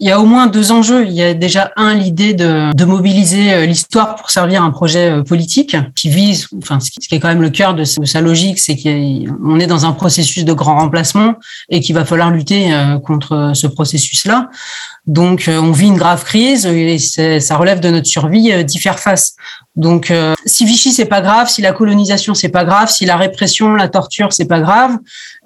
il 0.00 0.06
y 0.06 0.10
a 0.10 0.20
au 0.20 0.24
moins 0.24 0.46
deux 0.46 0.72
enjeux. 0.72 1.06
Il 1.06 1.12
y 1.12 1.22
a 1.22 1.34
déjà 1.34 1.72
un 1.76 1.94
l'idée 1.94 2.34
de, 2.34 2.84
mobiliser 2.84 3.52
euh, 3.52 3.66
l'histoire 3.66 4.14
pour 4.16 4.30
servir 4.30 4.62
un 4.62 4.70
projet 4.70 5.10
euh, 5.10 5.22
politique 5.22 5.76
qui 5.94 6.08
vise, 6.08 6.48
enfin 6.58 6.78
ce 6.80 6.90
qui 6.90 7.14
est 7.14 7.18
quand 7.18 7.28
même 7.28 7.42
le 7.42 7.50
cœur 7.50 7.74
de 7.74 7.84
sa 7.84 8.20
logique, 8.20 8.58
c'est 8.58 8.76
qu'on 8.76 9.58
est 9.58 9.66
dans 9.66 9.84
un 9.84 9.92
processus 9.92 10.44
de 10.44 10.52
grand 10.52 10.78
remplacement 10.78 11.34
et 11.68 11.80
qu'il 11.80 11.94
va 11.94 12.04
falloir 12.04 12.30
lutter 12.30 12.72
euh, 12.72 12.98
contre 12.98 13.52
ce 13.54 13.66
processus-là. 13.66 14.50
Donc 15.06 15.48
on 15.48 15.72
vit 15.72 15.86
une 15.86 15.96
grave 15.96 16.24
crise 16.24 16.66
et 16.66 16.98
ça 16.98 17.56
relève 17.56 17.80
de 17.80 17.90
notre 17.90 18.06
survie 18.06 18.64
d'y 18.64 18.78
faire 18.78 18.98
face. 18.98 19.36
Donc, 19.76 20.10
euh, 20.10 20.34
si 20.46 20.64
Vichy 20.64 20.90
c'est 20.92 21.04
pas 21.04 21.20
grave, 21.20 21.48
si 21.48 21.60
la 21.60 21.72
colonisation 21.72 22.32
c'est 22.32 22.48
pas 22.48 22.64
grave, 22.64 22.90
si 22.90 23.04
la 23.04 23.16
répression, 23.16 23.74
la 23.74 23.88
torture 23.88 24.32
c'est 24.32 24.46
pas 24.46 24.60
grave, 24.60 24.96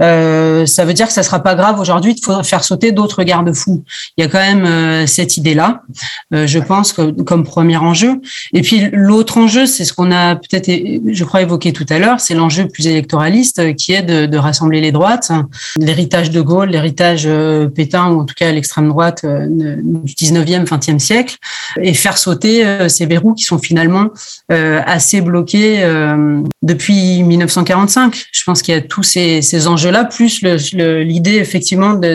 euh, 0.00 0.66
ça 0.66 0.84
veut 0.84 0.94
dire 0.94 1.08
que 1.08 1.12
ça 1.12 1.24
sera 1.24 1.42
pas 1.42 1.56
grave 1.56 1.80
aujourd'hui 1.80 2.14
de 2.14 2.42
faire 2.44 2.62
sauter 2.62 2.92
d'autres 2.92 3.24
garde-fous. 3.24 3.82
Il 4.16 4.22
y 4.22 4.24
a 4.24 4.28
quand 4.28 4.38
même 4.38 4.64
euh, 4.64 5.06
cette 5.06 5.36
idée-là, 5.36 5.82
je 6.30 6.58
pense, 6.60 6.92
comme 6.92 7.44
premier 7.44 7.76
enjeu. 7.76 8.20
Et 8.52 8.62
puis 8.62 8.88
l'autre 8.92 9.38
enjeu, 9.38 9.66
c'est 9.66 9.84
ce 9.84 9.92
qu'on 9.92 10.12
a 10.12 10.36
peut-être, 10.36 10.70
je 10.70 11.24
crois, 11.24 11.42
évoqué 11.42 11.72
tout 11.72 11.86
à 11.90 11.98
l'heure, 11.98 12.20
c'est 12.20 12.34
l'enjeu 12.34 12.68
plus 12.68 12.86
électoraliste, 12.86 13.74
qui 13.74 13.92
est 13.92 14.02
de, 14.02 14.26
de 14.26 14.38
rassembler 14.38 14.80
les 14.80 14.92
droites, 14.92 15.32
l'héritage 15.76 16.30
de 16.30 16.40
Gaulle, 16.40 16.70
l'héritage 16.70 17.28
Pétain, 17.74 18.10
ou 18.10 18.20
en 18.20 18.24
tout 18.24 18.34
cas 18.36 18.52
l'extrême 18.52 18.88
droite 18.88 19.24
du 19.50 20.14
19e, 20.14 20.64
20e 20.64 20.98
siècle, 20.98 21.36
et 21.80 21.94
faire 21.94 22.18
sauter 22.18 22.88
ces 22.88 23.06
verrous 23.06 23.34
qui 23.34 23.44
sont 23.44 23.58
finalement 23.58 24.08
euh, 24.52 24.80
assez 24.86 25.20
bloqué 25.20 25.82
euh, 25.82 26.42
depuis 26.62 27.22
1945. 27.22 28.14
Je 28.32 28.44
pense 28.44 28.62
qu'il 28.62 28.74
y 28.74 28.76
a 28.76 28.80
tous 28.80 29.02
ces, 29.02 29.42
ces 29.42 29.66
enjeux-là, 29.66 30.04
plus 30.04 30.42
l'idée 30.42 31.36
effectivement 31.36 31.94
de, 31.94 32.14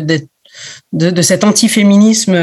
de, 0.93 1.21
cet 1.21 1.43
antiféminisme 1.43 2.33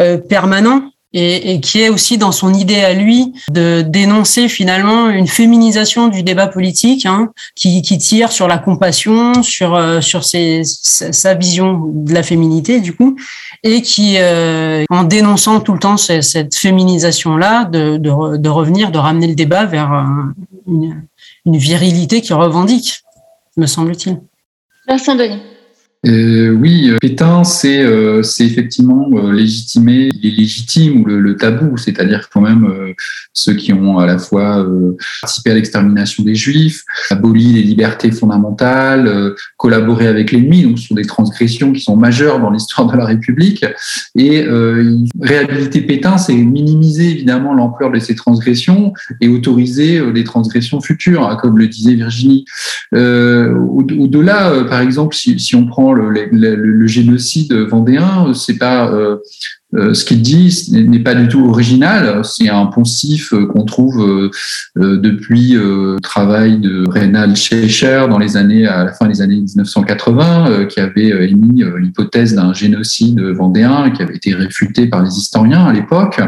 euh, 0.00 0.18
permanent 0.28 0.92
et, 1.12 1.60
qui 1.60 1.80
est 1.80 1.88
aussi 1.88 2.18
dans 2.18 2.32
son 2.32 2.54
idée 2.54 2.80
à 2.80 2.94
lui 2.94 3.32
de 3.50 3.82
dénoncer 3.82 4.48
finalement 4.48 5.10
une 5.10 5.26
féminisation 5.26 6.08
du 6.08 6.22
débat 6.22 6.46
politique 6.46 7.06
hein, 7.06 7.30
qui, 7.54 7.82
tire 7.82 8.32
sur 8.32 8.48
la 8.48 8.58
compassion, 8.58 9.42
sur 9.42 9.74
euh, 9.74 10.00
sur 10.00 10.24
ses, 10.24 10.62
sa 10.64 11.34
vision 11.34 11.82
de 11.92 12.14
la 12.14 12.22
féminité 12.22 12.80
du 12.80 12.94
coup, 12.94 13.16
et 13.64 13.82
qui 13.82 14.16
euh, 14.18 14.84
en 14.90 15.04
dénonçant 15.04 15.60
tout 15.60 15.72
le 15.72 15.78
temps 15.78 15.96
cette, 15.96 16.24
cette 16.24 16.54
féminisation 16.54 17.36
là, 17.36 17.64
de, 17.64 17.96
de, 17.96 18.36
de, 18.36 18.48
revenir, 18.48 18.90
de 18.90 18.98
ramener 18.98 19.28
le 19.28 19.34
débat 19.34 19.66
vers 19.66 19.92
euh, 19.92 20.02
une, 20.66 21.06
une 21.46 21.56
virilité 21.56 22.20
qui 22.20 22.32
revendique, 22.32 23.02
me 23.56 23.66
semble-t-il. 23.66 24.20
Vincent 24.88 25.14
Denis. 25.14 25.40
Euh, 26.04 26.50
oui, 26.50 26.90
euh, 26.90 26.98
Pétain, 27.00 27.44
c'est 27.44 27.80
euh, 27.80 28.22
effectivement 28.40 29.08
euh, 29.14 29.32
légitimé, 29.32 30.10
il 30.20 30.32
est 30.32 30.36
légitime 30.36 31.02
ou 31.02 31.04
le, 31.04 31.20
le 31.20 31.36
tabou, 31.36 31.76
c'est-à-dire 31.76 32.28
quand 32.28 32.40
même 32.40 32.64
euh, 32.64 32.92
ceux 33.32 33.54
qui 33.54 33.72
ont 33.72 33.98
à 33.98 34.06
la 34.06 34.18
fois 34.18 34.66
participé 35.20 35.52
à 35.52 35.54
l'extermination 35.54 36.24
des 36.24 36.34
Juifs, 36.34 36.82
aboli 37.10 37.52
les 37.52 37.62
libertés 37.62 38.10
fondamentales, 38.10 39.32
collaboré 39.56 40.06
avec 40.08 40.32
l'ennemi, 40.32 40.62
donc 40.62 40.78
ce 40.78 40.88
sont 40.88 40.94
des 40.94 41.04
transgressions 41.04 41.72
qui 41.72 41.80
sont 41.80 41.96
majeures 41.96 42.40
dans 42.40 42.50
l'histoire 42.50 42.90
de 42.90 42.96
la 42.96 43.04
République. 43.06 43.64
Et 44.14 44.44
réhabiliter 45.20 45.80
Pétain, 45.80 46.18
c'est 46.18 46.34
minimiser 46.34 47.10
évidemment 47.10 47.54
l'ampleur 47.54 47.90
de 47.90 47.98
ces 47.98 48.14
transgressions 48.14 48.92
et 49.20 49.28
autoriser 49.28 50.00
les 50.12 50.24
transgressions 50.24 50.80
futures, 50.80 51.26
hein, 51.26 51.36
comme 51.40 51.58
le 51.58 51.68
disait 51.68 51.94
Virginie. 51.94 52.44
Au-delà, 52.92 54.64
par 54.68 54.80
exemple, 54.80 55.16
si, 55.16 55.38
si 55.40 55.54
on 55.56 55.66
prend 55.66 55.91
le, 55.94 56.86
génocide 56.86 57.52
vendéen, 57.52 58.32
c'est 58.34 58.58
pas 58.58 58.90
euh, 59.74 59.94
ce 59.94 60.04
qu'il 60.04 60.20
dit 60.20 60.68
n'est 60.70 60.98
pas 60.98 61.14
du 61.14 61.28
tout 61.28 61.46
original. 61.48 62.22
C'est 62.24 62.50
un 62.50 62.66
poncif 62.66 63.32
euh, 63.32 63.46
qu'on 63.46 63.64
trouve 63.64 64.30
euh, 64.76 64.98
depuis 64.98 65.52
le 65.52 65.96
travail 66.02 66.58
de 66.58 66.86
Reynald 66.88 67.36
Schleicher 67.36 68.06
dans 68.10 68.18
les 68.18 68.36
années, 68.36 68.66
à 68.66 68.84
la 68.84 68.92
fin 68.92 69.06
des 69.06 69.22
années 69.22 69.40
1980, 69.40 70.66
qui 70.66 70.80
avait 70.80 71.28
émis 71.30 71.64
l'hypothèse 71.78 72.34
d'un 72.34 72.52
génocide 72.52 73.20
vendéen 73.20 73.90
qui 73.90 74.02
avait 74.02 74.16
été 74.16 74.34
réfuté 74.34 74.86
par 74.86 75.02
les 75.02 75.10
historiens 75.10 75.64
à 75.66 75.72
l'époque. 75.72 76.20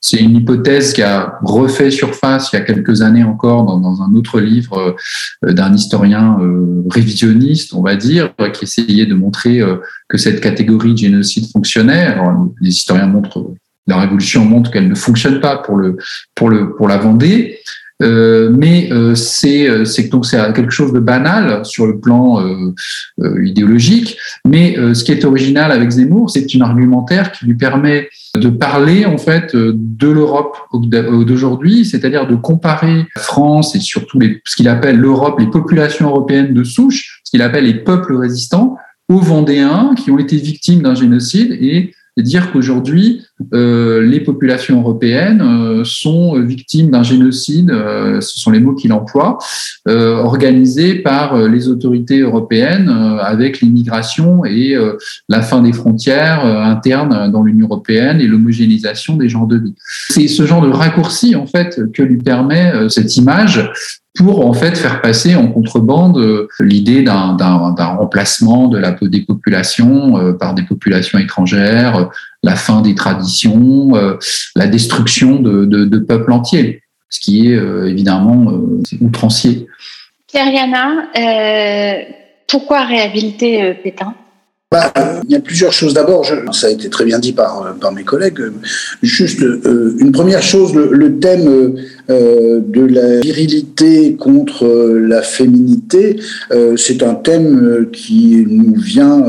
C'est 0.00 0.18
une 0.18 0.36
hypothèse 0.36 0.92
qui 0.92 1.02
a 1.02 1.38
refait 1.42 1.90
surface 1.90 2.50
il 2.52 2.56
y 2.56 2.58
a 2.58 2.62
quelques 2.62 3.02
années 3.02 3.24
encore 3.24 3.64
dans 3.64 4.02
un 4.02 4.14
autre 4.14 4.40
livre 4.40 4.96
d'un 5.42 5.74
historien 5.74 6.38
révisionniste, 6.90 7.74
on 7.74 7.82
va 7.82 7.96
dire, 7.96 8.30
qui 8.52 8.64
essayait 8.64 9.06
de 9.06 9.14
montrer 9.14 9.62
que 10.08 10.18
cette 10.18 10.40
catégorie 10.40 10.92
de 10.92 10.98
génocide 10.98 11.50
fonctionnait. 11.50 12.06
Alors, 12.06 12.48
les 12.60 12.70
historiens 12.70 13.06
montrent, 13.06 13.54
la 13.86 13.98
Révolution 13.98 14.44
montre 14.44 14.70
qu'elle 14.70 14.88
ne 14.88 14.94
fonctionne 14.94 15.40
pas 15.40 15.58
pour 15.58 15.76
le 15.76 15.96
pour 16.34 16.48
le 16.48 16.74
pour 16.74 16.88
la 16.88 16.98
Vendée. 16.98 17.58
Euh, 18.02 18.50
mais 18.54 18.92
euh, 18.92 19.14
c'est 19.14 19.68
euh, 19.68 19.86
c'est 19.86 20.10
donc 20.10 20.26
c'est 20.26 20.36
quelque 20.52 20.70
chose 20.70 20.92
de 20.92 21.00
banal 21.00 21.64
sur 21.64 21.86
le 21.86 21.98
plan 21.98 22.40
euh, 22.40 22.74
euh 23.22 23.46
idéologique. 23.46 24.18
Mais 24.46 24.76
ce 24.94 25.02
qui 25.02 25.12
est 25.12 25.24
original 25.24 25.72
avec 25.72 25.90
Zemmour, 25.90 26.30
c'est 26.30 26.52
une 26.52 26.62
argumentaire 26.62 27.32
qui 27.32 27.46
lui 27.46 27.54
permet 27.54 28.08
de 28.36 28.50
parler 28.50 29.06
en 29.06 29.16
fait 29.16 29.56
de 29.56 30.08
l'Europe 30.08 30.56
d'aujourd'hui, 30.72 31.84
c'est-à-dire 31.84 32.26
de 32.26 32.34
comparer 32.34 33.06
France 33.16 33.74
et 33.74 33.80
surtout 33.80 34.18
les, 34.18 34.42
ce 34.44 34.56
qu'il 34.56 34.68
appelle 34.68 34.98
l'Europe, 34.98 35.38
les 35.40 35.46
populations 35.46 36.08
européennes 36.08 36.52
de 36.52 36.64
souche, 36.64 37.20
ce 37.24 37.30
qu'il 37.30 37.42
appelle 37.42 37.64
les 37.64 37.74
peuples 37.74 38.14
résistants, 38.14 38.76
aux 39.08 39.20
Vendéens 39.20 39.94
qui 39.96 40.10
ont 40.10 40.18
été 40.18 40.36
victimes 40.36 40.82
d'un 40.82 40.94
génocide 40.94 41.52
et 41.52 41.92
dire 42.22 42.50
qu'aujourd'hui, 42.50 43.22
euh, 43.52 44.00
les 44.00 44.20
populations 44.20 44.80
européennes 44.80 45.42
euh, 45.42 45.84
sont 45.84 46.40
victimes 46.40 46.90
d'un 46.90 47.02
génocide, 47.02 47.70
euh, 47.70 48.20
ce 48.22 48.40
sont 48.40 48.50
les 48.50 48.60
mots 48.60 48.74
qu'il 48.74 48.92
emploie, 48.94 49.36
euh, 49.86 50.16
organisé 50.16 50.94
par 50.94 51.36
les 51.46 51.68
autorités 51.68 52.20
européennes 52.20 52.88
avec 53.20 53.60
l'immigration 53.60 54.44
et 54.44 54.76
la 55.28 55.42
fin 55.42 55.62
des 55.62 55.72
frontières 55.72 56.44
internes 56.44 57.30
dans 57.30 57.42
l'Union 57.42 57.66
européenne 57.66 58.20
et 58.20 58.26
l'homogénéisation 58.26 59.16
des 59.16 59.28
genres 59.28 59.46
de 59.46 59.58
vie. 59.58 59.74
C'est 60.08 60.28
ce 60.28 60.46
genre 60.46 60.62
de 60.62 60.70
raccourci 60.70 61.36
en 61.36 61.46
fait 61.46 61.92
que 61.92 62.02
lui 62.02 62.18
permet 62.18 62.72
cette 62.88 63.16
image 63.16 63.70
pour 64.16 64.46
en 64.46 64.52
fait 64.52 64.76
faire 64.76 65.00
passer 65.00 65.36
en 65.36 65.46
contrebande 65.48 66.18
euh, 66.18 66.48
l'idée 66.60 67.02
d'un 67.02 67.36
remplacement 67.98 68.68
de 68.68 68.78
la 68.78 68.96
des 69.02 69.20
populations 69.20 70.18
euh, 70.18 70.32
par 70.32 70.54
des 70.54 70.62
populations 70.62 71.18
étrangères, 71.18 71.96
euh, 71.96 72.04
la 72.42 72.56
fin 72.56 72.80
des 72.80 72.94
traditions, 72.94 73.92
la 74.54 74.66
destruction 74.68 75.40
de, 75.40 75.64
de, 75.64 75.84
de 75.84 75.98
peuples 75.98 76.30
entiers, 76.30 76.82
ce 77.08 77.18
qui 77.18 77.48
est 77.48 77.56
évidemment 77.88 78.52
outrancier. 79.00 79.66
Pierre 80.28 80.52
Yana, 80.52 81.08
pourquoi 82.46 82.84
réhabiliter 82.84 83.74
Pétain? 83.82 84.14
Bah, 84.70 84.92
il 85.24 85.30
y 85.30 85.36
a 85.36 85.40
plusieurs 85.40 85.72
choses. 85.72 85.94
D'abord, 85.94 86.26
ça 86.52 86.66
a 86.66 86.70
été 86.70 86.90
très 86.90 87.04
bien 87.04 87.18
dit 87.18 87.32
par, 87.32 87.76
par 87.80 87.92
mes 87.92 88.02
collègues. 88.02 88.40
Juste 89.02 89.40
une 89.40 90.10
première 90.12 90.42
chose, 90.42 90.74
le 90.74 91.18
thème 91.18 91.76
de 92.08 92.80
la 92.84 93.20
virilité 93.20 94.16
contre 94.16 94.66
la 94.66 95.22
féminité, 95.22 96.18
c'est 96.76 97.02
un 97.04 97.14
thème 97.14 97.86
qui 97.92 98.44
nous 98.48 98.74
vient 98.74 99.24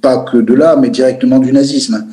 pas 0.00 0.18
que 0.30 0.38
de 0.38 0.54
là, 0.54 0.76
mais 0.80 0.90
directement 0.90 1.38
du 1.38 1.52
nazisme. 1.52 2.04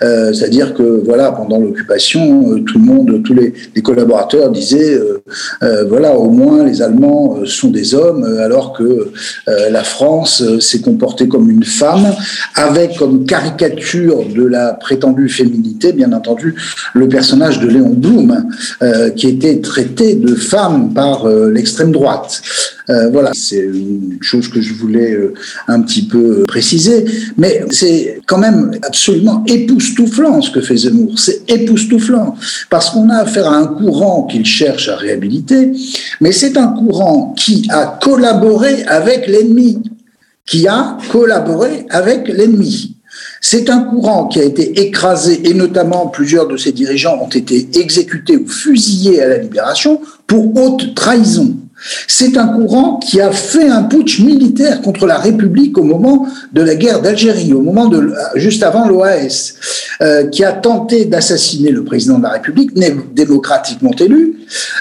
C'est-à-dire 0.00 0.74
que 0.74 1.02
voilà, 1.04 1.32
pendant 1.32 1.58
l'occupation, 1.58 2.62
tout 2.64 2.78
le 2.78 2.84
monde, 2.84 3.22
tous 3.24 3.34
les, 3.34 3.52
collaborateurs 3.82 4.50
disaient 4.50 4.98
voilà, 5.88 6.16
au 6.16 6.30
moins 6.30 6.64
les 6.64 6.82
Allemands 6.82 7.38
sont 7.44 7.70
des 7.70 7.94
hommes, 7.94 8.24
alors 8.40 8.72
que 8.72 9.10
la 9.46 9.84
France 9.84 10.42
s'est 10.60 10.80
comportée 10.80 11.28
comme 11.28 11.50
une 11.50 11.64
femme, 11.64 12.06
avec 12.54 12.96
comme 12.96 13.24
caricature 13.24 14.24
de 14.34 14.44
la 14.44 14.74
prétendue 14.74 15.28
féminité, 15.28 15.92
bien 15.92 16.12
entendu, 16.12 16.54
le 16.94 17.08
personnage 17.08 17.60
de 17.60 17.68
Léon 17.68 17.90
Blum, 17.90 18.46
euh, 18.82 19.10
qui 19.10 19.28
était 19.28 19.60
traité 19.60 20.14
de 20.14 20.34
femme 20.34 20.92
par 20.94 21.26
euh, 21.26 21.50
l'extrême 21.50 21.92
droite. 21.92 22.42
Euh, 22.90 23.08
voilà, 23.10 23.30
c'est 23.34 23.60
une 23.60 24.18
chose 24.20 24.48
que 24.48 24.60
je 24.60 24.74
voulais 24.74 25.16
un 25.68 25.80
petit 25.80 26.06
peu 26.06 26.44
préciser, 26.46 27.04
mais 27.38 27.64
c'est 27.70 28.20
quand 28.26 28.38
même 28.38 28.72
absolument 28.82 29.42
époustouflant 29.46 30.42
ce 30.42 30.50
que 30.50 30.60
fait 30.60 30.76
Zemmour. 30.76 31.18
C'est 31.18 31.50
époustouflant 31.50 32.36
parce 32.68 32.90
qu'on 32.90 33.08
a 33.08 33.18
affaire 33.18 33.48
à 33.48 33.56
un 33.56 33.66
courant 33.66 34.24
qu'il 34.24 34.44
cherche 34.44 34.88
à 34.88 34.96
réhabiliter, 34.96 35.72
mais 36.20 36.32
c'est 36.32 36.56
un 36.58 36.68
courant 36.68 37.34
qui 37.38 37.66
a 37.70 37.98
collaboré 38.02 38.82
avec 38.84 39.26
l'ennemi 39.28 39.82
qui 40.46 40.68
a 40.68 40.98
collaboré 41.10 41.86
avec 41.90 42.28
l'ennemi. 42.28 42.96
C'est 43.40 43.70
un 43.70 43.80
courant 43.80 44.26
qui 44.26 44.40
a 44.40 44.44
été 44.44 44.80
écrasé 44.80 45.48
et 45.48 45.54
notamment 45.54 46.08
plusieurs 46.08 46.48
de 46.48 46.56
ses 46.56 46.72
dirigeants 46.72 47.18
ont 47.22 47.28
été 47.28 47.68
exécutés 47.78 48.36
ou 48.36 48.48
fusillés 48.48 49.22
à 49.22 49.28
la 49.28 49.38
libération 49.38 50.00
pour 50.26 50.56
haute 50.56 50.94
trahison. 50.94 51.56
C'est 52.06 52.36
un 52.36 52.48
courant 52.48 52.98
qui 52.98 53.20
a 53.20 53.30
fait 53.30 53.68
un 53.68 53.82
putsch 53.82 54.20
militaire 54.20 54.80
contre 54.80 55.06
la 55.06 55.18
République 55.18 55.76
au 55.78 55.82
moment 55.82 56.26
de 56.52 56.62
la 56.62 56.74
guerre 56.74 57.02
d'Algérie, 57.02 57.52
au 57.52 57.60
moment 57.60 57.86
de 57.86 58.12
juste 58.36 58.62
avant 58.62 58.88
l'OAS, 58.88 59.54
euh, 60.04 60.26
qui 60.26 60.44
a 60.44 60.52
tenté 60.52 61.06
d'assassiner 61.06 61.70
le 61.70 61.82
président 61.82 62.18
de 62.18 62.24
la 62.24 62.30
République, 62.30 62.72
démocratiquement 63.14 63.92
élu. 63.98 64.34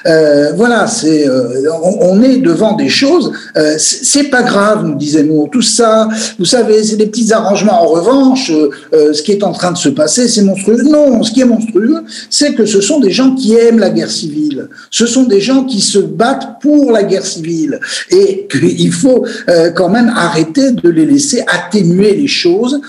Euh, 0.05 0.51
voilà, 0.57 0.85
euh, 1.05 1.63
on, 2.01 2.21
est 2.21 2.39
devant 2.39 2.73
des 2.75 2.89
choses. 2.89 3.31
C'est 3.77 4.25
pas 4.25 4.43
grave, 4.43 4.85
nous 4.85 4.95
disait 4.95 5.23
nous. 5.23 5.47
Tout 5.49 5.61
ça, 5.61 6.09
vous 6.37 6.45
savez, 6.45 6.83
c'est 6.83 6.97
des 6.97 7.05
petits 7.05 7.31
arrangements. 7.31 7.83
En 7.83 7.87
revanche, 7.87 8.51
ce 8.91 9.21
qui 9.21 9.31
est 9.31 9.43
en 9.43 9.53
train 9.53 9.71
de 9.71 9.77
se 9.77 9.89
passer, 9.89 10.27
c'est 10.27 10.41
monstrueux. 10.41 10.83
Non, 10.83 11.23
ce 11.23 11.31
qui 11.31 11.39
est 11.39 11.45
monstrueux, 11.45 12.03
c'est 12.29 12.53
que 12.53 12.65
ce 12.65 12.81
sont 12.81 12.99
des 12.99 13.11
gens 13.11 13.33
qui 13.33 13.55
aiment 13.55 13.79
la 13.79 13.91
guerre 13.91 14.11
civile. 14.11 14.67
Ce 14.91 15.05
sont 15.05 15.23
des 15.23 15.39
gens 15.39 15.63
qui 15.63 15.79
se 15.79 15.99
battent 15.99 16.59
pour 16.61 16.91
la 16.91 17.03
guerre 17.03 17.25
civile 17.25 17.79
et 18.09 18.47
qu'il 18.51 18.91
faut 18.91 19.25
quand 19.75 19.89
même 19.89 20.11
arrêter 20.13 20.71
de 20.71 20.89
les 20.89 21.05
laisser 21.05 21.45
atténuer 21.47 22.13
les 22.15 22.27
choses. 22.27 22.81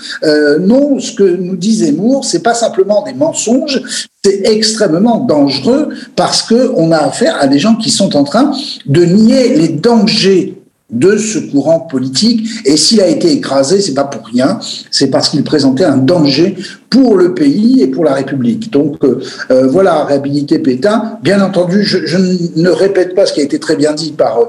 Non, 0.59 0.99
ce 0.99 1.13
que 1.13 1.23
nous 1.23 1.55
dit 1.55 1.75
Zemmour, 1.75 2.24
c'est 2.25 2.43
pas 2.43 2.53
simplement 2.53 3.03
des 3.03 3.13
mensonges, 3.13 3.81
c'est 4.23 4.41
extrêmement 4.45 5.19
dangereux 5.19 5.89
parce 6.15 6.41
que 6.41 6.71
on 6.75 6.91
a 6.91 6.97
affaire 6.97 7.37
à 7.39 7.47
des 7.47 7.59
gens 7.59 7.75
qui 7.75 7.91
sont 7.91 8.15
en 8.15 8.23
train 8.23 8.51
de 8.85 9.05
nier 9.05 9.55
les 9.55 9.69
dangers 9.69 10.55
de 10.91 11.17
ce 11.17 11.39
courant 11.39 11.79
politique. 11.79 12.47
Et 12.65 12.77
s'il 12.77 13.01
a 13.01 13.07
été 13.07 13.31
écrasé, 13.31 13.81
c'est 13.81 13.95
pas 13.95 14.03
pour 14.03 14.25
rien, 14.27 14.59
c'est 14.91 15.07
parce 15.07 15.29
qu'il 15.29 15.43
présentait 15.43 15.83
un 15.83 15.97
danger 15.97 16.55
pour 16.91 17.17
le 17.17 17.33
pays 17.33 17.81
et 17.81 17.87
pour 17.87 18.03
la 18.03 18.13
République. 18.13 18.71
Donc 18.71 19.03
euh, 19.03 19.19
euh, 19.49 19.67
voilà, 19.67 20.05
réhabiliter 20.05 20.59
Pétain. 20.59 21.17
Bien 21.23 21.41
entendu, 21.41 21.83
je, 21.83 22.17
ne 22.55 22.69
répète 22.69 23.15
pas 23.15 23.25
ce 23.25 23.33
qui 23.33 23.41
a 23.41 23.43
été 23.43 23.59
très 23.59 23.75
bien 23.75 23.93
dit 23.93 24.11
par, 24.11 24.47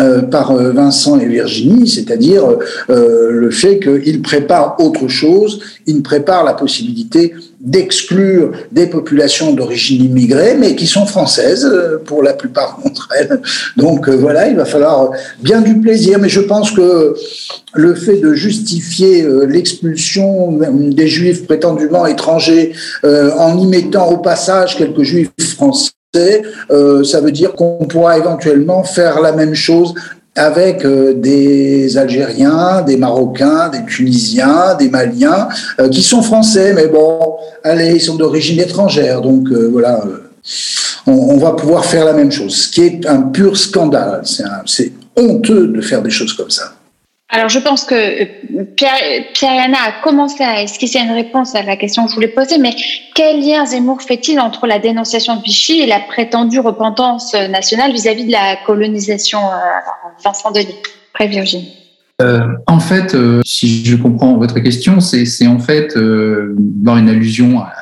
euh, 0.00 0.22
par 0.22 0.56
Vincent 0.56 1.18
et 1.20 1.26
Virginie, 1.26 1.88
c'est-à-dire 1.88 2.44
le 2.88 3.50
fait 3.50 3.78
qu'il 3.78 4.22
prépare 4.22 4.76
autre 4.80 5.08
chose, 5.08 5.60
il 5.86 6.02
prépare 6.02 6.44
la 6.44 6.54
possibilité 6.54 7.34
d'exclure 7.60 8.52
des 8.72 8.86
populations 8.86 9.52
d'origine 9.52 10.04
immigrée, 10.04 10.56
mais 10.58 10.76
qui 10.76 10.86
sont 10.86 11.06
françaises 11.06 11.70
pour 12.04 12.22
la 12.22 12.34
plupart 12.34 12.78
d'entre 12.84 13.08
elles. 13.18 13.40
Donc 13.76 14.08
voilà, 14.08 14.48
il 14.48 14.56
va 14.56 14.64
falloir 14.64 15.10
bien 15.40 15.60
du 15.60 15.80
plaisir, 15.80 16.18
mais 16.18 16.28
je 16.28 16.40
pense 16.40 16.70
que 16.70 17.14
le 17.76 17.94
fait 17.94 18.16
de 18.16 18.34
justifier 18.34 19.22
euh, 19.22 19.44
l'expulsion 19.44 20.58
des 20.72 21.08
juifs 21.08 21.46
prétendument 21.46 22.06
étrangers 22.06 22.72
euh, 23.04 23.30
en 23.32 23.58
y 23.58 23.66
mettant 23.66 24.10
au 24.10 24.18
passage 24.18 24.76
quelques 24.76 25.02
juifs 25.02 25.30
français, 25.38 25.92
euh, 26.70 27.04
ça 27.04 27.20
veut 27.20 27.32
dire 27.32 27.52
qu'on 27.52 27.84
pourra 27.84 28.16
éventuellement 28.16 28.82
faire 28.84 29.20
la 29.20 29.32
même 29.32 29.54
chose 29.54 29.94
avec 30.36 30.86
des 30.86 31.96
Algériens, 31.96 32.82
des 32.82 32.96
Marocains, 32.96 33.68
des 33.70 33.84
Tunisiens, 33.84 34.74
des 34.78 34.88
Maliens, 34.88 35.48
qui 35.90 36.02
sont 36.02 36.22
français, 36.22 36.72
mais 36.74 36.88
bon, 36.88 37.36
allez, 37.64 37.94
ils 37.94 38.00
sont 38.00 38.16
d'origine 38.16 38.60
étrangère, 38.60 39.22
donc 39.22 39.48
voilà, 39.50 40.04
on, 41.06 41.12
on, 41.12 41.38
va 41.38 41.52
pouvoir 41.52 41.84
faire 41.84 42.04
la 42.04 42.12
même 42.12 42.30
chose, 42.30 42.54
ce 42.54 42.68
qui 42.70 42.82
est 42.82 43.06
un 43.06 43.22
pur 43.22 43.56
scandale. 43.56 44.22
C'est 44.66 44.92
honteux 45.16 45.68
de 45.68 45.80
faire 45.80 46.02
des 46.02 46.10
choses 46.10 46.34
comme 46.34 46.50
ça. 46.50 46.75
Alors, 47.28 47.48
je 47.48 47.58
pense 47.58 47.84
que 47.84 47.94
euh, 47.94 48.64
Pierre, 48.76 49.24
Pierre 49.34 49.68
a 49.74 50.02
commencé 50.02 50.44
à 50.44 50.62
esquisser 50.62 51.00
une 51.00 51.10
réponse 51.10 51.54
à 51.56 51.62
la 51.62 51.76
question 51.76 52.04
que 52.04 52.10
je 52.10 52.14
voulais 52.14 52.28
poser, 52.28 52.58
mais 52.58 52.74
quel 53.14 53.40
lien 53.40 53.66
Zemmour 53.66 54.00
fait-il 54.00 54.38
entre 54.38 54.66
la 54.66 54.78
dénonciation 54.78 55.36
de 55.36 55.42
Vichy 55.42 55.80
et 55.80 55.86
la 55.86 56.00
prétendue 56.00 56.60
repentance 56.60 57.34
nationale 57.34 57.92
vis-à-vis 57.92 58.26
de 58.26 58.32
la 58.32 58.56
colonisation 58.64 59.40
euh, 59.40 59.58
Vincent 60.24 60.52
Denis, 60.52 60.76
près 61.12 61.26
Virginie. 61.26 61.72
Euh, 62.22 62.46
en 62.66 62.80
fait, 62.80 63.14
si 63.44 63.84
je 63.84 63.96
comprends 63.96 64.36
votre 64.38 64.60
question, 64.60 65.00
c'est 65.00 65.46
en 65.46 65.58
fait 65.58 65.94
dans 65.96 66.96
une 66.96 67.08
allusion 67.08 67.60
à 67.60 67.72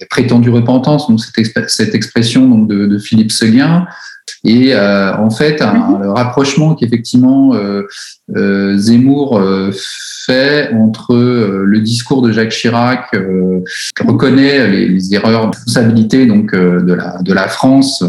la 0.00 0.06
prétendue 0.06 0.50
repentance, 0.50 1.08
donc 1.08 1.20
cette, 1.20 1.70
cette 1.70 1.94
expression 1.94 2.48
donc 2.48 2.68
de, 2.68 2.86
de 2.86 2.98
Philippe 2.98 3.32
Seguin, 3.32 3.86
et 4.44 4.74
euh, 4.74 5.16
en 5.16 5.30
fait, 5.30 5.62
un, 5.62 5.74
mhm. 5.74 6.10
rapprochement 6.10 6.74
qu'effectivement 6.74 7.54
euh, 7.54 7.82
euh, 8.36 8.76
Zemmour 8.76 9.40
fait 10.26 10.70
entre 10.74 11.14
le 11.14 11.80
discours 11.80 12.22
de 12.22 12.32
Jacques 12.32 12.50
Chirac, 12.50 13.10
qui 13.10 14.06
reconnaît 14.06 14.68
les, 14.68 14.88
les, 14.88 15.14
erreurs 15.14 15.50
de 15.50 15.56
responsabilité 15.56 16.26
donc 16.26 16.54
de 16.54 16.92
la 16.92 17.22
de 17.22 17.32
la 17.32 17.48
France 17.48 18.04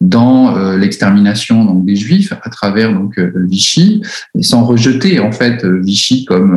dans 0.00 0.56
euh, 0.56 0.78
l'extermination 0.78 1.64
donc 1.64 1.84
des 1.84 1.96
Juifs 1.96 2.32
à 2.42 2.48
travers 2.48 2.92
donc 2.92 3.18
euh, 3.18 3.32
Vichy, 3.36 4.02
et 4.38 4.42
sans 4.42 4.64
rejeter 4.64 5.20
en 5.20 5.30
fait 5.30 5.64
Vichy 5.64 6.24
comme 6.24 6.54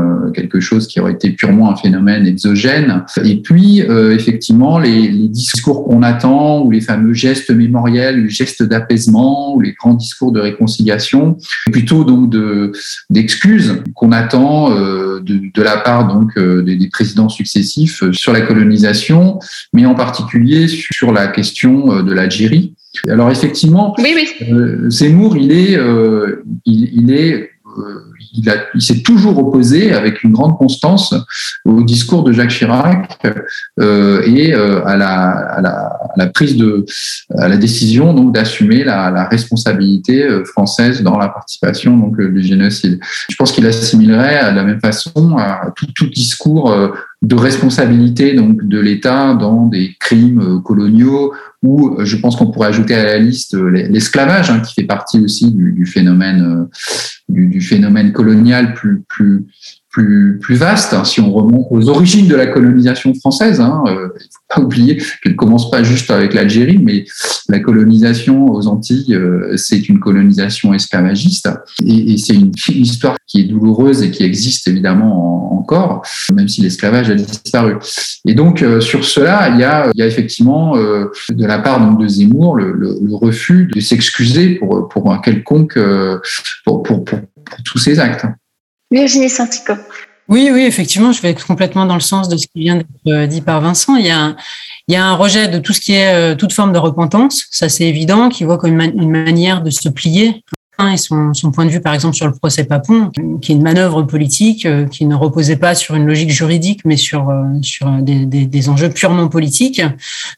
chose 0.63 0.87
qui 0.87 0.99
aurait 0.99 1.13
été 1.13 1.31
purement 1.31 1.71
un 1.71 1.75
phénomène 1.75 2.25
exogène. 2.25 3.03
Et 3.23 3.41
puis 3.41 3.81
effectivement 3.81 4.79
les, 4.79 5.09
les 5.09 5.27
discours 5.27 5.85
qu'on 5.85 6.01
attend 6.03 6.61
ou 6.61 6.71
les 6.71 6.81
fameux 6.81 7.13
gestes 7.13 7.51
mémoriels, 7.51 8.23
les 8.23 8.29
gestes 8.29 8.63
d'apaisement 8.63 9.55
ou 9.55 9.61
les 9.61 9.73
grands 9.73 9.93
discours 9.93 10.31
de 10.31 10.39
réconciliation, 10.39 11.37
plutôt 11.71 12.03
donc 12.03 12.29
de 12.29 12.71
d'excuses 13.09 13.83
qu'on 13.93 14.11
attend 14.11 14.69
de, 14.71 15.19
de, 15.53 15.61
la 15.61 15.77
part 15.77 16.07
donc 16.07 16.37
des, 16.37 16.75
des 16.75 16.89
présidents 16.89 17.29
successifs 17.29 18.03
sur 18.11 18.33
la 18.33 18.41
colonisation, 18.41 19.39
mais 19.73 19.85
en 19.85 19.95
particulier 19.95 20.67
sur 20.67 21.11
la 21.11 21.27
question 21.27 22.01
de 22.01 22.13
l'Algérie 22.13 22.73
alors 23.09 23.31
effectivement, 23.31 23.95
oui, 23.97 24.13
oui. 24.15 24.27
Euh, 24.51 24.89
Zemmour, 24.89 25.35
il 25.35 25.51
est, 25.51 25.75
euh, 25.75 26.43
il, 26.65 26.89
il, 26.93 27.11
est, 27.11 27.49
euh, 27.77 27.99
il, 28.33 28.81
s'est 28.81 29.01
toujours 29.01 29.37
opposé 29.37 29.93
avec 29.93 30.23
une 30.23 30.31
grande 30.31 30.57
constance 30.57 31.13
au 31.65 31.83
discours 31.83 32.23
de 32.23 32.31
Jacques 32.31 32.49
Chirac 32.49 33.19
euh, 33.79 34.21
et 34.25 34.53
euh, 34.53 34.85
à, 34.85 34.97
la, 34.97 35.29
à, 35.29 35.61
la, 35.61 35.69
à, 35.69 36.13
la, 36.17 36.27
prise 36.27 36.57
de, 36.57 36.85
à 37.37 37.47
la 37.47 37.57
décision 37.57 38.13
donc 38.13 38.33
d'assumer 38.33 38.83
la, 38.83 39.11
la, 39.11 39.25
responsabilité 39.25 40.27
française 40.45 41.01
dans 41.01 41.17
la 41.17 41.29
participation 41.29 41.97
donc 41.97 42.19
du 42.19 42.43
génocide. 42.43 42.99
Je 43.29 43.35
pense 43.35 43.51
qu'il 43.51 43.65
assimilerait 43.65 44.51
de 44.51 44.55
la 44.55 44.63
même 44.63 44.79
façon 44.79 45.37
à 45.37 45.71
tout, 45.75 45.87
tout 45.95 46.07
discours 46.07 46.73
de 47.23 47.35
responsabilité 47.35 48.33
donc 48.33 48.67
de 48.67 48.79
l'État 48.79 49.33
dans 49.33 49.65
des 49.65 49.95
crimes 49.99 50.61
coloniaux 50.63 51.33
ou 51.63 51.95
je 52.03 52.17
pense 52.17 52.35
qu'on 52.35 52.51
pourrait 52.51 52.67
ajouter 52.67 52.93
à 52.95 53.03
la 53.03 53.17
liste 53.17 53.55
l'esclavage 53.55 54.49
hein, 54.51 54.59
qui 54.59 54.73
fait 54.73 54.83
partie 54.83 55.19
aussi 55.21 55.51
du, 55.51 55.71
du 55.71 55.85
phénomène 55.85 56.67
du, 57.29 57.47
du, 57.47 57.61
phénomène 57.61 58.11
colonial 58.11 58.73
plus 58.73 59.03
plus 59.07 59.45
plus, 59.93 60.39
plus 60.41 60.55
vaste. 60.55 60.93
Hein, 60.93 61.05
si 61.05 61.21
on 61.21 61.31
remonte 61.31 61.67
aux 61.69 61.87
origines 61.87 62.27
de 62.27 62.35
la 62.35 62.47
colonisation 62.47 63.13
française, 63.13 63.61
hein, 63.61 63.83
euh, 63.87 64.09
il 64.19 64.23
faut 64.23 64.55
pas 64.55 64.61
oublier 64.61 65.01
qu'elle 65.21 65.35
commence 65.35 65.71
pas 65.71 65.83
juste 65.83 66.11
avec 66.11 66.33
l'Algérie, 66.33 66.79
mais 66.79 67.05
la 67.47 67.59
colonisation 67.59 68.47
aux 68.47 68.67
Antilles, 68.67 69.13
euh, 69.13 69.55
c'est 69.55 69.87
une 69.87 69.99
colonisation 69.99 70.73
esclavagiste 70.73 71.49
et, 71.85 72.13
et 72.13 72.17
c'est 72.17 72.33
une, 72.33 72.51
histoire 72.69 73.17
qui 73.27 73.41
est 73.41 73.43
douloureuse 73.43 74.01
et 74.01 74.09
qui 74.09 74.23
existe 74.23 74.67
évidemment 74.67 75.53
encore, 75.59 76.01
même 76.33 76.47
si 76.47 76.61
l'esclavage 76.61 77.09
a 77.11 77.15
disparu. 77.15 77.75
Et 78.25 78.33
donc 78.33 78.63
euh, 78.63 78.81
sur 78.81 79.05
cela, 79.05 79.49
il 79.49 79.59
y 79.59 79.63
a, 79.63 79.91
y 79.93 80.01
a 80.01 80.07
effectivement 80.07 80.75
euh, 80.75 81.11
de 81.29 81.45
la 81.45 81.59
part 81.59 81.79
donc, 81.79 82.01
de 82.01 82.07
Zemmour 82.07 82.55
le, 82.55 82.73
le, 82.73 82.97
le 82.99 83.15
refus 83.15 83.69
de 83.73 83.79
s'excuser 83.79 84.55
pour, 84.55 84.89
pour 84.89 85.13
un 85.13 85.19
quelconque 85.19 85.77
pour, 86.65 86.81
pour, 86.81 87.05
pour, 87.05 87.19
pour 87.21 87.63
tous 87.63 87.77
ces 87.77 87.99
actes. 87.99 88.25
Virginie 88.93 89.29
saint 89.29 89.49
Oui, 90.29 90.49
oui, 90.53 90.61
effectivement, 90.61 91.11
je 91.11 91.21
vais 91.21 91.31
être 91.31 91.45
complètement 91.45 91.85
dans 91.85 91.95
le 91.95 91.99
sens 91.99 92.29
de 92.29 92.37
ce 92.37 92.45
qui 92.47 92.59
vient 92.59 92.77
d'être 92.77 93.25
dit 93.25 93.41
par 93.41 93.59
Vincent. 93.59 93.95
Il 93.95 94.05
y 94.05 94.11
a 94.11 94.35
un, 95.03 95.15
rejet 95.15 95.47
de 95.47 95.57
tout 95.57 95.73
ce 95.73 95.81
qui 95.81 95.93
est 95.93 96.37
toute 96.37 96.53
forme 96.53 96.71
de 96.71 96.77
repentance, 96.77 97.45
ça 97.49 97.69
c'est 97.69 97.85
évident, 97.85 98.29
qui 98.29 98.43
voit 98.43 98.59
comme 98.59 98.79
une 98.79 99.09
manière 99.09 99.63
de 99.63 99.71
se 99.71 99.89
plier 99.89 100.43
et 100.89 100.97
son, 100.97 101.31
point 101.53 101.65
de 101.65 101.69
vue, 101.69 101.81
par 101.81 101.93
exemple, 101.93 102.15
sur 102.15 102.27
le 102.27 102.33
procès 102.33 102.63
Papon, 102.63 103.11
qui 103.41 103.51
est 103.51 103.55
une 103.55 103.61
manœuvre 103.61 104.03
politique 104.03 104.67
qui 104.89 105.05
ne 105.05 105.15
reposait 105.15 105.57
pas 105.57 105.75
sur 105.75 105.95
une 105.95 106.05
logique 106.05 106.29
juridique, 106.29 106.81
mais 106.85 106.97
sur, 106.97 107.31
sur 107.61 107.89
des, 108.01 108.25
des, 108.25 108.69
enjeux 108.69 108.89
purement 108.89 109.27
politiques. 109.27 109.81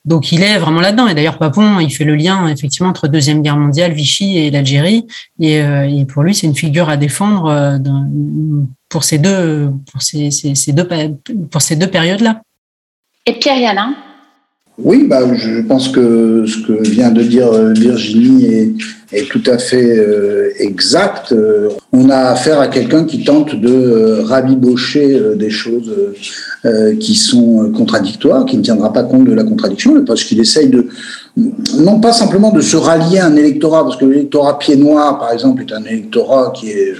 Donc, 0.06 0.32
il 0.32 0.44
est 0.44 0.58
vraiment 0.58 0.82
là-dedans. 0.82 1.08
Et 1.08 1.14
d'ailleurs, 1.14 1.38
Papon, 1.38 1.80
il 1.80 1.90
fait 1.90 2.04
le 2.04 2.16
lien, 2.16 2.48
effectivement, 2.48 2.90
entre 2.90 3.08
Deuxième 3.08 3.42
Guerre 3.42 3.58
mondiale, 3.58 3.94
Vichy 3.94 4.38
et 4.38 4.52
l'Algérie. 4.52 5.08
Et, 5.40 5.58
et, 5.58 6.06
pour 6.06 6.24
lui, 6.24 6.34
c'est 6.34 6.48
une 6.48 6.56
figure 6.56 6.90
à 6.90 6.98
défendre 6.98 7.80
pour 8.90 9.04
ces 9.04 9.18
deux, 9.18 9.72
ces, 10.00 10.72
deux, 10.72 10.88
deux 10.88 11.88
périodes-là. 11.88 12.42
Et 13.26 13.34
Pierre 13.34 13.58
Yanin 13.58 13.96
oui, 14.78 15.06
bah, 15.08 15.22
je 15.34 15.62
pense 15.62 15.90
que 15.90 16.46
ce 16.46 16.68
que 16.68 16.88
vient 16.88 17.12
de 17.12 17.22
dire 17.22 17.52
Virginie 17.74 18.76
est, 19.12 19.30
tout 19.30 19.44
à 19.46 19.58
fait 19.58 19.98
euh, 19.98 20.50
exact. 20.60 21.34
On 21.94 22.10
a 22.10 22.18
affaire 22.18 22.60
à 22.60 22.68
quelqu'un 22.68 23.06
qui 23.06 23.24
tente 23.24 23.56
de 23.56 23.70
euh, 23.70 24.22
rabibocher 24.24 25.16
euh, 25.16 25.36
des 25.36 25.50
choses 25.50 25.90
euh, 26.66 26.94
qui 26.98 27.16
sont 27.16 27.72
contradictoires, 27.72 28.46
qui 28.46 28.58
ne 28.58 28.62
tiendra 28.64 28.92
pas 28.92 29.04
compte 29.04 29.24
de 29.24 29.34
la 29.34 29.46
contradiction, 29.46 30.04
parce 30.04 30.26
qu'il 30.26 30.42
essaye 30.42 30.68
de, 30.68 30.88
non 31.38 32.00
pas 32.00 32.14
simplement 32.14 32.52
de 32.52 32.62
se 32.62 32.78
rallier 32.78 33.20
à 33.20 33.26
un 33.26 33.36
électorat, 33.36 33.84
parce 33.84 33.98
que 33.98 34.06
l'électorat 34.06 34.58
pied 34.58 34.78
noir, 34.78 35.20
par 35.20 35.32
exemple, 35.32 35.64
est 35.64 35.74
un 35.74 35.84
électorat 35.84 36.54
qui 36.56 36.70
est 36.70 36.94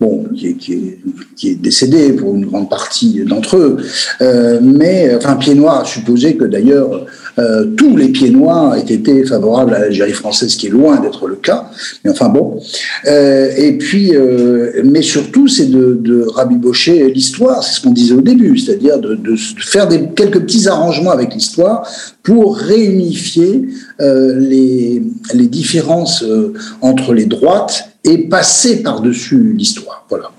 bon, 0.00 0.26
qui 0.36 0.48
est, 0.48 0.54
qui 0.54 0.72
est, 0.74 0.98
qui 1.36 1.50
est 1.50 1.54
décédé 1.54 2.12
pour 2.12 2.34
une 2.34 2.46
grande 2.46 2.68
partie 2.68 3.24
d'entre 3.24 3.56
eux, 3.56 3.78
euh, 4.20 4.60
mais 4.62 5.14
enfin 5.16 5.36
pied 5.36 5.54
noir 5.54 5.86
supposé 5.86 6.36
que 6.36 6.44
d'ailleurs 6.44 7.06
euh, 7.38 7.66
tous 7.76 7.96
les 7.96 8.08
pieds 8.08 8.30
noirs 8.30 8.76
aient 8.76 8.92
été 8.92 9.24
favorables 9.24 9.74
à 9.74 9.78
l'Algérie 9.78 10.12
française, 10.12 10.50
ce 10.50 10.56
qui 10.56 10.66
est 10.66 10.70
loin 10.70 11.00
d'être 11.00 11.26
le 11.26 11.36
cas. 11.36 11.70
Mais 12.04 12.10
enfin 12.10 12.28
bon. 12.28 12.60
Euh, 13.06 13.50
et 13.56 13.78
puis, 13.78 14.14
euh, 14.14 14.82
mais 14.84 15.02
surtout, 15.02 15.46
c'est 15.48 15.70
de, 15.70 15.98
de 16.00 16.22
rabibocher 16.22 17.10
l'histoire. 17.10 17.62
C'est 17.62 17.76
ce 17.76 17.80
qu'on 17.80 17.92
disait 17.92 18.14
au 18.14 18.20
début, 18.20 18.58
c'est-à-dire 18.58 18.98
de, 18.98 19.18
faire 19.58 19.88
quelques 20.14 20.40
petits 20.40 20.68
arrangements 20.68 21.10
avec 21.10 21.34
l'histoire 21.34 21.88
pour 22.22 22.56
réunifier 22.56 23.68
les, 24.00 25.02
les 25.34 25.46
différences 25.46 26.24
entre 26.80 27.14
les 27.14 27.26
droites 27.26 27.84
et 28.04 28.18
passer 28.28 28.82
par-dessus 28.82 29.54
l'histoire. 29.56 30.06
Voilà. 30.08 30.30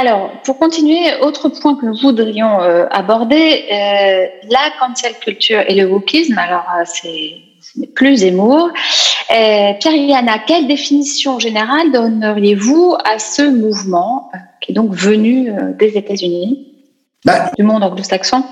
Alors, 0.00 0.30
pour 0.44 0.60
continuer, 0.60 1.00
autre 1.22 1.48
point 1.48 1.74
que 1.74 1.84
nous 1.84 1.96
voudrions 1.96 2.60
euh, 2.60 2.86
aborder, 2.88 3.64
euh, 3.72 4.26
la 4.48 4.70
cancel 4.78 5.14
culture 5.20 5.60
et 5.66 5.74
le 5.74 5.86
wokisme. 5.88 6.38
Alors, 6.38 6.66
euh, 6.78 6.84
c'est 6.86 7.88
plus 7.96 8.18
Zemmour. 8.18 8.68
Euh, 8.68 9.72
Pierre-Yana, 9.80 10.38
quelle 10.46 10.68
définition 10.68 11.40
générale 11.40 11.90
donneriez-vous 11.90 12.96
à 13.04 13.18
ce 13.18 13.42
mouvement 13.42 14.30
qui 14.60 14.70
est 14.70 14.74
donc 14.76 14.92
venu 14.92 15.52
des 15.76 15.98
États-Unis, 15.98 16.76
bah, 17.24 17.50
du 17.58 17.64
monde 17.64 17.82
anglo-saxon? 17.82 18.44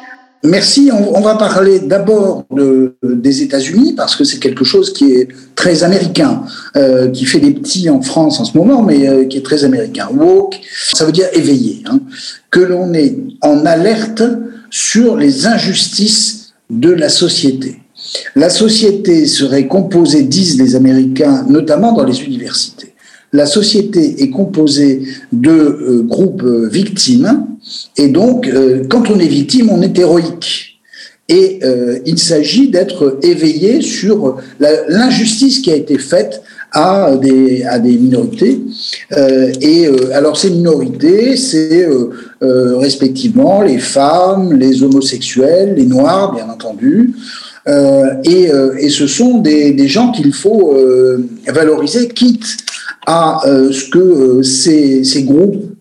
Merci. 0.45 0.91
On, 0.93 1.21
va 1.21 1.35
parler 1.35 1.81
d'abord 1.81 2.45
de, 2.51 2.97
des 3.03 3.43
États-Unis 3.43 3.95
parce 3.97 4.15
que 4.17 4.25
c'est 4.25 4.39
quelque 4.39 4.65
chose 4.65 4.93
qui 4.93 5.13
est 5.13 5.29
très 5.55 5.83
américain, 5.83 6.43
euh, 6.77 7.09
qui 7.09 7.25
fait 7.25 7.41
des 7.41 7.53
petits 7.53 7.89
en 7.89 8.01
France 8.03 8.39
en 8.39 8.45
ce 8.45 8.57
moment, 8.57 8.83
mais 8.83 9.09
euh, 9.09 9.25
qui 9.25 9.39
est 9.39 9.45
très 9.45 9.65
américain. 9.65 10.09
Woke, 10.15 10.61
ça 10.93 11.05
veut 11.05 11.13
dire 11.13 11.27
éveillé, 11.33 11.83
hein, 11.87 12.01
que 12.51 12.61
l'on 12.61 12.93
est 12.93 13.17
en 13.43 13.65
alerte 13.67 14.23
sur 14.71 15.17
les 15.17 15.47
injustices 15.47 16.53
de 16.71 16.91
la 16.91 17.09
société. 17.09 17.81
La 18.35 18.51
société 18.51 19.27
serait 19.27 19.67
composée, 19.67 20.23
disent 20.23 20.61
les 20.61 20.77
Américains, 20.77 21.45
notamment 21.49 21.93
dans 21.93 22.05
les 22.05 22.23
universités. 22.23 22.95
La 23.33 23.47
société 23.47 24.23
est 24.23 24.31
composée 24.31 25.03
de 25.33 25.51
euh, 25.51 26.03
groupes 26.03 26.45
victimes, 26.45 27.47
et 27.97 28.09
donc, 28.09 28.47
euh, 28.47 28.85
quand 28.89 29.11
on 29.11 29.19
est 29.19 29.27
victime, 29.27 29.71
on 29.71 29.83
est 29.83 29.99
héroïque. 29.99 30.79
Et 31.29 31.59
euh, 31.65 31.99
il 32.07 32.19
s'agit 32.19 32.69
d'être 32.69 33.19
éveillé 33.23 33.83
sur 33.83 34.37
l'injustice 34.61 35.59
qui 35.59 35.73
a 35.73 35.75
été 35.75 35.99
faite 35.99 36.41
à 36.71 37.17
des, 37.17 37.65
à 37.65 37.81
des 37.81 37.97
minorités. 37.97 38.61
Euh, 39.13 39.51
et 39.61 39.89
alors 40.13 40.37
ces 40.37 40.51
minorités, 40.51 41.37
c'est 41.37 41.89
respectivement 42.41 43.63
les 43.63 43.79
femmes, 43.79 44.53
les 44.53 44.85
homosexuels, 44.85 45.75
les 45.77 45.87
noirs, 45.87 46.33
bien 46.33 46.49
entendu. 46.49 47.15
et, 47.67 48.49
et 48.79 48.89
ce 48.89 49.09
sont 49.09 49.39
des, 49.39 49.73
des 49.73 49.89
gens 49.89 50.13
qu'il 50.13 50.33
faut 50.33 50.77
valoriser, 51.49 52.07
quitte 52.07 52.57
à 53.05 53.41
ce 53.45 53.91
que 53.91 54.43
ces, 54.43 55.03
ces 55.03 55.25
groupes 55.25 55.76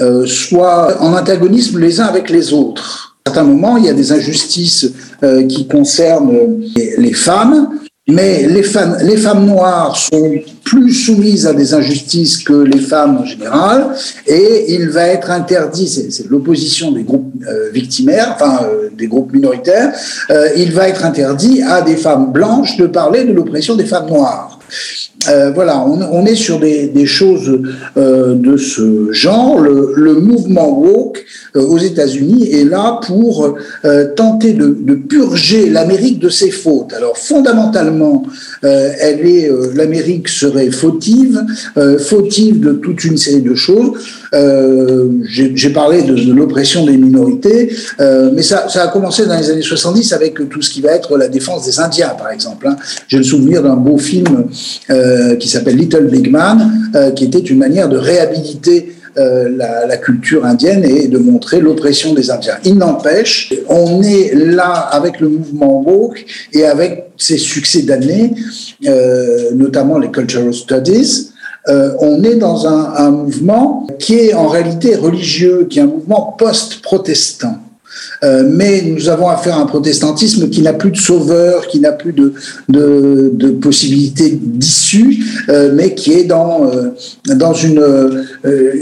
euh, 0.00 0.26
soient 0.26 1.00
en 1.00 1.12
antagonisme 1.14 1.78
les 1.78 2.00
uns 2.00 2.06
avec 2.06 2.30
les 2.30 2.52
autres. 2.52 3.16
À 3.24 3.30
certains 3.30 3.44
moments, 3.44 3.76
il 3.76 3.84
y 3.84 3.88
a 3.88 3.92
des 3.92 4.12
injustices 4.12 4.90
euh, 5.22 5.46
qui 5.46 5.66
concernent 5.68 6.60
les, 6.96 7.12
femmes, 7.12 7.68
mais 8.08 8.46
les 8.46 8.62
femmes, 8.62 8.96
les 9.02 9.16
femmes 9.16 9.46
noires 9.46 9.96
sont 9.96 10.40
plus 10.70 10.94
soumises 10.94 11.46
à 11.46 11.52
des 11.52 11.74
injustices 11.74 12.38
que 12.38 12.52
les 12.52 12.78
femmes 12.78 13.18
en 13.18 13.24
général, 13.24 13.88
et 14.26 14.72
il 14.74 14.88
va 14.88 15.06
être 15.08 15.30
interdit, 15.30 15.88
c'est 15.88 16.28
l'opposition 16.28 16.92
des 16.92 17.02
groupes 17.02 17.32
euh, 17.48 17.70
victimaires, 17.72 18.36
enfin 18.36 18.60
euh, 18.64 18.88
des 18.96 19.08
groupes 19.08 19.32
minoritaires, 19.32 19.92
euh, 20.30 20.48
il 20.56 20.72
va 20.72 20.88
être 20.88 21.04
interdit 21.04 21.62
à 21.62 21.82
des 21.82 21.96
femmes 21.96 22.30
blanches 22.32 22.76
de 22.76 22.86
parler 22.86 23.24
de 23.24 23.32
l'oppression 23.32 23.74
des 23.74 23.84
femmes 23.84 24.06
noires. 24.06 24.60
Euh, 25.28 25.50
voilà, 25.54 25.84
on, 25.84 26.24
est 26.24 26.34
sur 26.34 26.58
des, 26.58 27.06
choses 27.06 27.60
euh, 27.96 28.34
de 28.34 28.56
ce 28.56 29.12
genre. 29.12 29.60
Le, 29.60 30.14
mouvement 30.20 30.78
woke 30.78 31.24
euh, 31.56 31.62
aux 31.62 31.78
États-Unis 31.78 32.50
est 32.52 32.64
là 32.64 33.00
pour 33.06 33.54
tenter 34.16 34.52
de, 34.54 34.94
purger 34.94 35.68
l'Amérique 35.68 36.18
de 36.18 36.28
ses 36.28 36.50
fautes. 36.50 36.92
Alors 36.94 37.18
fondamentalement, 37.18 38.22
l'Amérique 38.62 40.28
serait 40.28 40.70
fautive, 40.70 41.42
fautive 41.98 42.60
de 42.60 42.72
toute 42.72 43.04
une 43.04 43.16
série 43.16 43.42
de 43.42 43.54
choses. 43.54 43.92
J'ai 45.24 45.70
parlé 45.70 46.02
de, 46.02 46.32
l'oppression 46.32 46.86
des 46.86 46.96
minorités, 46.96 47.74
mais 47.98 48.42
ça, 48.42 48.66
a 48.74 48.88
commencé 48.88 49.26
dans 49.26 49.38
les 49.38 49.50
années 49.50 49.62
70 49.62 50.12
avec 50.12 50.48
tout 50.48 50.62
ce 50.62 50.70
qui 50.70 50.80
va 50.80 50.92
être 50.92 51.16
la 51.16 51.28
défense 51.28 51.66
des 51.66 51.78
Indiens, 51.80 52.14
par 52.16 52.30
exemple. 52.30 52.68
Hein. 52.68 52.76
J'ai 53.08 53.18
le 53.18 53.24
souvenir 53.24 53.62
d'un 53.62 53.76
beau 53.76 53.98
film. 53.98 54.46
Qui 55.36 55.48
s'appelle 55.48 55.76
Little 55.76 56.08
Big 56.08 56.30
Man, 56.30 56.90
euh, 56.94 57.10
qui 57.10 57.24
était 57.24 57.38
une 57.38 57.58
manière 57.58 57.88
de 57.88 57.96
réhabiliter 57.96 58.94
euh, 59.18 59.48
la, 59.56 59.96
culture 59.96 60.46
indienne 60.46 60.84
et 60.84 61.08
de 61.08 61.18
montrer 61.18 61.60
l'oppression 61.60 62.14
des 62.14 62.30
Indiens. 62.30 62.58
Il 62.64 62.76
n'empêche, 62.76 63.52
on 63.68 64.02
est 64.02 64.32
là 64.34 64.70
avec 64.70 65.18
le 65.18 65.28
mouvement 65.28 65.82
woke 65.82 66.24
et 66.52 66.64
avec 66.64 67.10
ses 67.16 67.36
succès 67.36 67.82
d'années, 67.82 68.32
euh, 68.86 69.50
notamment 69.52 69.98
les 69.98 70.10
cultural 70.10 70.54
studies. 70.54 71.32
Euh, 71.68 71.90
on 71.98 72.22
est 72.22 72.36
dans 72.36 72.68
un, 72.68 73.10
mouvement 73.10 73.86
qui 73.98 74.14
est 74.14 74.32
en 74.32 74.46
réalité 74.46 74.94
religieux, 74.94 75.66
qui 75.68 75.80
est 75.80 75.82
un 75.82 75.86
mouvement 75.86 76.36
post-protestant. 76.38 77.58
Euh, 78.22 78.44
mais 78.46 78.82
nous 78.82 79.08
avons 79.08 79.28
affaire 79.28 79.56
à 79.56 79.60
un 79.60 79.66
protestantisme 79.66 80.50
qui 80.50 80.62
n'a 80.62 80.72
plus 80.74 80.90
de 80.90 80.96
sauveur, 80.96 81.66
qui 81.66 81.80
n'a 81.80 81.92
plus 81.92 82.12
de, 82.12 82.34
de, 82.68 83.30
de 83.32 83.50
possibilité 83.50 84.38
d'issue, 84.40 85.24
euh, 85.48 85.72
mais 85.74 85.94
qui 85.94 86.12
est 86.12 86.24
dans, 86.24 86.70
euh, 86.70 86.90
dans 87.34 87.54
une, 87.54 87.78
euh, 87.78 88.24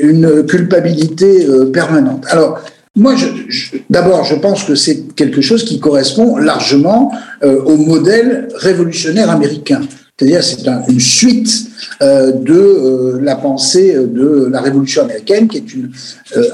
une 0.03 0.45
culpabilité 0.45 1.47
permanente. 1.72 2.24
Alors, 2.28 2.61
moi, 2.97 3.14
je, 3.14 3.26
je, 3.49 3.76
d'abord, 3.89 4.24
je 4.24 4.34
pense 4.34 4.64
que 4.64 4.74
c'est 4.74 5.14
quelque 5.14 5.41
chose 5.41 5.64
qui 5.64 5.78
correspond 5.78 6.36
largement 6.36 7.12
au 7.43 7.76
modèle 7.76 8.49
révolutionnaire 8.57 9.30
américain. 9.30 9.80
C'est-à-dire 10.19 10.43
c'est 10.43 10.66
une 10.89 11.01
suite 11.01 11.69
de 12.01 13.19
la 13.23 13.37
pensée 13.37 13.95
de 13.95 14.49
la 14.51 14.61
Révolution 14.61 15.03
américaine, 15.03 15.47
qui 15.47 15.59
est 15.59 15.75
une, 15.75 15.91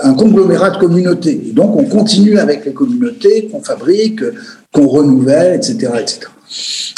un 0.03 0.12
conglomérat 0.12 0.71
de 0.71 0.79
communautés. 0.79 1.53
donc 1.55 1.75
on 1.77 1.85
continue 1.85 2.39
avec 2.39 2.67
les 2.67 2.73
communautés 2.73 3.49
qu'on 3.51 3.62
fabrique, 3.62 4.21
qu'on 4.73 4.87
renouvelle, 4.87 5.55
etc., 5.57 5.93
etc. 5.99 6.29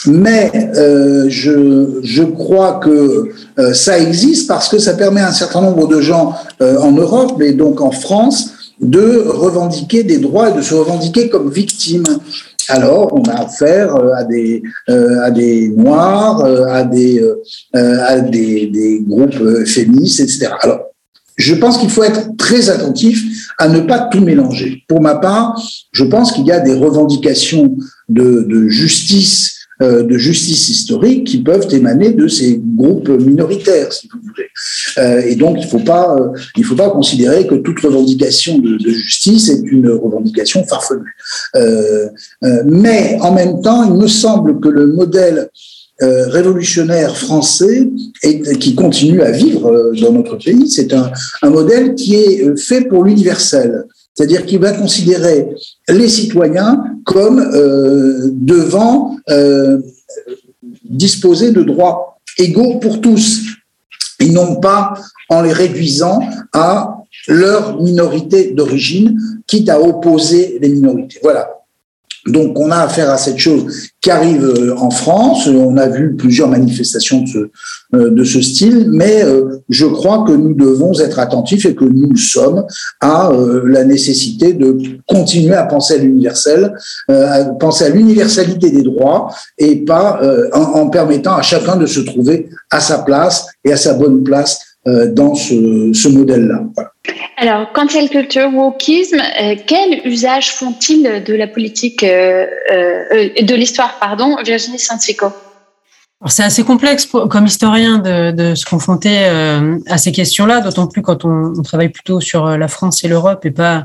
Mais 0.07 0.51
euh, 0.77 1.27
je, 1.29 2.01
je, 2.03 2.23
crois 2.23 2.81
que 2.83 3.31
euh, 3.59 3.73
ça 3.73 3.99
existe 3.99 4.49
parce 4.49 4.69
que 4.69 4.79
ça 4.79 4.95
permet 4.95 5.21
à 5.21 5.29
un 5.29 5.33
certain 5.33 5.61
nombre 5.63 5.89
de 5.89 6.01
gens 6.01 6.35
euh, 6.61 6.79
en 6.79 6.93
Europe, 6.93 7.37
mais 7.39 7.53
donc 7.53 7.81
en 7.81 7.91
France, 7.91 8.51
de 8.81 9.25
revendiquer 9.27 10.03
des 10.03 10.19
droits 10.19 10.51
et 10.51 10.53
de 10.53 10.63
se 10.63 10.75
revendiquer 10.75 11.29
comme 11.29 11.51
victimes. 11.51 12.05
Alors, 12.69 13.13
on 13.13 13.23
a 13.25 13.43
affaire 13.43 13.95
à 14.15 14.25
des, 14.25 14.63
à 14.89 15.31
des 15.31 15.69
Noirs, 15.69 16.45
à 16.45 16.85
des, 16.85 17.23
à 17.73 18.21
des, 18.21 18.67
des 18.67 19.01
groupes 19.07 19.65
féministes, 19.65 20.21
etc. 20.21 20.49
Alors, 20.63 20.81
je 21.37 21.55
pense 21.55 21.79
qu'il 21.79 21.91
faut 21.91 22.03
être 22.03 22.37
très 22.39 22.71
attentif 22.71 23.53
à 23.59 23.69
ne 23.69 23.81
pas 23.81 24.09
tout 24.11 24.21
mélanger. 24.21 24.83
Pour 24.89 25.01
ma 25.01 25.17
part, 25.17 25.61
je 25.93 26.05
pense 26.05 26.33
qu'il 26.33 26.47
y 26.47 26.53
a 26.53 26.61
des 26.61 26.75
revendications 26.75 27.77
de, 28.09 28.43
de 28.43 28.69
justice 28.69 29.53
euh, 29.53 29.56
de 29.81 30.17
justice 30.17 30.69
historique 30.69 31.25
qui 31.25 31.39
peuvent 31.39 31.67
émaner 31.71 32.13
de 32.13 32.29
ces 32.29 32.61
groupes 32.77 33.09
minoritaires, 33.09 33.93
si 33.93 34.09
vous 34.13 34.21
voulez. 34.23 34.49
Euh, 34.99 35.21
et 35.27 35.35
donc, 35.35 35.59
il 35.59 35.65
ne 35.65 35.71
faut 35.71 35.85
pas, 35.85 36.17
euh, 36.19 36.63
faut 36.63 36.75
pas 36.75 36.91
considérer 36.91 37.47
que 37.47 37.57
toute 37.57 37.81
revendication 37.81 38.59
de, 38.59 38.79
justice 38.79 39.49
est 39.51 39.63
une 39.65 39.91
revendication 39.91 40.65
farfelue. 40.65 41.15
mais 42.65 43.19
en 43.21 43.33
même 43.33 43.61
temps, 43.61 43.85
il 43.85 43.95
me 43.95 44.07
semble 44.07 44.61
que 44.61 44.69
le 44.69 44.87
modèle 44.87 45.51
révolutionnaire 45.99 47.17
français 47.17 47.89
et 48.23 48.41
qui 48.59 48.75
continue 48.75 49.23
à 49.23 49.31
vivre 49.31 49.93
dans 50.01 50.13
notre 50.13 50.37
pays. 50.37 50.69
C'est 50.69 50.93
un, 50.93 51.11
un, 51.43 51.51
modèle 51.51 51.95
qui 51.95 52.17
est 52.17 52.59
fait 52.59 52.83
pour 52.83 53.05
l'universel. 53.05 53.85
C'est-à-dire 54.15 54.45
qu'il 54.47 54.59
va 54.59 54.73
considérer 54.73 55.49
les 55.89 56.09
citoyens 56.09 56.85
comme 57.05 57.39
euh, 57.39 58.31
devant 58.33 59.17
euh, 59.31 59.79
disposer 60.85 61.53
de 61.53 61.63
droits 61.63 62.19
égaux 62.39 62.79
pour 62.79 63.01
tous, 63.01 63.43
et 64.19 64.31
non 64.31 64.57
pas 64.57 64.95
en 65.29 65.43
les 65.43 65.53
réduisant 65.53 66.21
à 66.53 66.99
leur 67.29 67.81
minorité 67.81 68.53
d'origine, 68.53 69.19
quitte 69.47 69.69
à 69.69 69.81
opposer 69.81 70.59
les 70.61 70.69
minorités. 70.69 71.19
Voilà. 71.23 71.51
Donc 72.27 72.59
on 72.59 72.71
a 72.71 72.79
affaire 72.79 73.11
à 73.11 73.19
cette 73.19 73.39
chose 73.39 73.91
qui 74.01 74.11
arrive 74.11 74.45
euh, 74.45 74.77
en 74.77 74.91
France. 74.91 75.47
On 75.47 75.77
a 75.77 75.89
vu 75.89 76.15
plusieurs 76.17 76.49
manifestations 76.49 77.23
de 77.23 78.25
ce, 78.25 78.39
euh, 78.39 78.43
style, 78.43 78.89
mais 78.91 79.25
euh, 79.25 79.59
je 79.69 79.87
crois 79.87 80.25
que 80.27 80.33
nous 80.33 80.55
devons 80.55 80.93
être 81.01 81.19
attentifs 81.19 81.67
et 81.67 81.75
que 81.75 81.85
nous 81.85 82.17
sommes 82.17 82.65
à 83.01 83.31
la 83.65 83.85
nécessité 83.85 84.53
de 84.53 84.77
continuer 85.07 85.55
à 85.55 85.65
penser 85.65 85.95
à 85.95 85.99
l'universel, 85.99 86.75
à 87.09 87.45
penser 87.45 87.85
à 87.85 87.89
l'universalité 87.89 88.71
des 88.71 88.83
droits 88.83 89.31
et 89.59 89.85
pas 89.85 90.21
en, 90.53 90.89
permettant 90.89 91.37
à 91.37 91.43
chacun 91.43 91.77
de 91.77 91.87
se 91.87 92.01
trouver 92.01 92.49
à 92.71 92.81
sa 92.81 92.99
place 92.99 93.47
et 93.65 93.73
à 93.73 93.77
sa 93.77 93.95
bonne 93.95 94.23
place 94.23 94.61
dans 94.85 95.35
ce, 95.35 96.09
modèle-là. 96.09 96.63
Alors, 97.39 97.69
le 97.75 98.09
culture 98.09 98.51
wokisme, 98.53 99.19
euh, 99.19 99.57
quel 99.67 100.07
usage 100.07 100.53
font-ils 100.53 101.23
de 101.23 101.35
la 101.35 101.47
politique, 101.47 102.03
euh, 102.03 102.47
euh, 102.73 103.29
de 103.43 103.55
l'histoire, 103.55 103.99
pardon, 103.99 104.37
Virginie 104.45 104.79
Santico 104.79 105.27
c'est 106.29 106.43
assez 106.43 106.65
complexe 106.65 107.07
comme 107.29 107.45
historien 107.45 107.99
de, 107.99 108.31
de 108.31 108.55
se 108.55 108.65
confronter 108.65 109.27
à 109.87 109.99
ces 109.99 110.13
questions-là, 110.13 110.63
d'autant 110.63 110.87
plus 110.87 111.03
quand 111.03 111.27
on, 111.27 111.53
on, 111.57 111.63
travaille 111.63 111.91
plutôt 111.91 112.21
sur 112.21 112.57
la 112.57 112.69
France 112.69 113.05
et 113.05 113.09
l'Europe 113.09 113.45
et 113.45 113.51
pas 113.51 113.85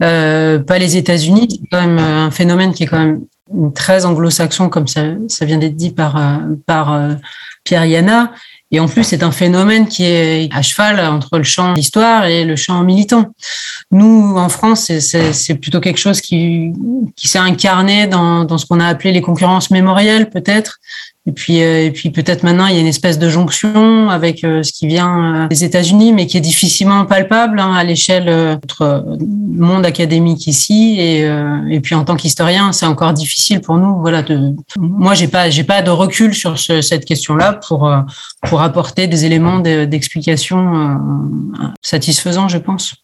pas 0.00 0.78
les 0.78 0.96
États-Unis. 0.96 1.46
C'est 1.48 1.68
quand 1.70 1.86
même 1.86 1.98
un 2.00 2.32
phénomène 2.32 2.74
qui 2.74 2.82
est 2.82 2.86
quand 2.86 2.98
même 2.98 3.20
très 3.76 4.04
anglo-saxon, 4.04 4.68
comme 4.70 4.88
ça, 4.88 5.02
ça 5.28 5.44
vient 5.44 5.56
d'être 5.56 5.76
dit 5.76 5.92
par 5.92 6.20
par 6.66 7.00
Pierre 7.62 7.84
Yana, 7.84 8.32
et 8.72 8.80
en 8.80 8.88
plus, 8.88 9.04
c'est 9.04 9.22
un 9.22 9.30
phénomène 9.30 9.86
qui 9.86 10.04
est 10.04 10.48
à 10.52 10.62
cheval 10.62 10.98
entre 11.00 11.36
le 11.36 11.44
champ 11.44 11.74
d'histoire 11.74 12.24
et 12.24 12.44
le 12.44 12.56
champ 12.56 12.82
militant. 12.82 13.26
Nous, 13.90 14.34
en 14.36 14.48
France, 14.48 14.90
c'est 14.98 15.54
plutôt 15.56 15.78
quelque 15.78 15.98
chose 15.98 16.22
qui, 16.22 16.72
qui 17.14 17.28
s'est 17.28 17.38
incarné 17.38 18.06
dans, 18.06 18.44
dans 18.44 18.56
ce 18.56 18.64
qu'on 18.64 18.80
a 18.80 18.86
appelé 18.86 19.12
les 19.12 19.20
concurrences 19.20 19.70
mémorielles, 19.70 20.30
peut-être, 20.30 20.78
et 21.24 21.30
puis, 21.30 21.62
euh, 21.62 21.84
et 21.84 21.92
puis 21.92 22.10
peut-être 22.10 22.42
maintenant, 22.42 22.66
il 22.66 22.74
y 22.74 22.78
a 22.78 22.80
une 22.80 22.88
espèce 22.88 23.16
de 23.16 23.28
jonction 23.28 24.10
avec 24.10 24.42
euh, 24.42 24.64
ce 24.64 24.72
qui 24.72 24.88
vient 24.88 25.44
euh, 25.44 25.46
des 25.46 25.62
États-Unis, 25.62 26.12
mais 26.12 26.26
qui 26.26 26.36
est 26.36 26.40
difficilement 26.40 27.04
palpable 27.04 27.60
hein, 27.60 27.72
à 27.74 27.84
l'échelle 27.84 28.24
notre 28.24 29.04
monde 29.20 29.86
académique 29.86 30.48
ici. 30.48 30.96
Et, 30.98 31.20
et 31.70 31.80
puis 31.80 31.94
en 31.94 32.04
tant 32.04 32.16
qu'historien, 32.16 32.72
c'est 32.72 32.86
encore 32.86 33.12
difficile 33.12 33.60
pour 33.60 33.76
nous. 33.76 34.00
Voilà, 34.00 34.22
de, 34.22 34.54
moi, 34.78 35.14
j'ai 35.14 35.28
pas, 35.28 35.48
j'ai 35.48 35.62
pas 35.62 35.82
de 35.82 35.90
recul 35.90 36.34
sur 36.34 36.58
ce, 36.58 36.80
cette 36.80 37.04
question-là 37.04 37.60
pour 37.66 37.90
pour 38.48 38.62
apporter 38.62 39.06
des 39.06 39.24
éléments 39.24 39.60
d'explication 39.60 40.98
satisfaisants, 41.82 42.48
je 42.48 42.58
pense. 42.58 42.94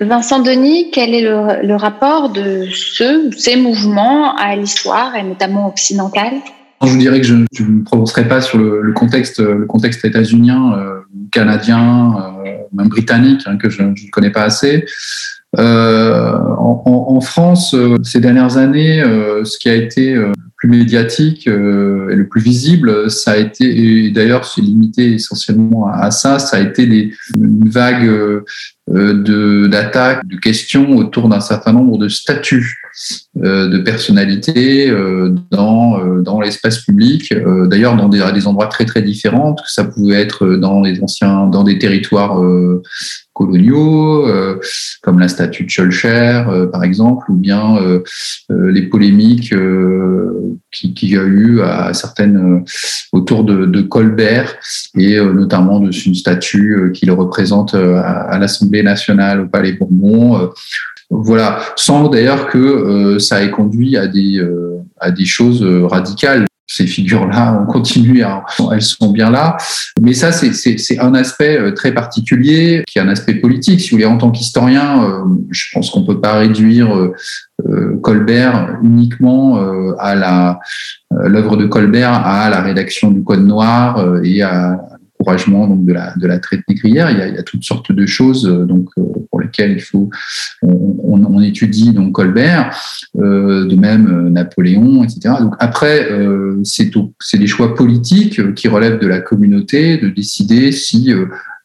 Vincent 0.00 0.40
Denis, 0.40 0.90
quel 0.92 1.14
est 1.14 1.22
le, 1.22 1.66
le 1.66 1.76
rapport 1.76 2.30
de 2.30 2.68
ce, 2.72 3.30
ces 3.36 3.56
mouvements 3.56 4.36
à 4.36 4.54
l'histoire 4.54 5.16
et 5.16 5.22
notamment 5.22 5.66
occidentale? 5.68 6.34
Je 6.82 6.88
vous 6.88 6.98
dirais 6.98 7.20
que 7.20 7.26
je 7.26 7.34
ne 7.34 7.68
me 7.68 7.82
prononcerai 7.84 8.28
pas 8.28 8.40
sur 8.40 8.58
le, 8.58 8.92
contexte, 8.92 9.40
le 9.40 9.66
contexte 9.66 10.04
états-unien, 10.04 10.78
euh, 10.78 11.00
canadien, 11.32 12.14
euh, 12.16 12.50
même 12.72 12.88
britannique, 12.88 13.42
hein, 13.46 13.56
que 13.56 13.70
je 13.70 13.82
ne 13.82 14.10
connais 14.10 14.30
pas 14.30 14.42
assez. 14.42 14.84
Euh, 15.56 16.32
en, 16.58 16.82
en, 16.86 17.20
France, 17.20 17.74
euh, 17.74 17.96
ces 18.02 18.20
dernières 18.20 18.58
années, 18.58 19.00
euh, 19.00 19.44
ce 19.44 19.58
qui 19.58 19.70
a 19.70 19.74
été 19.74 20.12
le 20.14 20.32
plus 20.56 20.68
médiatique 20.68 21.46
et 21.46 21.50
le 21.50 22.26
plus 22.28 22.40
visible, 22.40 23.10
ça 23.10 23.32
a 23.32 23.36
été, 23.36 23.64
et 23.64 24.10
d'ailleurs 24.10 24.44
c'est 24.44 24.60
limité 24.60 25.14
essentiellement 25.14 25.88
à, 25.88 26.10
ça, 26.10 26.38
ça 26.38 26.56
a 26.56 26.60
été 26.60 26.84
des, 26.86 27.14
une 27.36 27.68
vague 27.68 28.42
d'attaques, 28.88 30.26
de, 30.26 30.34
de 30.34 30.40
questions 30.40 30.96
autour 30.96 31.28
d'un 31.28 31.40
certain 31.40 31.72
nombre 31.72 31.96
de 31.96 32.08
statuts 32.08 32.76
euh, 32.84 32.87
de 33.34 33.78
personnalités 33.78 34.90
euh, 34.90 35.34
dans, 35.50 36.00
euh, 36.00 36.22
dans 36.22 36.40
l'espace 36.40 36.78
public, 36.78 37.32
d'ailleurs 37.66 37.96
dans 37.96 38.08
des, 38.08 38.22
des, 38.34 38.46
endroits 38.46 38.66
très 38.66 38.84
très 38.84 39.02
différents, 39.02 39.54
que 39.54 39.70
ça 39.70 39.84
pouvait 39.84 40.20
être 40.20 40.56
dans 40.56 40.82
les 40.82 41.02
anciens, 41.02 41.46
dans 41.46 41.62
des 41.62 41.78
territoires 41.78 42.40
coloniaux, 43.32 44.26
comme 45.02 45.20
la 45.20 45.28
statue 45.28 45.64
de 45.64 45.70
Schulcher, 45.70 46.44
par 46.72 46.82
exemple, 46.82 47.30
ou 47.30 47.34
bien 47.34 47.78
les 48.50 48.82
polémiques 48.82 49.54
qui, 50.72 50.94
qui 50.94 51.08
y 51.08 51.16
a 51.16 51.22
eu 51.22 51.60
à 51.60 51.94
certaines 51.94 52.64
autour 53.12 53.44
de, 53.44 53.80
Colbert 53.82 54.56
et 54.96 55.20
notamment 55.20 55.80
de 55.80 55.90
une 56.06 56.14
statue 56.14 56.92
qui 56.94 57.06
le 57.06 57.12
représente 57.12 57.74
à 57.74 58.38
l'Assemblée 58.38 58.82
nationale 58.82 59.42
au 59.42 59.46
Palais 59.46 59.72
Bourbon 59.72 60.50
voilà, 61.10 61.60
sans 61.76 62.08
d'ailleurs 62.08 62.48
que 62.48 62.58
euh, 62.58 63.18
ça 63.18 63.42
ait 63.42 63.50
conduit 63.50 63.96
à 63.96 64.06
des, 64.06 64.38
euh, 64.38 64.78
à 65.00 65.10
des 65.10 65.24
choses 65.24 65.62
euh, 65.62 65.86
radicales. 65.86 66.44
Ces 66.70 66.86
figures-là, 66.86 67.58
on 67.62 67.72
continue, 67.72 68.22
à, 68.22 68.44
elles 68.72 68.82
sont 68.82 69.10
bien 69.10 69.30
là. 69.30 69.56
Mais 70.02 70.12
ça, 70.12 70.32
c'est 70.32 70.98
un 70.98 71.14
aspect 71.14 71.72
très 71.72 71.94
particulier, 71.94 72.84
qui 72.86 72.98
est 72.98 73.00
un 73.00 73.08
aspect 73.08 73.36
politique. 73.36 73.80
Si 73.80 73.88
vous 73.88 73.96
voulez, 73.96 74.04
en 74.04 74.18
tant 74.18 74.30
qu'historien, 74.30 75.24
je 75.48 75.64
pense 75.72 75.88
qu'on 75.88 76.04
peut 76.04 76.20
pas 76.20 76.34
réduire 76.34 76.94
Colbert 78.02 78.76
uniquement 78.82 79.58
à 79.98 80.58
l'œuvre 81.10 81.56
de 81.56 81.64
Colbert 81.64 82.12
à 82.12 82.50
la 82.50 82.60
rédaction 82.60 83.12
du 83.12 83.24
Code 83.24 83.46
Noir 83.46 84.20
et 84.22 84.42
à 84.42 84.97
donc 85.24 85.84
de 85.84 85.92
la 85.92 86.14
de 86.16 86.26
la 86.26 86.38
traite 86.38 86.62
négrière. 86.68 87.10
Il 87.10 87.18
y 87.18 87.22
a, 87.22 87.28
il 87.28 87.34
y 87.34 87.38
a 87.38 87.42
toutes 87.42 87.64
sortes 87.64 87.92
de 87.92 88.06
choses 88.06 88.46
euh, 88.46 88.64
donc 88.64 88.88
euh, 88.98 89.02
pour 89.30 89.40
lesquelles 89.40 89.72
il 89.72 89.80
faut 89.80 90.10
on, 90.62 91.24
on, 91.24 91.40
étudie 91.42 91.92
donc 91.92 92.12
Colbert, 92.12 92.74
euh, 93.18 93.66
de 93.66 93.76
même 93.76 94.28
Napoléon, 94.28 95.04
etc. 95.04 95.34
Donc 95.40 95.54
après 95.58 96.08
c'est 96.64 96.90
c'est 97.20 97.38
des 97.38 97.46
choix 97.46 97.74
politiques 97.74 98.54
qui 98.54 98.68
relèvent 98.68 98.98
de 98.98 99.06
la 99.06 99.20
communauté 99.20 99.98
de 99.98 100.08
décider 100.08 100.72
si 100.72 101.12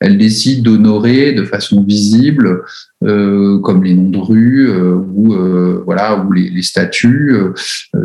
elle 0.04 0.18
décide 0.18 0.64
d'honorer 0.64 1.32
de 1.32 1.46
façon 1.46 1.82
visible, 1.82 2.64
euh, 3.06 3.58
comme 3.60 3.86
les 3.86 3.94
noms 3.94 4.10
de 4.10 4.18
rues 4.18 4.70
euh, 4.70 4.96
ou 4.96 5.34
euh, 5.34 5.82
voilà 5.86 6.18
ou 6.18 6.34
les, 6.34 6.62
statues, 6.62 7.34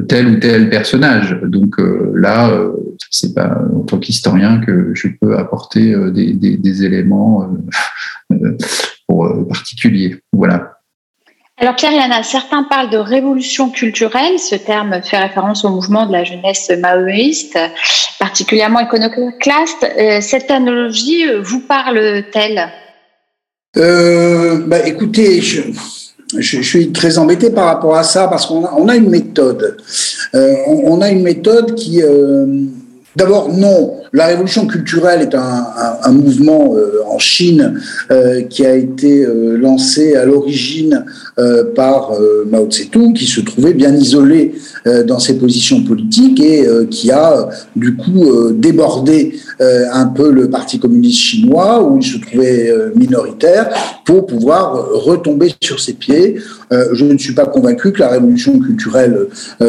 tel 0.07 0.29
ou 0.29 0.37
tel 0.37 0.71
personnage. 0.71 1.37
Donc 1.43 1.75
là, 2.15 2.57
c'est 3.11 3.35
pas 3.35 3.61
en 3.75 3.81
tant 3.81 3.99
qu'historien 3.99 4.61
que 4.61 4.93
je 4.95 5.09
peux 5.21 5.37
apporter 5.37 5.93
des, 6.13 6.85
éléments 6.85 7.53
particuliers. 9.49 10.23
Voilà. 10.33 10.78
Alors 11.61 11.75
Pierre 11.75 11.93
Yana, 11.93 12.23
certains 12.23 12.63
parlent 12.63 12.91
de 12.91 12.99
révolution 12.99 13.71
culturelle. 13.71 14.39
Ce 14.39 14.55
terme 14.55 15.03
fait 15.03 15.19
référence 15.19 15.65
au 15.65 15.71
mouvement 15.71 16.07
de 16.07 16.13
la 16.13 16.23
jeunesse 16.23 16.71
maoïste, 16.79 17.59
particulièrement 18.21 18.81
iconoclaste. 18.81 19.85
Euh, 19.99 20.21
cette 20.21 20.51
analogie 20.53 21.25
vous 21.43 21.61
parle-t-elle? 21.61 22.71
Euh, 23.77 24.59
bah, 24.67 24.87
Écoutez, 24.87 25.41
je, 25.41 25.63
suis 26.63 26.93
très 26.93 27.19
embêté 27.19 27.51
par 27.51 27.67
rapport 27.67 27.97
à 27.97 28.05
ça 28.05 28.29
parce 28.29 28.47
qu'on 28.47 28.89
a, 28.89 28.97
une 28.97 29.11
méthode. 29.11 29.79
Euh, 30.35 30.55
on, 30.67 31.01
a 31.01 31.11
une 31.11 31.23
méthode 31.23 31.75
qui... 31.75 32.03
Euh, 32.03 32.47
D'abord, 33.19 33.53
non. 33.53 33.97
La 34.13 34.27
révolution 34.27 34.69
culturelle 34.69 35.23
est 35.23 35.35
un, 35.35 36.13
mouvement 36.13 36.75
euh, 36.77 37.03
en 37.11 37.19
Chine 37.19 37.81
euh, 38.13 38.43
qui 38.43 38.65
a 38.65 38.77
été 38.77 39.25
euh, 39.25 39.57
lancé 39.59 40.15
à 40.15 40.25
l'origine 40.25 41.05
par 41.75 42.13
Mao 42.51 42.67
Tse-tung, 42.67 43.13
qui 43.13 43.27
se 43.27 43.41
trouvait 43.41 43.73
bien 43.73 43.95
isolé 43.95 44.55
dans 45.07 45.21
ses 45.21 45.39
positions 45.39 45.85
politiques 45.85 46.41
et 46.41 46.67
qui 46.91 47.13
a 47.13 47.49
du 47.77 47.95
coup 47.95 48.27
débordé 48.53 49.39
un 49.61 50.07
peu 50.07 50.33
le 50.33 50.51
Parti 50.51 50.81
communiste 50.81 51.21
chinois 51.21 51.81
où 51.81 51.99
il 51.99 52.05
se 52.05 52.19
trouvait 52.19 52.75
minoritaire 52.97 53.71
pour 54.05 54.27
pouvoir 54.27 54.89
retomber 54.95 55.55
sur 55.63 55.79
ses 55.79 55.93
pieds. 55.93 56.39
Je 56.71 57.05
ne 57.05 57.17
suis 57.19 57.35
pas 57.35 57.47
convaincu 57.47 57.93
que 57.93 58.01
la 58.01 58.09
révolution 58.09 58.59
culturelle 58.59 59.27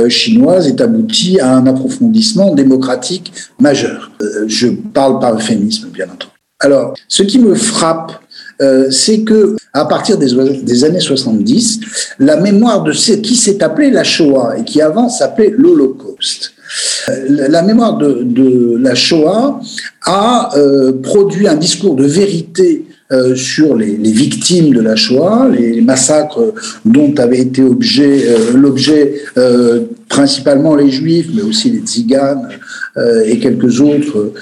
chinoise 0.10 0.68
ait 0.68 0.82
abouti 0.82 1.40
à 1.40 1.56
un 1.56 1.66
approfondissement 1.68 2.54
démocratique 2.54 3.32
majeur. 3.60 4.12
je 4.48 4.68
parle 4.68 5.20
par 5.20 5.36
euphémisme, 5.36 5.90
bien 5.90 6.06
entendu. 6.06 6.34
Alors, 6.60 6.94
ce 7.08 7.24
qui 7.24 7.40
me 7.40 7.56
frappe 7.56 8.20
euh, 8.62 8.92
c'est 8.92 9.22
que 9.22 9.56
à 9.72 9.86
partir 9.86 10.18
des, 10.18 10.34
des, 10.64 10.84
années 10.84 11.00
70, 11.00 11.80
la 12.20 12.36
mémoire 12.36 12.84
de 12.84 12.92
ce 12.92 13.14
qui 13.14 13.36
s'est 13.36 13.64
appelé 13.64 13.90
la 13.90 14.04
Shoah 14.04 14.58
et 14.58 14.66
qui 14.66 14.82
avant 14.82 15.08
s'appelait 15.08 15.54
l'Holocauste, 15.56 16.52
euh, 16.52 16.59
la 17.30 17.62
mémoire 17.62 17.98
de, 17.98 18.78
la 18.78 18.96
Shoah 18.96 19.60
a 20.04 20.52
euh, 20.58 20.94
produit 21.02 21.48
un 21.48 21.56
discours 21.56 21.96
de 21.96 22.06
vérité 22.06 22.86
euh, 23.12 23.36
sur 23.36 23.76
les, 23.76 23.96
victimes 23.96 24.72
de 24.72 24.82
la 24.82 24.96
Shoah, 24.96 25.50
les 25.52 25.82
massacres 25.82 26.54
dont 26.86 27.12
avait 27.18 27.40
été 27.40 27.64
objet, 27.64 28.26
euh, 28.28 28.52
l'objet 28.54 29.16
euh, 29.36 29.86
principalement 30.10 30.76
les 30.76 30.92
Juifs, 30.92 31.26
mais 31.34 31.42
aussi 31.42 31.72
les 31.72 31.80
Tziganes 31.80 32.50
et 33.26 33.40
quelques 33.40 33.80
autres 33.80 34.34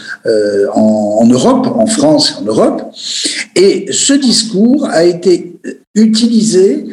en, 0.74 1.28
Europe, 1.30 1.68
en 1.68 1.86
France 1.86 2.32
et 2.32 2.42
en 2.42 2.46
Europe. 2.46 2.82
Et 3.56 3.86
ce 3.92 4.14
discours 4.14 4.88
a 4.90 5.04
été 5.04 5.60
utilisé 5.94 6.86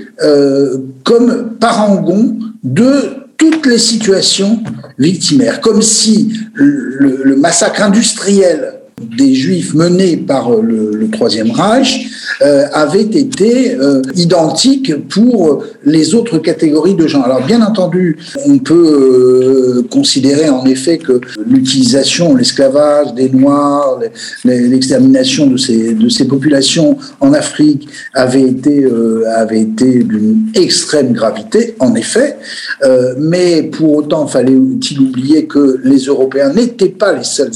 comme 1.04 1.54
parangon 1.58 2.36
de 2.62 3.24
toutes 3.38 3.64
les 3.64 3.78
situations 3.78 4.58
victimaires, 4.98 5.60
comme 5.60 5.82
si 5.82 6.32
le, 6.54 7.22
le 7.24 7.36
massacre 7.36 7.82
industriel 7.82 8.73
des 9.00 9.34
Juifs 9.34 9.74
menés 9.74 10.16
par 10.16 10.50
le, 10.50 11.08
Troisième 11.12 11.50
Reich 11.50 12.08
euh, 12.42 12.64
avait 12.72 13.02
été 13.02 13.74
euh, 13.74 14.00
identique 14.16 15.06
pour 15.08 15.62
les 15.84 16.14
autres 16.14 16.38
catégories 16.38 16.94
de 16.94 17.06
gens. 17.06 17.22
Alors 17.22 17.44
bien 17.44 17.62
entendu, 17.62 18.16
on 18.46 18.58
peut 18.58 18.74
euh, 18.74 19.86
considérer 19.90 20.48
en 20.48 20.64
effet 20.64 20.98
que 20.98 21.20
l'utilisation, 21.46 22.34
l'esclavage 22.34 23.14
des 23.14 23.28
Noirs, 23.28 24.00
l'extermination 24.44 25.46
de 25.46 25.56
ces, 25.56 25.94
de 25.94 26.08
ces 26.08 26.26
populations 26.26 26.96
en 27.20 27.32
Afrique 27.32 27.88
avait 28.14 28.42
été, 28.42 28.84
euh, 28.84 29.24
avait 29.36 29.60
été 29.60 30.02
d'une 30.02 30.46
extrême 30.54 31.12
gravité, 31.12 31.74
en 31.78 31.94
effet, 31.94 32.36
euh, 32.82 33.14
mais 33.18 33.62
pour 33.62 33.96
autant 33.96 34.26
fallait-il 34.26 35.00
oublier 35.00 35.46
que 35.46 35.80
les 35.84 35.98
Européens 36.06 36.52
n'étaient 36.52 36.88
pas 36.88 37.12
les 37.12 37.24
seuls 37.24 37.52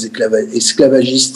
esclavagistes 0.54 1.27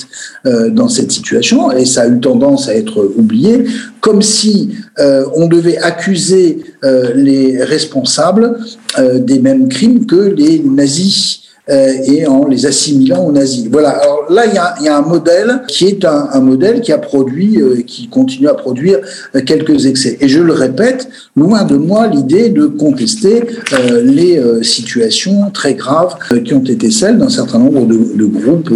dans 0.70 0.88
cette 0.88 1.12
situation, 1.12 1.70
et 1.70 1.84
ça 1.84 2.02
a 2.02 2.08
eu 2.08 2.18
tendance 2.18 2.68
à 2.68 2.74
être 2.74 3.12
oublié, 3.16 3.64
comme 4.00 4.22
si 4.22 4.70
euh, 4.98 5.24
on 5.34 5.46
devait 5.46 5.78
accuser 5.78 6.64
euh, 6.84 7.12
les 7.14 7.62
responsables 7.62 8.58
euh, 8.98 9.18
des 9.18 9.38
mêmes 9.38 9.68
crimes 9.68 10.06
que 10.06 10.16
les 10.16 10.58
nazis. 10.58 11.38
euh, 11.38 11.41
et 11.68 12.26
en 12.26 12.46
les 12.46 12.66
assimilant 12.66 13.24
aux 13.24 13.32
nazis. 13.32 13.68
Voilà. 13.70 13.90
Alors 13.90 14.26
là, 14.30 14.46
il 14.46 14.54
y 14.54 14.58
a, 14.58 14.74
y 14.82 14.88
a, 14.88 14.96
un 14.96 15.02
modèle 15.02 15.62
qui 15.68 15.86
est 15.86 16.04
un, 16.04 16.28
un 16.32 16.40
modèle 16.40 16.80
qui 16.80 16.92
a 16.92 16.98
produit, 16.98 17.60
euh, 17.60 17.82
qui 17.86 18.08
continue 18.08 18.48
à 18.48 18.54
produire 18.54 18.98
euh, 19.34 19.40
quelques 19.44 19.86
excès. 19.86 20.18
Et 20.20 20.28
je 20.28 20.40
le 20.40 20.52
répète, 20.52 21.08
loin 21.36 21.64
de 21.64 21.76
moi 21.76 22.06
l'idée 22.08 22.48
de 22.48 22.66
contester 22.66 23.44
euh, 23.72 24.02
les 24.02 24.38
euh, 24.38 24.62
situations 24.62 25.50
très 25.50 25.74
graves 25.74 26.16
qui 26.44 26.54
ont 26.54 26.64
été 26.64 26.90
celles 26.90 27.18
d'un 27.18 27.28
certain 27.28 27.58
nombre 27.58 27.86
de, 27.86 28.16
de 28.16 28.24
groupes 28.24 28.72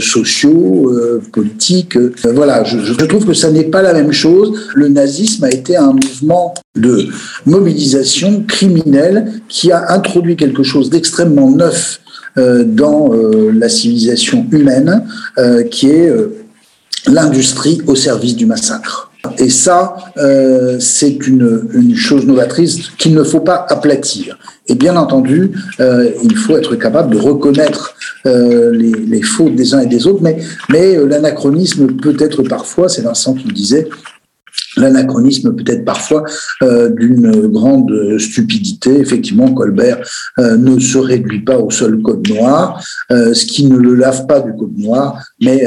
sociaux, 0.00 0.92
politiques. 1.32 1.96
voilà. 2.34 2.64
Je, 2.64 2.78
je 2.78 3.04
trouve 3.04 3.24
que 3.24 3.34
ça 3.34 3.50
n'est 3.50 3.64
pas 3.64 3.82
la 3.82 3.92
même 3.92 4.12
chose. 4.12 4.52
Le 4.74 4.88
nazisme 4.88 5.44
a 5.44 5.50
été 5.50 5.76
un 5.76 5.92
mouvement 5.92 6.54
de 6.76 7.06
mobilisation 7.46 8.44
criminelle 8.46 9.40
qui 9.48 9.72
a 9.72 9.92
introduit 9.92 10.36
quelque 10.36 10.62
chose 10.62 10.90
d'extrêmement 10.90 11.50
neuf 11.50 12.00
euh, 12.00 12.17
dans 12.64 13.12
euh, 13.12 13.50
la 13.52 13.68
civilisation 13.68 14.46
humaine, 14.52 15.04
euh, 15.38 15.64
qui 15.64 15.90
est 15.90 16.12
l'industrie 17.06 17.80
au 17.86 17.94
service 17.94 18.36
du 18.36 18.46
massacre. 18.46 19.08
Et 19.38 19.50
ça, 19.50 19.96
euh, 20.16 20.78
c'est 20.80 21.26
une, 21.26 21.94
chose 21.94 22.26
novatrice 22.26 22.90
qu'il 22.98 23.14
ne 23.14 23.22
faut 23.22 23.40
pas 23.40 23.66
aplatir. 23.68 24.38
Et 24.68 24.74
bien 24.74 24.96
entendu, 24.96 25.50
euh, 25.80 26.10
il 26.22 26.36
faut 26.36 26.56
être 26.56 26.76
capable 26.76 27.14
de 27.14 27.20
reconnaître 27.20 27.94
euh, 28.26 28.70
les, 28.72 28.92
les, 28.92 29.22
fautes 29.22 29.54
des 29.54 29.74
uns 29.74 29.80
et 29.80 29.86
des 29.86 30.06
autres, 30.06 30.20
mais, 30.22 30.38
mais 30.70 30.96
l'anachronisme 31.04 31.88
peut 31.96 32.16
être 32.20 32.42
parfois, 32.42 32.88
c'est 32.88 33.02
Vincent 33.02 33.34
qui 33.34 33.48
le 33.48 33.52
disait, 33.52 33.88
l'anachronisme 34.80 35.54
peut-être 35.54 35.84
parfois 35.84 36.24
euh, 36.62 36.88
d'une 36.90 37.48
grande 37.48 38.18
stupidité. 38.18 38.98
Effectivement, 38.98 39.52
Colbert 39.52 39.98
euh, 40.38 40.56
ne 40.56 40.78
se 40.78 40.98
réduit 40.98 41.40
pas 41.40 41.58
au 41.58 41.70
seul 41.70 42.00
code 42.02 42.28
noir, 42.28 42.84
euh, 43.10 43.34
ce 43.34 43.46
qui 43.46 43.66
ne 43.66 43.76
le 43.76 43.94
lave 43.94 44.26
pas 44.26 44.40
du 44.40 44.54
code 44.56 44.76
noir, 44.76 45.22
mais 45.40 45.62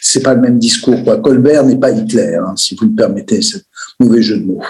c'est 0.00 0.22
pas 0.22 0.34
le 0.34 0.40
même 0.40 0.58
discours. 0.58 1.02
Quoi. 1.04 1.18
Colbert 1.18 1.64
n'est 1.64 1.78
pas 1.78 1.90
Hitler, 1.90 2.36
hein, 2.36 2.54
si 2.56 2.74
vous 2.74 2.86
me 2.86 2.96
permettez 2.96 3.42
ce 3.42 3.58
mauvais 4.00 4.22
jeu 4.22 4.38
de 4.38 4.44
mots. 4.44 4.62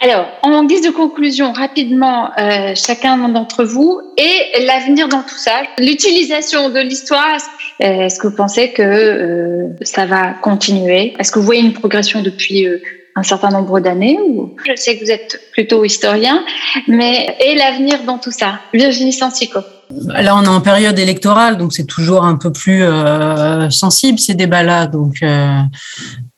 Alors, 0.00 0.26
en 0.42 0.64
guise 0.64 0.82
de 0.82 0.90
conclusion, 0.90 1.52
rapidement, 1.52 2.30
euh, 2.36 2.74
chacun 2.74 3.16
d'entre 3.28 3.64
vous, 3.64 4.00
et 4.18 4.64
l'avenir 4.64 5.08
dans 5.08 5.22
tout 5.22 5.38
ça, 5.38 5.62
l'utilisation 5.78 6.68
de 6.68 6.80
l'histoire, 6.80 7.38
est-ce 7.78 8.18
que 8.18 8.26
vous 8.26 8.36
pensez 8.36 8.72
que 8.72 8.82
euh, 8.82 9.68
ça 9.82 10.04
va 10.04 10.34
continuer? 10.34 11.14
Est-ce 11.18 11.32
que 11.32 11.38
vous 11.38 11.44
voyez 11.44 11.62
une 11.62 11.72
progression 11.72 12.22
depuis 12.22 12.66
euh, 12.66 12.82
un 13.16 13.22
certain 13.22 13.50
nombre 13.50 13.80
d'années 13.80 14.18
ou... 14.20 14.54
Je 14.66 14.74
sais 14.74 14.98
que 14.98 15.04
vous 15.04 15.10
êtes 15.10 15.40
plutôt 15.52 15.84
historien, 15.84 16.44
mais 16.88 17.36
et 17.40 17.54
l'avenir 17.54 18.02
dans 18.04 18.18
tout 18.18 18.32
ça? 18.32 18.60
Virginie 18.72 19.12
Sancico. 19.12 19.60
Là, 20.06 20.36
on 20.36 20.42
est 20.42 20.48
en 20.48 20.60
période 20.60 20.98
électorale, 20.98 21.56
donc 21.56 21.72
c'est 21.72 21.86
toujours 21.86 22.24
un 22.24 22.36
peu 22.36 22.52
plus 22.52 22.82
euh, 22.82 23.70
sensible 23.70 24.18
ces 24.18 24.34
débats-là. 24.34 24.86
Donc, 24.86 25.22
euh, 25.22 25.60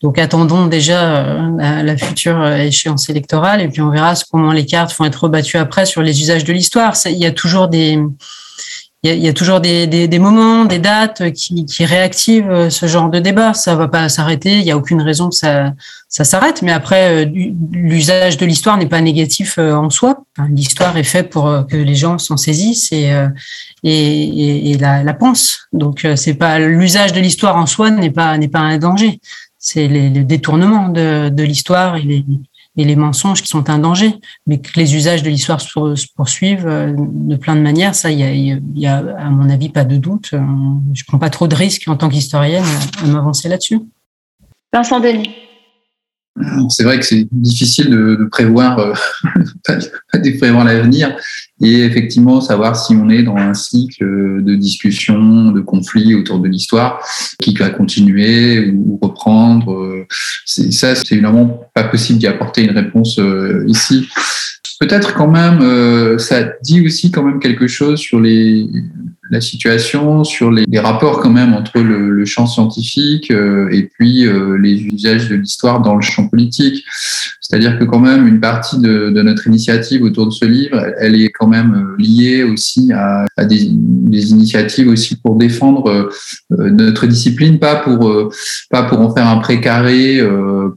donc 0.03 0.19
attendons 0.19 0.67
déjà 0.67 1.25
euh, 1.25 1.83
la, 1.83 1.97
future 1.97 2.47
échéance 2.47 3.09
électorale 3.09 3.63
et 3.63 3.69
puis 3.69 3.81
on 3.81 3.91
verra 3.91 4.13
comment 4.31 4.53
les 4.53 4.67
cartes 4.67 4.95
vont 4.97 5.07
être 5.07 5.25
rebattues 5.25 5.57
après 5.57 5.87
sur 5.87 6.03
les 6.03 6.21
usages 6.21 6.45
de 6.45 6.53
l'histoire. 6.53 6.95
Il 7.07 7.17
y 7.17 7.27
a 7.27 7.33
toujours 7.33 7.69
des 7.69 7.99
il 9.03 9.21
y, 9.21 9.29
a, 9.29 9.33
toujours 9.33 9.61
des, 9.61 9.87
des, 9.87 10.09
des, 10.09 10.19
moments, 10.19 10.65
des 10.65 10.81
dates 10.81 11.31
qui, 11.31 11.65
qui, 11.65 11.85
réactivent 11.85 12.71
ce 12.71 12.87
genre 12.87 13.09
de 13.09 13.21
débat. 13.21 13.55
Ça 13.55 13.77
va 13.77 13.87
pas 13.87 14.09
s'arrêter. 14.09 14.59
Il 14.59 14.65
n'y 14.65 14.73
a 14.73 14.77
aucune 14.77 15.01
raison 15.01 15.29
que 15.29 15.37
ça, 15.37 15.75
ça 16.09 16.25
s'arrête. 16.25 16.63
Mais 16.63 16.73
après, 16.73 17.25
l'usage 17.71 18.37
de 18.37 18.45
l'histoire 18.45 18.77
n'est 18.79 18.89
pas 18.89 19.01
négatif 19.01 19.59
en 19.59 19.91
soi. 19.91 20.25
L'histoire 20.51 20.97
est 20.97 21.05
faite 21.05 21.31
pour 21.31 21.45
que 21.71 21.77
les 21.77 21.95
gens 21.95 22.19
s'en 22.19 22.37
saisissent 22.37 22.91
et, 22.91 23.13
et, 23.85 23.93
et, 23.93 24.71
et 24.73 24.79
la, 24.79 25.05
la, 25.05 25.15
pensent. 25.15 25.69
Donc, 25.73 26.05
c'est 26.17 26.35
pas 26.35 26.59
l'usage 26.59 27.13
de 27.13 27.21
l'histoire 27.21 27.55
en 27.55 27.67
soi 27.67 27.91
n'est 27.93 28.11
pas 28.11 28.37
n'est 28.39 28.49
pas 28.49 28.59
un 28.59 28.79
danger. 28.79 29.21
C'est 29.59 29.89
les, 29.89 30.11
les 30.11 30.25
détournements 30.25 30.89
de, 30.89 31.29
de 31.29 31.43
l'histoire 31.43 31.97
et 31.97 32.03
les, 32.03 32.25
et 32.77 32.85
les 32.85 32.97
mensonges 32.97 33.43
qui 33.43 33.49
sont 33.49 33.71
un 33.71 33.79
danger, 33.79 34.15
mais 34.47 34.61
que 34.61 34.71
les 34.77 34.95
usages 34.95 35.23
de 35.23 35.31
l'histoire 35.31 35.61
se 35.61 36.07
poursuivent 36.15 36.67
de 36.67 37.37
plein 37.37 37.57
de 37.57 37.63
manières, 37.63 37.95
ça, 37.95 38.11
il 38.11 38.21
y 38.21 38.23
a, 38.23 38.33
il 38.33 38.79
y 38.79 38.87
a, 38.87 38.99
à 39.19 39.31
mon 39.31 39.49
avis 39.49 39.71
pas 39.71 39.85
de 39.85 39.97
doute. 39.97 40.35
Je 40.93 41.05
prends 41.07 41.19
pas 41.19 41.31
trop 41.31 41.49
de 41.49 41.55
risques 41.55 41.89
en 41.89 41.97
tant 41.97 42.09
qu'historienne 42.09 42.65
à 43.03 43.07
m'avancer 43.07 43.49
là-dessus. 43.49 43.81
Vincent 44.73 45.01
Denis. 45.01 45.31
C'est 46.69 46.85
vrai 46.85 46.99
que 46.99 47.05
c'est 47.07 47.27
difficile 47.33 47.89
de, 47.89 48.17
de 48.17 48.25
prévoir, 48.27 48.79
euh, 48.79 48.93
de 50.15 50.39
prévoir 50.39 50.65
l'avenir 50.65 51.17
et 51.61 51.83
effectivement 51.83 52.41
savoir 52.41 52.77
si 52.77 52.95
on 52.95 53.09
est 53.09 53.23
dans 53.23 53.37
un 53.37 53.55
cycle 53.55 54.05
de 54.43 54.55
discussion, 54.55 55.53
de 55.53 55.61
conflit 55.61 56.15
autour 56.15 56.39
de 56.39 56.49
l'histoire 56.49 57.01
qui 57.41 57.55
va 57.55 57.71
continuer 57.71 58.71
ou 58.71 58.99
reprendre. 59.03 60.07
ça, 60.45 60.95
c'est 60.95 61.13
évidemment 61.13 61.69
pas 61.75 61.85
possible 61.85 62.19
d'y 62.19 62.27
apporter 62.27 62.65
une 62.65 62.77
réponse 62.77 63.19
ici. 63.67 64.07
Peut-être 64.79 65.15
quand 65.15 65.29
même, 65.29 66.19
ça 66.19 66.45
dit 66.63 66.85
aussi 66.85 67.11
quand 67.11 67.23
même 67.23 67.41
quelque 67.41 67.67
chose 67.67 67.99
sur 67.99 68.21
les, 68.21 68.69
la 69.31 69.41
situation, 69.41 70.25
sur 70.25 70.51
les, 70.51 70.65
les, 70.69 70.79
rapports 70.79 71.21
quand 71.21 71.31
même 71.31 71.55
entre 71.55 71.81
le, 71.81 72.11
le 72.11 72.25
champ 72.25 72.47
scientifique 72.47 73.31
euh, 73.31 73.69
et 73.73 73.85
puis 73.85 74.27
euh, 74.27 74.57
les 74.57 74.81
usages 74.83 75.29
de 75.29 75.37
l'histoire 75.37 75.81
dans 75.81 75.97
le 75.97 76.03
champ 76.03 76.29
politique. 76.29 76.85
C'est-à-dire 77.49 77.79
que 77.79 77.85
quand 77.85 78.01
même 78.01 78.27
une 78.27 78.41
partie 78.41 78.79
de, 78.79 79.11
de, 79.11 79.23
notre 79.23 79.47
initiative 79.47 80.03
autour 80.03 80.27
de 80.27 80.33
ce 80.33 80.45
livre, 80.45 80.85
elle 80.99 81.15
est 81.15 81.29
quand 81.29 81.47
même 81.47 81.75
euh, 81.75 82.03
liée 82.03 82.43
aussi 82.43 82.93
à, 82.93 83.25
à 83.37 83.45
des, 83.45 83.69
des, 83.71 84.31
initiatives 84.33 84.89
aussi 84.89 85.15
pour 85.15 85.37
défendre 85.37 86.11
notre 86.51 87.07
discipline, 87.07 87.61
pas 87.61 87.77
pour 87.77 88.33
pas 88.71 88.83
pour 88.85 89.01
en 89.01 89.15
faire 89.15 89.29
un 89.29 89.39
précaré, 89.39 90.21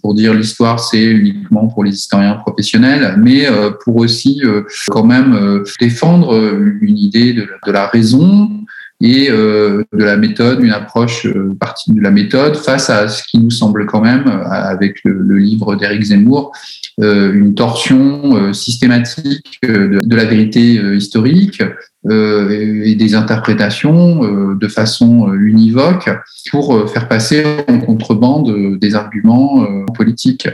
pour 0.02 0.14
dire 0.14 0.34
l'histoire 0.34 0.80
c'est 0.80 1.04
uniquement 1.04 1.68
pour 1.68 1.84
les 1.84 1.94
historiens 1.94 2.36
professionnels, 2.36 3.16
mais 3.18 3.48
pour 3.84 3.96
aussi 3.98 4.42
quand 4.90 5.06
même 5.06 5.64
défendre 5.80 6.36
une 6.82 6.98
idée 6.98 7.34
de, 7.34 7.48
de 7.66 7.72
la 7.72 7.88
raison 7.88 8.59
et 9.02 9.30
euh, 9.30 9.84
de 9.94 10.04
la 10.04 10.18
méthode, 10.18 10.62
une 10.62 10.72
approche 10.72 11.26
euh, 11.26 11.56
partie 11.58 11.94
de 11.94 12.02
la 12.02 12.12
méthode 12.12 12.58
face 12.58 12.90
à 12.90 13.08
ce 13.08 13.24
qui 13.24 13.38
nous 13.38 13.50
semble 13.50 13.86
quand 13.86 14.02
même, 14.02 14.28
euh, 14.28 14.44
avec 14.46 15.00
le, 15.06 15.14
le 15.14 15.38
livre 15.38 15.76
d'Éric 15.76 16.04
Zemmour, 16.04 16.52
euh, 17.00 17.32
une 17.32 17.56
torsion 17.56 18.36
euh, 18.36 18.54
systématique 18.54 19.60
de, 19.64 20.02
de, 20.04 20.16
la 20.16 20.26
vérité 20.26 20.74
historique 20.96 21.64
et 22.10 22.96
des 22.96 23.16
interprétations 23.16 24.56
de 24.56 24.68
façon 24.68 25.34
univoque 25.34 26.10
pour 26.50 26.90
faire 26.90 27.08
passer 27.10 27.44
en 27.68 27.80
contrebande 27.80 28.80
des 28.80 28.96
arguments 28.96 29.66
politiques. 29.94 30.48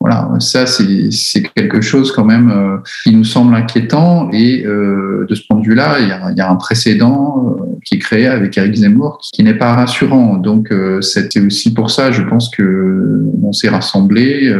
Voilà, 0.00 0.28
ça 0.40 0.66
c'est 0.66 1.42
quelque 1.54 1.80
chose 1.80 2.10
quand 2.10 2.24
même 2.24 2.50
euh, 2.50 2.78
qui 3.04 3.14
nous 3.14 3.24
semble 3.24 3.54
inquiétant 3.54 4.30
et 4.32 4.64
euh, 4.66 5.26
de 5.28 5.34
ce 5.36 5.42
point 5.46 5.60
de 5.60 5.64
vue-là, 5.64 6.00
il 6.00 6.08
y 6.08 6.10
a, 6.10 6.30
il 6.32 6.36
y 6.36 6.40
a 6.40 6.50
un 6.50 6.56
précédent 6.56 7.56
euh, 7.60 7.64
qui 7.84 7.94
est 7.94 7.98
créé 7.98 8.26
avec 8.26 8.58
Eric 8.58 8.74
Zemmour 8.74 9.20
qui 9.32 9.44
n'est 9.44 9.54
pas 9.54 9.74
rassurant. 9.74 10.36
Donc 10.36 10.72
c'était 11.00 11.40
aussi 11.40 11.72
pour 11.72 11.90
ça, 11.90 12.10
je 12.10 12.22
pense 12.22 12.50
que 12.50 13.22
on 13.42 13.52
s'est 13.52 13.68
rassemblés 13.68 14.54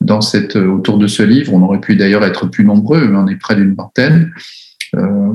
dans 0.00 0.20
cette 0.20 0.56
autour 0.56 0.98
de 0.98 1.06
ce 1.06 1.22
livre. 1.22 1.54
On 1.54 1.62
aurait 1.62 1.80
pu 1.80 1.96
d'ailleurs 1.96 2.24
être 2.24 2.46
plus 2.46 2.64
nombreux, 2.64 3.08
mais 3.08 3.16
on 3.16 3.28
est 3.28 3.36
près 3.36 3.56
d'une 3.56 3.74
vingtaine. 3.74 4.32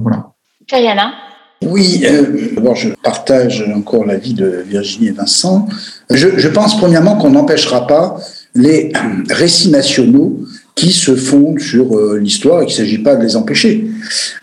Voilà. 0.01 0.31
Kayana 0.67 1.11
oui, 1.63 2.01
euh, 2.05 2.55
d'abord 2.55 2.75
je 2.75 2.89
partage 3.03 3.63
encore 3.75 4.03
l'avis 4.03 4.33
de 4.33 4.63
Virginie 4.67 5.09
et 5.09 5.11
Vincent. 5.11 5.67
Je, 6.09 6.29
je 6.37 6.47
pense 6.47 6.75
premièrement 6.75 7.17
qu'on 7.17 7.29
n'empêchera 7.29 7.85
pas 7.85 8.17
les 8.55 8.91
récits 9.29 9.69
nationaux 9.69 10.39
qui 10.75 10.91
se 10.91 11.15
fondent 11.15 11.59
sur 11.59 11.95
euh, 11.95 12.17
l'histoire 12.17 12.61
et 12.61 12.65
qu'il 12.65 12.81
ne 12.81 12.85
s'agit 12.87 13.03
pas 13.03 13.15
de 13.15 13.23
les 13.23 13.35
empêcher. 13.35 13.87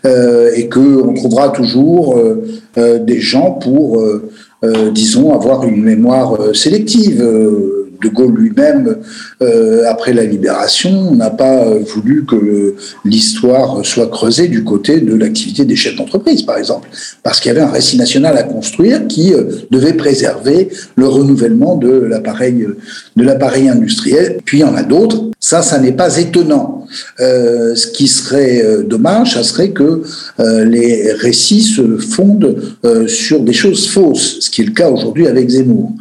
Euh, 0.05 0.53
et 0.55 0.69
qu'on 0.69 1.13
trouvera 1.15 1.49
toujours 1.51 2.17
euh, 2.17 2.47
euh, 2.79 2.99
des 2.99 3.21
gens 3.21 3.51
pour, 3.53 4.01
euh, 4.01 4.31
disons, 4.93 5.35
avoir 5.35 5.65
une 5.65 5.83
mémoire 5.83 6.55
sélective. 6.55 7.25
De 8.03 8.09
Gaulle 8.09 8.35
lui-même, 8.37 8.97
euh, 9.43 9.83
après 9.89 10.13
la 10.13 10.25
libération, 10.25 11.15
n'a 11.15 11.31
pas 11.31 11.65
voulu 11.79 12.25
que 12.25 12.75
l'histoire 13.05 13.85
soit 13.85 14.09
creusée 14.09 14.49
du 14.49 14.65
côté 14.65 15.01
de 15.01 15.15
l'activité 15.15 15.65
des 15.65 15.77
chefs 15.77 15.97
d'entreprise, 15.97 16.43
par 16.43 16.59
exemple, 16.59 16.89
parce 17.23 17.41
qu'il 17.41 17.49
y 17.53 17.57
avait 17.57 17.65
un 17.65 17.71
récit 17.71 17.97
national 17.97 18.37
à 18.37 18.43
construire 18.43 19.07
qui 19.07 19.35
euh, 19.35 19.45
devait 19.71 19.95
préserver 19.95 20.69
le 20.97 21.09
renouvellement 21.09 21.77
de 21.77 21.91
l'appareil 23.17 23.69
industriel. 23.69 24.39
Puis 24.45 24.59
il 24.59 24.61
y 24.61 24.65
en 24.65 24.75
a 24.75 24.83
d'autres. 24.83 25.25
Ça, 25.41 25.63
ça 25.63 25.79
n'est 25.79 25.93
pas 25.93 26.19
étonnant. 26.19 26.87
Euh, 27.21 27.75
ce 27.75 27.87
qui 27.87 28.09
serait 28.09 28.63
euh, 28.65 28.83
dommage, 28.83 29.35
ça 29.35 29.43
serait 29.43 29.71
que 29.71 30.03
euh, 30.41 30.65
les 30.65 31.13
récits 31.13 31.63
se 31.63 31.99
fondent 31.99 32.57
euh, 32.85 33.07
sur 33.07 33.41
des 33.41 33.53
choses 33.53 33.89
fausses, 33.89 34.39
ce 34.41 34.51
qui 34.51 34.63
est 34.63 34.67
le 34.67 34.73
cas 34.73 34.91
aujourd'hui 34.91 35.27
avec 35.27 35.49
Zemmour. 35.49 35.93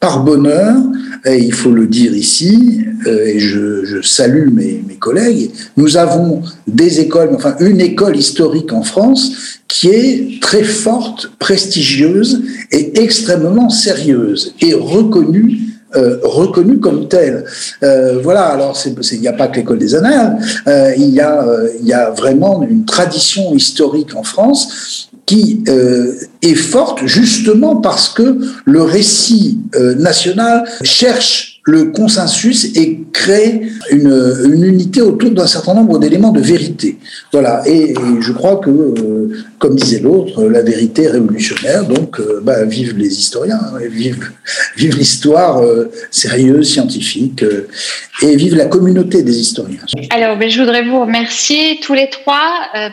Par 0.00 0.24
bonheur, 0.24 0.76
et 1.24 1.38
il 1.38 1.52
faut 1.52 1.70
le 1.70 1.86
dire 1.86 2.14
ici, 2.14 2.84
euh, 3.06 3.26
et 3.26 3.38
je, 3.38 3.84
je 3.84 4.02
salue 4.02 4.48
mes, 4.50 4.82
mes, 4.86 4.96
collègues, 4.96 5.50
nous 5.76 5.96
avons 5.96 6.42
des 6.66 7.00
écoles, 7.00 7.30
enfin 7.34 7.56
une 7.60 7.80
école 7.80 8.16
historique 8.16 8.72
en 8.72 8.82
France 8.82 9.58
qui 9.68 9.88
est 9.88 10.40
très 10.40 10.64
forte, 10.64 11.30
prestigieuse 11.38 12.42
et 12.70 13.00
extrêmement 13.02 13.70
sérieuse 13.70 14.54
et 14.60 14.74
reconnue 14.74 15.72
euh, 15.94 16.18
reconnu 16.22 16.78
comme 16.80 17.08
tel. 17.08 17.44
Euh, 17.82 18.18
voilà, 18.22 18.46
alors 18.46 18.78
il 18.86 19.20
n'y 19.20 19.28
a 19.28 19.32
pas 19.32 19.48
que 19.48 19.56
l'école 19.56 19.78
des 19.78 19.94
annales, 19.94 20.38
euh, 20.66 20.92
il, 20.96 21.10
y 21.10 21.20
a, 21.20 21.42
euh, 21.42 21.68
il 21.80 21.86
y 21.86 21.92
a 21.92 22.10
vraiment 22.10 22.62
une 22.62 22.84
tradition 22.84 23.54
historique 23.54 24.14
en 24.16 24.22
France 24.22 25.10
qui 25.26 25.62
euh, 25.68 26.14
est 26.42 26.54
forte 26.54 27.06
justement 27.06 27.76
parce 27.76 28.08
que 28.08 28.38
le 28.64 28.82
récit 28.82 29.58
national 29.96 30.64
cherche 30.82 31.51
le 31.64 31.86
consensus 31.86 32.76
et 32.76 32.98
crée 33.12 33.62
une, 33.90 34.64
unité 34.64 35.00
autour 35.00 35.30
d'un 35.30 35.46
certain 35.46 35.74
nombre 35.74 35.98
d'éléments 35.98 36.32
de 36.32 36.40
vérité. 36.40 36.98
Voilà, 37.32 37.62
et, 37.66 37.94
je 38.20 38.32
crois 38.32 38.56
que, 38.56 38.70
euh, 38.70 39.44
comme 39.58 39.76
disait 39.76 40.00
l'autre, 40.00 40.42
la 40.44 40.62
vérité 40.62 41.04
est 41.04 41.10
révolutionnaire, 41.10 41.84
donc 41.84 42.18
euh, 42.18 42.40
bah, 42.42 42.64
vive 42.64 42.96
les 42.98 43.16
historiens, 43.16 43.60
hein, 43.62 43.78
vive, 43.88 44.32
l'histoire 44.76 45.58
euh, 45.58 45.90
sérieuse, 46.10 46.72
scientifique, 46.72 47.44
euh, 47.44 47.68
et 48.22 48.34
vive 48.34 48.56
la 48.56 48.66
communauté 48.66 49.22
des 49.22 49.38
historiens. 49.38 49.80
Alors, 50.10 50.36
ben, 50.36 50.48
je 50.48 50.60
voudrais 50.60 50.82
vous 50.82 51.00
remercier 51.00 51.78
tous 51.80 51.94
les 51.94 52.08
trois 52.08 52.40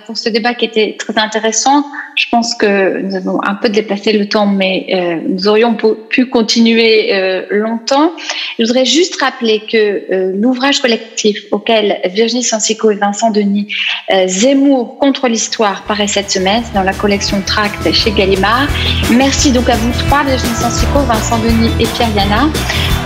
pour 0.05 0.17
ce 0.17 0.29
débat 0.29 0.53
qui 0.53 0.65
était 0.65 0.95
très 0.97 1.17
intéressant. 1.17 1.85
Je 2.15 2.25
pense 2.31 2.55
que 2.55 3.01
nous 3.01 3.15
avons 3.15 3.39
un 3.43 3.55
peu 3.55 3.69
dépassé 3.69 4.13
le 4.13 4.27
temps, 4.27 4.47
mais 4.47 5.21
nous 5.27 5.47
aurions 5.47 5.77
pu 6.09 6.25
continuer 6.27 7.45
longtemps. 7.51 8.13
Je 8.59 8.65
voudrais 8.65 8.83
juste 8.83 9.21
rappeler 9.21 9.61
que 9.71 9.77
euh, 9.77 10.33
l'ouvrage 10.35 10.81
collectif 10.81 11.37
auquel 11.51 11.97
Virginie 12.13 12.43
Sansico 12.43 12.91
et 12.91 12.95
Vincent 12.95 13.31
Denis, 13.31 13.73
euh, 14.11 14.27
Zemmour 14.27 14.97
contre 14.99 15.29
l'histoire, 15.29 15.83
paraît 15.83 16.07
cette 16.07 16.29
semaine 16.29 16.61
dans 16.73 16.83
la 16.83 16.91
collection 16.91 17.41
Tract 17.41 17.89
chez 17.93 18.11
Gallimard. 18.11 18.67
Merci 19.15 19.51
donc 19.53 19.69
à 19.69 19.77
vous 19.77 19.93
trois, 20.07 20.25
Virginie 20.25 20.55
Sansico, 20.55 20.99
Vincent 21.07 21.39
Denis 21.39 21.71
et 21.79 21.85
Pierre 21.85 22.13
Yana. 22.13 22.49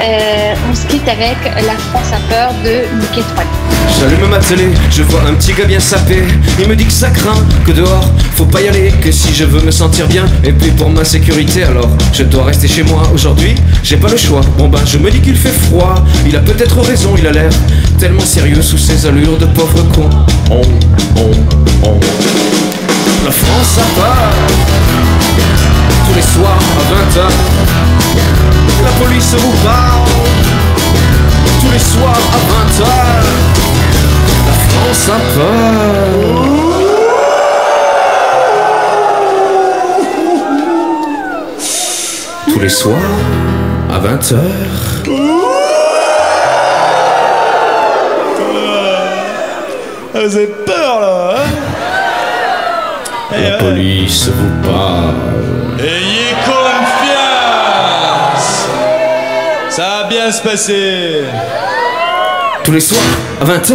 Euh, 0.02 0.56
on 0.72 0.74
se 0.74 0.88
quitte 0.88 1.08
avec 1.08 1.38
La 1.68 1.78
France 1.78 2.12
a 2.12 2.34
peur 2.34 2.52
de 2.66 2.98
Mickey 3.00 3.22
Troy. 3.36 3.44
J'allume 4.00 4.28
ma 4.30 4.40
télé, 4.40 4.70
je 4.90 5.04
vois 5.04 5.22
un 5.22 5.36
petit 5.36 5.54
gars 5.54 5.66
bien 5.66 5.80
sapé. 5.80 6.24
Il 6.60 6.68
me 6.68 6.76
dit 6.76 6.86
que 6.86 6.92
ça 6.92 7.12
craint, 7.12 7.46
que 7.64 7.72
dehors, 7.72 8.10
faut 8.34 8.46
pas 8.46 8.62
y 8.62 8.68
aller, 8.68 8.92
que 9.02 9.12
si 9.12 9.32
je 9.36 9.44
veux 9.44 9.62
me 9.62 9.70
sentir 9.70 10.08
bien. 10.08 10.26
Et 10.44 10.52
puis 10.52 10.72
pour 10.72 10.90
ma 10.90 11.04
sécurité, 11.06 11.64
alors 11.64 11.90
je 12.12 12.24
dois 12.24 12.46
rester 12.46 12.68
chez 12.68 12.82
moi. 12.82 13.04
Aujourd'hui, 13.14 13.54
j'ai 13.84 13.98
pas 13.98 14.10
le 14.10 14.18
choix. 14.18 14.42
Bon 14.58 14.68
ben, 14.68 14.80
je 14.86 14.98
me 14.98 15.12
dis 15.12 15.22
qu'il 15.22 15.36
fait 15.44 15.50
froid. 15.68 15.96
Il 16.26 16.36
a 16.38 16.40
peut-être 16.40 16.80
raison, 16.82 17.16
il 17.18 17.28
a 17.28 17.32
l'air 17.32 17.52
tellement 18.00 18.26
sérieux 18.26 18.62
sous 18.62 18.78
ses 18.78 19.06
allures 19.06 19.38
de 19.38 19.46
pauvre 19.48 19.84
con. 19.94 20.10
On, 20.50 20.62
on, 21.18 21.32
on. 21.84 22.00
La 23.26 23.32
France 23.32 23.78
a 23.78 24.00
peur. 24.00 24.34
Tous 26.08 26.16
les 26.16 26.22
soirs 26.22 26.64
à 26.80 26.84
20h. 26.94 27.22
La 28.86 28.92
police 29.06 29.36
vous 29.38 29.58
parle. 29.66 30.08
Tous 31.60 31.72
les 31.72 31.80
soirs 31.80 32.24
à 32.32 32.40
20h. 32.54 32.86
La 34.48 34.56
France 34.70 35.10
a 35.10 35.20
peur. 35.36 36.54
Tous 42.48 42.60
les 42.60 42.70
soirs 42.70 43.18
à 43.92 44.00
20h. 44.00 44.93
Vous 50.26 50.38
avez 50.38 50.48
peur 50.48 51.02
là 51.02 51.36
hein 51.36 51.50
La 53.30 53.38
Eh 53.38 53.42
ouais. 53.42 53.58
police 53.58 54.30
vous 54.30 54.62
parle. 54.62 55.16
Ayez 55.80 56.34
confiance 56.46 57.90
Ça 59.70 59.82
va 59.82 60.04
bien 60.08 60.32
se 60.32 60.42
passer 60.42 61.26
Tous 62.64 62.72
les 62.72 62.80
soirs 62.80 63.02
à 63.42 63.46
20h. 63.46 63.74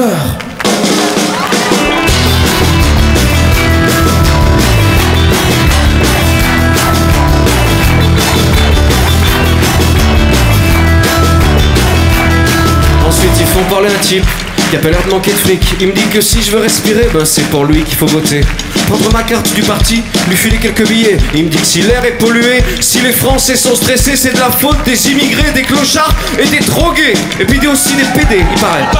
Ensuite 13.06 13.30
ils 13.40 13.46
font 13.46 13.64
parler 13.70 13.88
un 13.88 13.98
type 14.00 14.24
qui 14.70 14.76
a 14.76 14.80
pas 14.80 14.90
l'air 14.90 15.02
de 15.04 15.10
manquer 15.10 15.32
de 15.32 15.36
fric. 15.36 15.62
Il 15.80 15.88
me 15.88 15.92
dit 15.92 16.06
que 16.12 16.20
si 16.20 16.42
je 16.42 16.50
veux 16.50 16.60
respirer, 16.60 17.08
ben 17.14 17.24
c'est 17.24 17.48
pour 17.50 17.64
lui 17.64 17.82
qu'il 17.84 17.96
faut 17.96 18.06
voter. 18.06 18.42
Prendre 18.86 19.10
ma 19.12 19.22
carte 19.22 19.54
du 19.54 19.62
parti, 19.62 20.02
lui 20.28 20.36
filer 20.36 20.58
quelques 20.58 20.86
billets. 20.86 21.16
Il 21.34 21.44
me 21.44 21.48
dit 21.48 21.58
que 21.58 21.66
si 21.66 21.80
l'air 21.82 22.04
est 22.04 22.18
pollué, 22.18 22.62
si 22.80 23.00
les 23.00 23.12
Français 23.12 23.56
sont 23.56 23.74
stressés, 23.74 24.16
c'est 24.16 24.34
de 24.34 24.38
la 24.38 24.50
faute 24.50 24.82
des 24.84 25.10
immigrés, 25.10 25.52
des 25.54 25.62
clochards 25.62 26.14
et 26.38 26.46
des 26.46 26.60
drogués. 26.60 27.14
Et 27.40 27.44
puis 27.44 27.56
il 27.56 27.60
dit 27.60 27.66
aussi 27.66 27.94
des 27.94 28.04
PD, 28.04 28.44
il 28.50 28.60
paraît. 28.60 28.82
A 28.82 28.94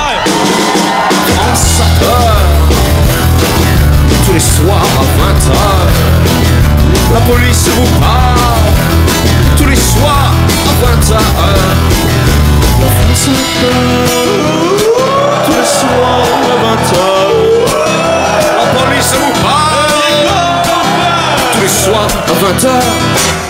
peur. 2.00 2.36
Tous 4.26 4.32
les 4.32 4.40
soirs 4.40 4.86
à 4.98 5.04
20h, 5.22 5.54
la 7.14 7.20
police 7.20 7.68
vous 7.74 8.00
parle. 8.00 8.72
Tous 9.56 9.66
les 9.66 9.76
soirs 9.76 10.34
à 10.66 10.72
20h, 10.86 11.14
la 12.80 12.86
France 12.86 13.28
a 13.28 13.30
peur. 13.60 14.67
Soirs 21.68 22.08
à 22.26 22.32
20h, 22.32 23.47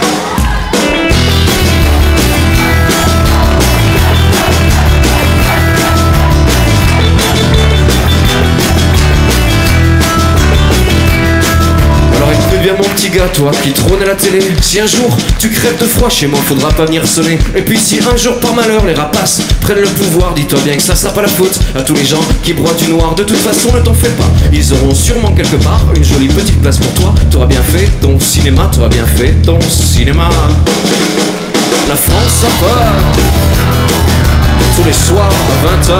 mon 12.78 12.84
petit 12.90 13.10
gars, 13.10 13.28
toi 13.34 13.50
qui 13.62 13.72
trône 13.72 14.02
à 14.02 14.06
la 14.06 14.14
télé. 14.14 14.38
Si 14.62 14.80
un 14.80 14.86
jour 14.86 15.16
tu 15.38 15.50
crèves 15.50 15.78
de 15.78 15.86
froid 15.86 16.08
chez 16.08 16.26
moi, 16.26 16.38
faudra 16.46 16.70
pas 16.70 16.84
venir 16.84 17.06
sonner. 17.06 17.38
Et 17.54 17.62
puis 17.62 17.78
si 17.78 17.98
un 17.98 18.16
jour 18.16 18.38
par 18.38 18.54
malheur 18.54 18.84
les 18.86 18.94
rapaces 18.94 19.42
prennent 19.60 19.80
le 19.80 19.88
pouvoir 19.88 20.34
Dis-toi 20.34 20.60
bien 20.64 20.76
que 20.76 20.82
ça 20.82 20.94
sera 20.94 21.12
pas 21.12 21.22
la 21.22 21.28
faute 21.28 21.58
à 21.74 21.82
tous 21.82 21.94
les 21.94 22.04
gens 22.04 22.20
qui 22.42 22.52
broient 22.52 22.74
du 22.74 22.88
noir. 22.88 23.14
De 23.14 23.24
toute 23.24 23.38
façon 23.38 23.74
ne 23.74 23.80
t'en 23.80 23.94
fais 23.94 24.10
pas, 24.10 24.30
ils 24.52 24.72
auront 24.72 24.94
sûrement 24.94 25.32
quelque 25.32 25.56
part 25.56 25.84
Une 25.96 26.04
jolie 26.04 26.28
petite 26.28 26.60
place 26.62 26.78
pour 26.78 26.92
toi, 26.94 27.14
t'auras 27.30 27.46
bien 27.46 27.62
fait 27.62 27.88
ton 28.00 28.18
cinéma 28.20 28.70
T'auras 28.72 28.88
bien 28.88 29.06
fait 29.06 29.32
ton 29.44 29.58
cinéma. 29.60 30.28
La 31.88 31.96
France 31.96 32.44
a 32.44 32.64
peur. 32.64 32.92
Tous 34.76 34.84
les 34.84 34.92
soirs 34.92 35.32
à 35.32 35.66
20h 35.66 35.94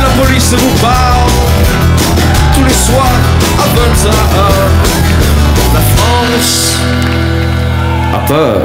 La 0.00 0.22
police 0.22 0.52
vous 0.52 0.78
parle 0.80 1.89
tous 2.60 2.66
les 2.66 2.74
soirs 2.74 3.20
à 3.58 3.66
20h. 3.78 4.10
La 5.74 5.80
France 5.96 6.78
a 8.14 8.18
peur. 8.26 8.60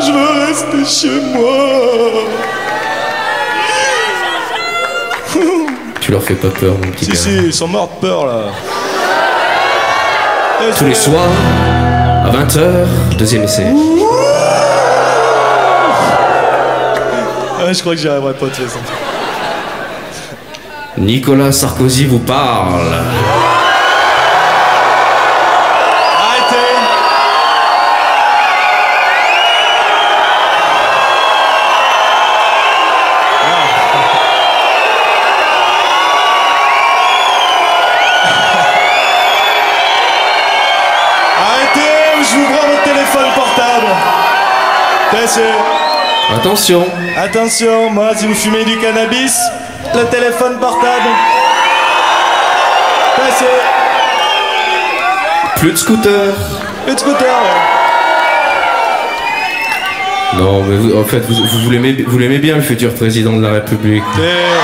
Je 0.00 0.10
veux 0.12 0.46
rester 0.46 0.84
chez 0.84 1.20
moi. 1.32 1.54
Tu 6.00 6.12
leur 6.12 6.22
fais 6.22 6.34
pas 6.34 6.48
peur, 6.48 6.74
mon 6.74 6.90
petit 6.90 7.06
Si, 7.06 7.10
gars. 7.12 7.16
si, 7.16 7.36
ils 7.46 7.54
sont 7.54 7.68
morts 7.68 7.90
de 8.00 8.06
peur 8.06 8.26
là. 8.26 8.42
Tous 10.78 10.84
les 10.84 10.94
soirs 10.94 11.30
à 12.26 12.30
20h, 12.30 12.86
deuxième 13.18 13.44
essai. 13.44 13.64
Ouais, 17.64 17.72
je 17.72 17.80
crois 17.80 17.94
que 17.94 18.00
j'y 18.00 18.08
arriverai 18.08 18.34
pas 18.34 18.46
de 18.46 18.50
toute 18.50 18.66
façon. 18.66 18.80
Nicolas 20.96 21.50
Sarkozy 21.52 22.06
vous 22.06 22.20
parle. 22.20 22.94
Arrêtez. 26.20 26.74
Arrêtez 41.40 42.18
ou 42.18 42.22
je 42.24 42.36
vous 42.36 42.44
prends 42.44 42.68
votre 42.68 42.82
téléphone 42.84 43.26
portable. 43.34 43.86
Attention, 46.36 46.84
Attention, 47.16 47.90
moi 47.90 48.10
si 48.16 48.26
vous 48.26 48.34
fumez 48.34 48.64
du 48.64 48.76
cannabis, 48.78 49.38
le 49.96 50.04
téléphone 50.06 50.58
portable. 50.58 51.08
Passez 53.16 53.44
plus 55.56 55.72
de 55.72 55.76
scooter. 55.76 56.34
Le 56.86 56.96
scooter 56.96 57.18
ouais. 57.18 57.60
Non, 60.40 60.62
mais 60.64 60.76
vous- 60.76 60.98
en 61.00 61.04
fait, 61.04 61.20
vous, 61.20 61.34
vous, 61.34 61.58
vous 61.64 61.70
l'aimez 61.70 62.04
vous 62.06 62.18
l'aimez 62.18 62.38
bien, 62.38 62.56
le 62.56 62.62
futur 62.62 62.92
président 62.94 63.32
de 63.34 63.42
la 63.46 63.52
République. 63.54 64.02
Et- 64.18 64.60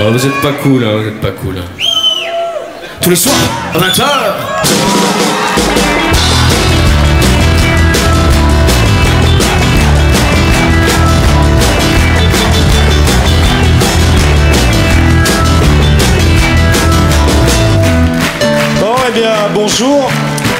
Oh, 0.00 0.12
vous 0.12 0.24
êtes 0.26 0.40
pas 0.40 0.52
cool, 0.62 0.84
hein, 0.84 0.92
vous 1.02 1.08
êtes 1.08 1.20
pas 1.20 1.32
cool. 1.32 1.56
hein. 1.58 1.64
Tous 3.00 3.10
les 3.10 3.16
soirs 3.16 3.34
à 3.74 3.78
20h. 3.78 4.04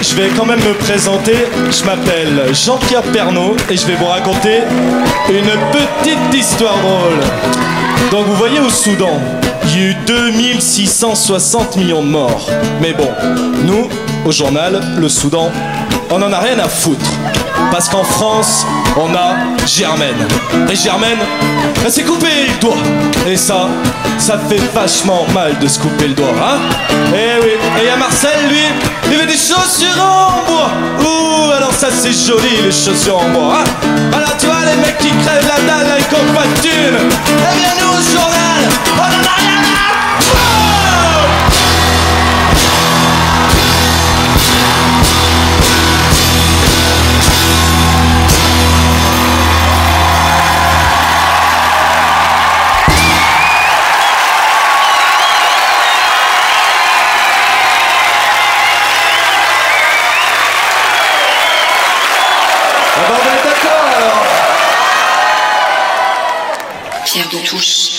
Je 0.01 0.15
vais 0.15 0.29
quand 0.37 0.47
même 0.47 0.61
me 0.61 0.75
présenter. 0.75 1.35
Je 1.71 1.85
m'appelle 1.85 2.55
Jean-Pierre 2.55 3.03
Pernaud 3.03 3.57
et 3.69 3.77
je 3.77 3.87
vais 3.87 3.97
vous 3.97 4.07
raconter 4.07 4.61
une 5.29 5.51
petite 5.73 6.35
histoire 6.35 6.79
drôle. 6.79 7.19
Donc, 8.11 8.27
vous 8.27 8.37
voyez 8.37 8.61
au 8.61 8.71
Soudan, 8.71 9.21
il 9.65 9.71
y 9.71 9.83
a 9.83 9.87
eu 9.91 9.97
2660 10.07 11.77
millions 11.77 12.03
de 12.03 12.09
morts. 12.09 12.49
Mais 12.81 12.93
bon, 12.93 13.09
nous, 13.65 13.89
au 14.25 14.31
journal, 14.33 14.81
le 14.97 15.09
Soudan, 15.09 15.51
on 16.11 16.23
en 16.23 16.33
a 16.33 16.39
rien 16.39 16.59
à 16.59 16.69
foutre. 16.69 17.11
Parce 17.71 17.89
qu'en 17.89 18.05
France, 18.05 18.67
on 18.97 19.15
a 19.15 19.37
Germaine. 19.67 20.27
Et 20.71 20.75
Germaine, 20.75 21.19
elle 21.85 21.93
s'est 21.93 22.03
coupé 22.03 22.27
le 22.49 22.61
doigt. 22.61 22.77
Et 23.27 23.37
ça, 23.37 23.69
ça 24.19 24.39
fait 24.49 24.61
vachement 24.75 25.27
mal 25.35 25.59
de 25.59 25.69
se 25.69 25.79
couper 25.79 26.09
le 26.09 26.15
doigt, 26.15 26.35
hein 26.43 26.59
Eh 27.15 27.43
oui. 27.43 27.51
Et 27.79 27.83
il 27.83 27.87
y 27.87 27.91
a 27.91 27.97
Marcel, 27.97 28.49
lui, 28.49 28.65
il 29.11 29.17
veut 29.19 29.27
des 29.27 29.33
chaussures 29.33 30.03
en 30.03 30.51
bois. 30.51 30.71
Ouh, 31.01 31.53
alors 31.53 31.73
ça 31.73 31.89
c'est 31.91 32.13
joli, 32.13 32.63
les 32.65 32.73
chaussures 32.73 33.19
en 33.19 33.29
bois, 33.31 33.59
hein 33.59 33.89
Alors 34.17 34.37
tu 34.39 34.47
vois, 34.47 34.65
les 34.65 34.77
mecs 34.81 34.99
qui 34.99 35.11
crèvent 35.11 35.47
la 35.47 35.61
dalle 35.67 35.99
ont 36.13 36.35
pas 36.35 36.47
de 36.47 36.61
thunes. 36.63 37.09
Eh 37.29 37.59
bien, 37.59 37.71
nous, 37.81 37.91
au 37.91 38.03
journal, 38.03 38.61
on 38.97 39.01
en 39.01 39.05
a 39.05 39.37
rien 39.39 39.63
à 39.63 40.68
de 67.31 67.39
Touche. 67.45 67.98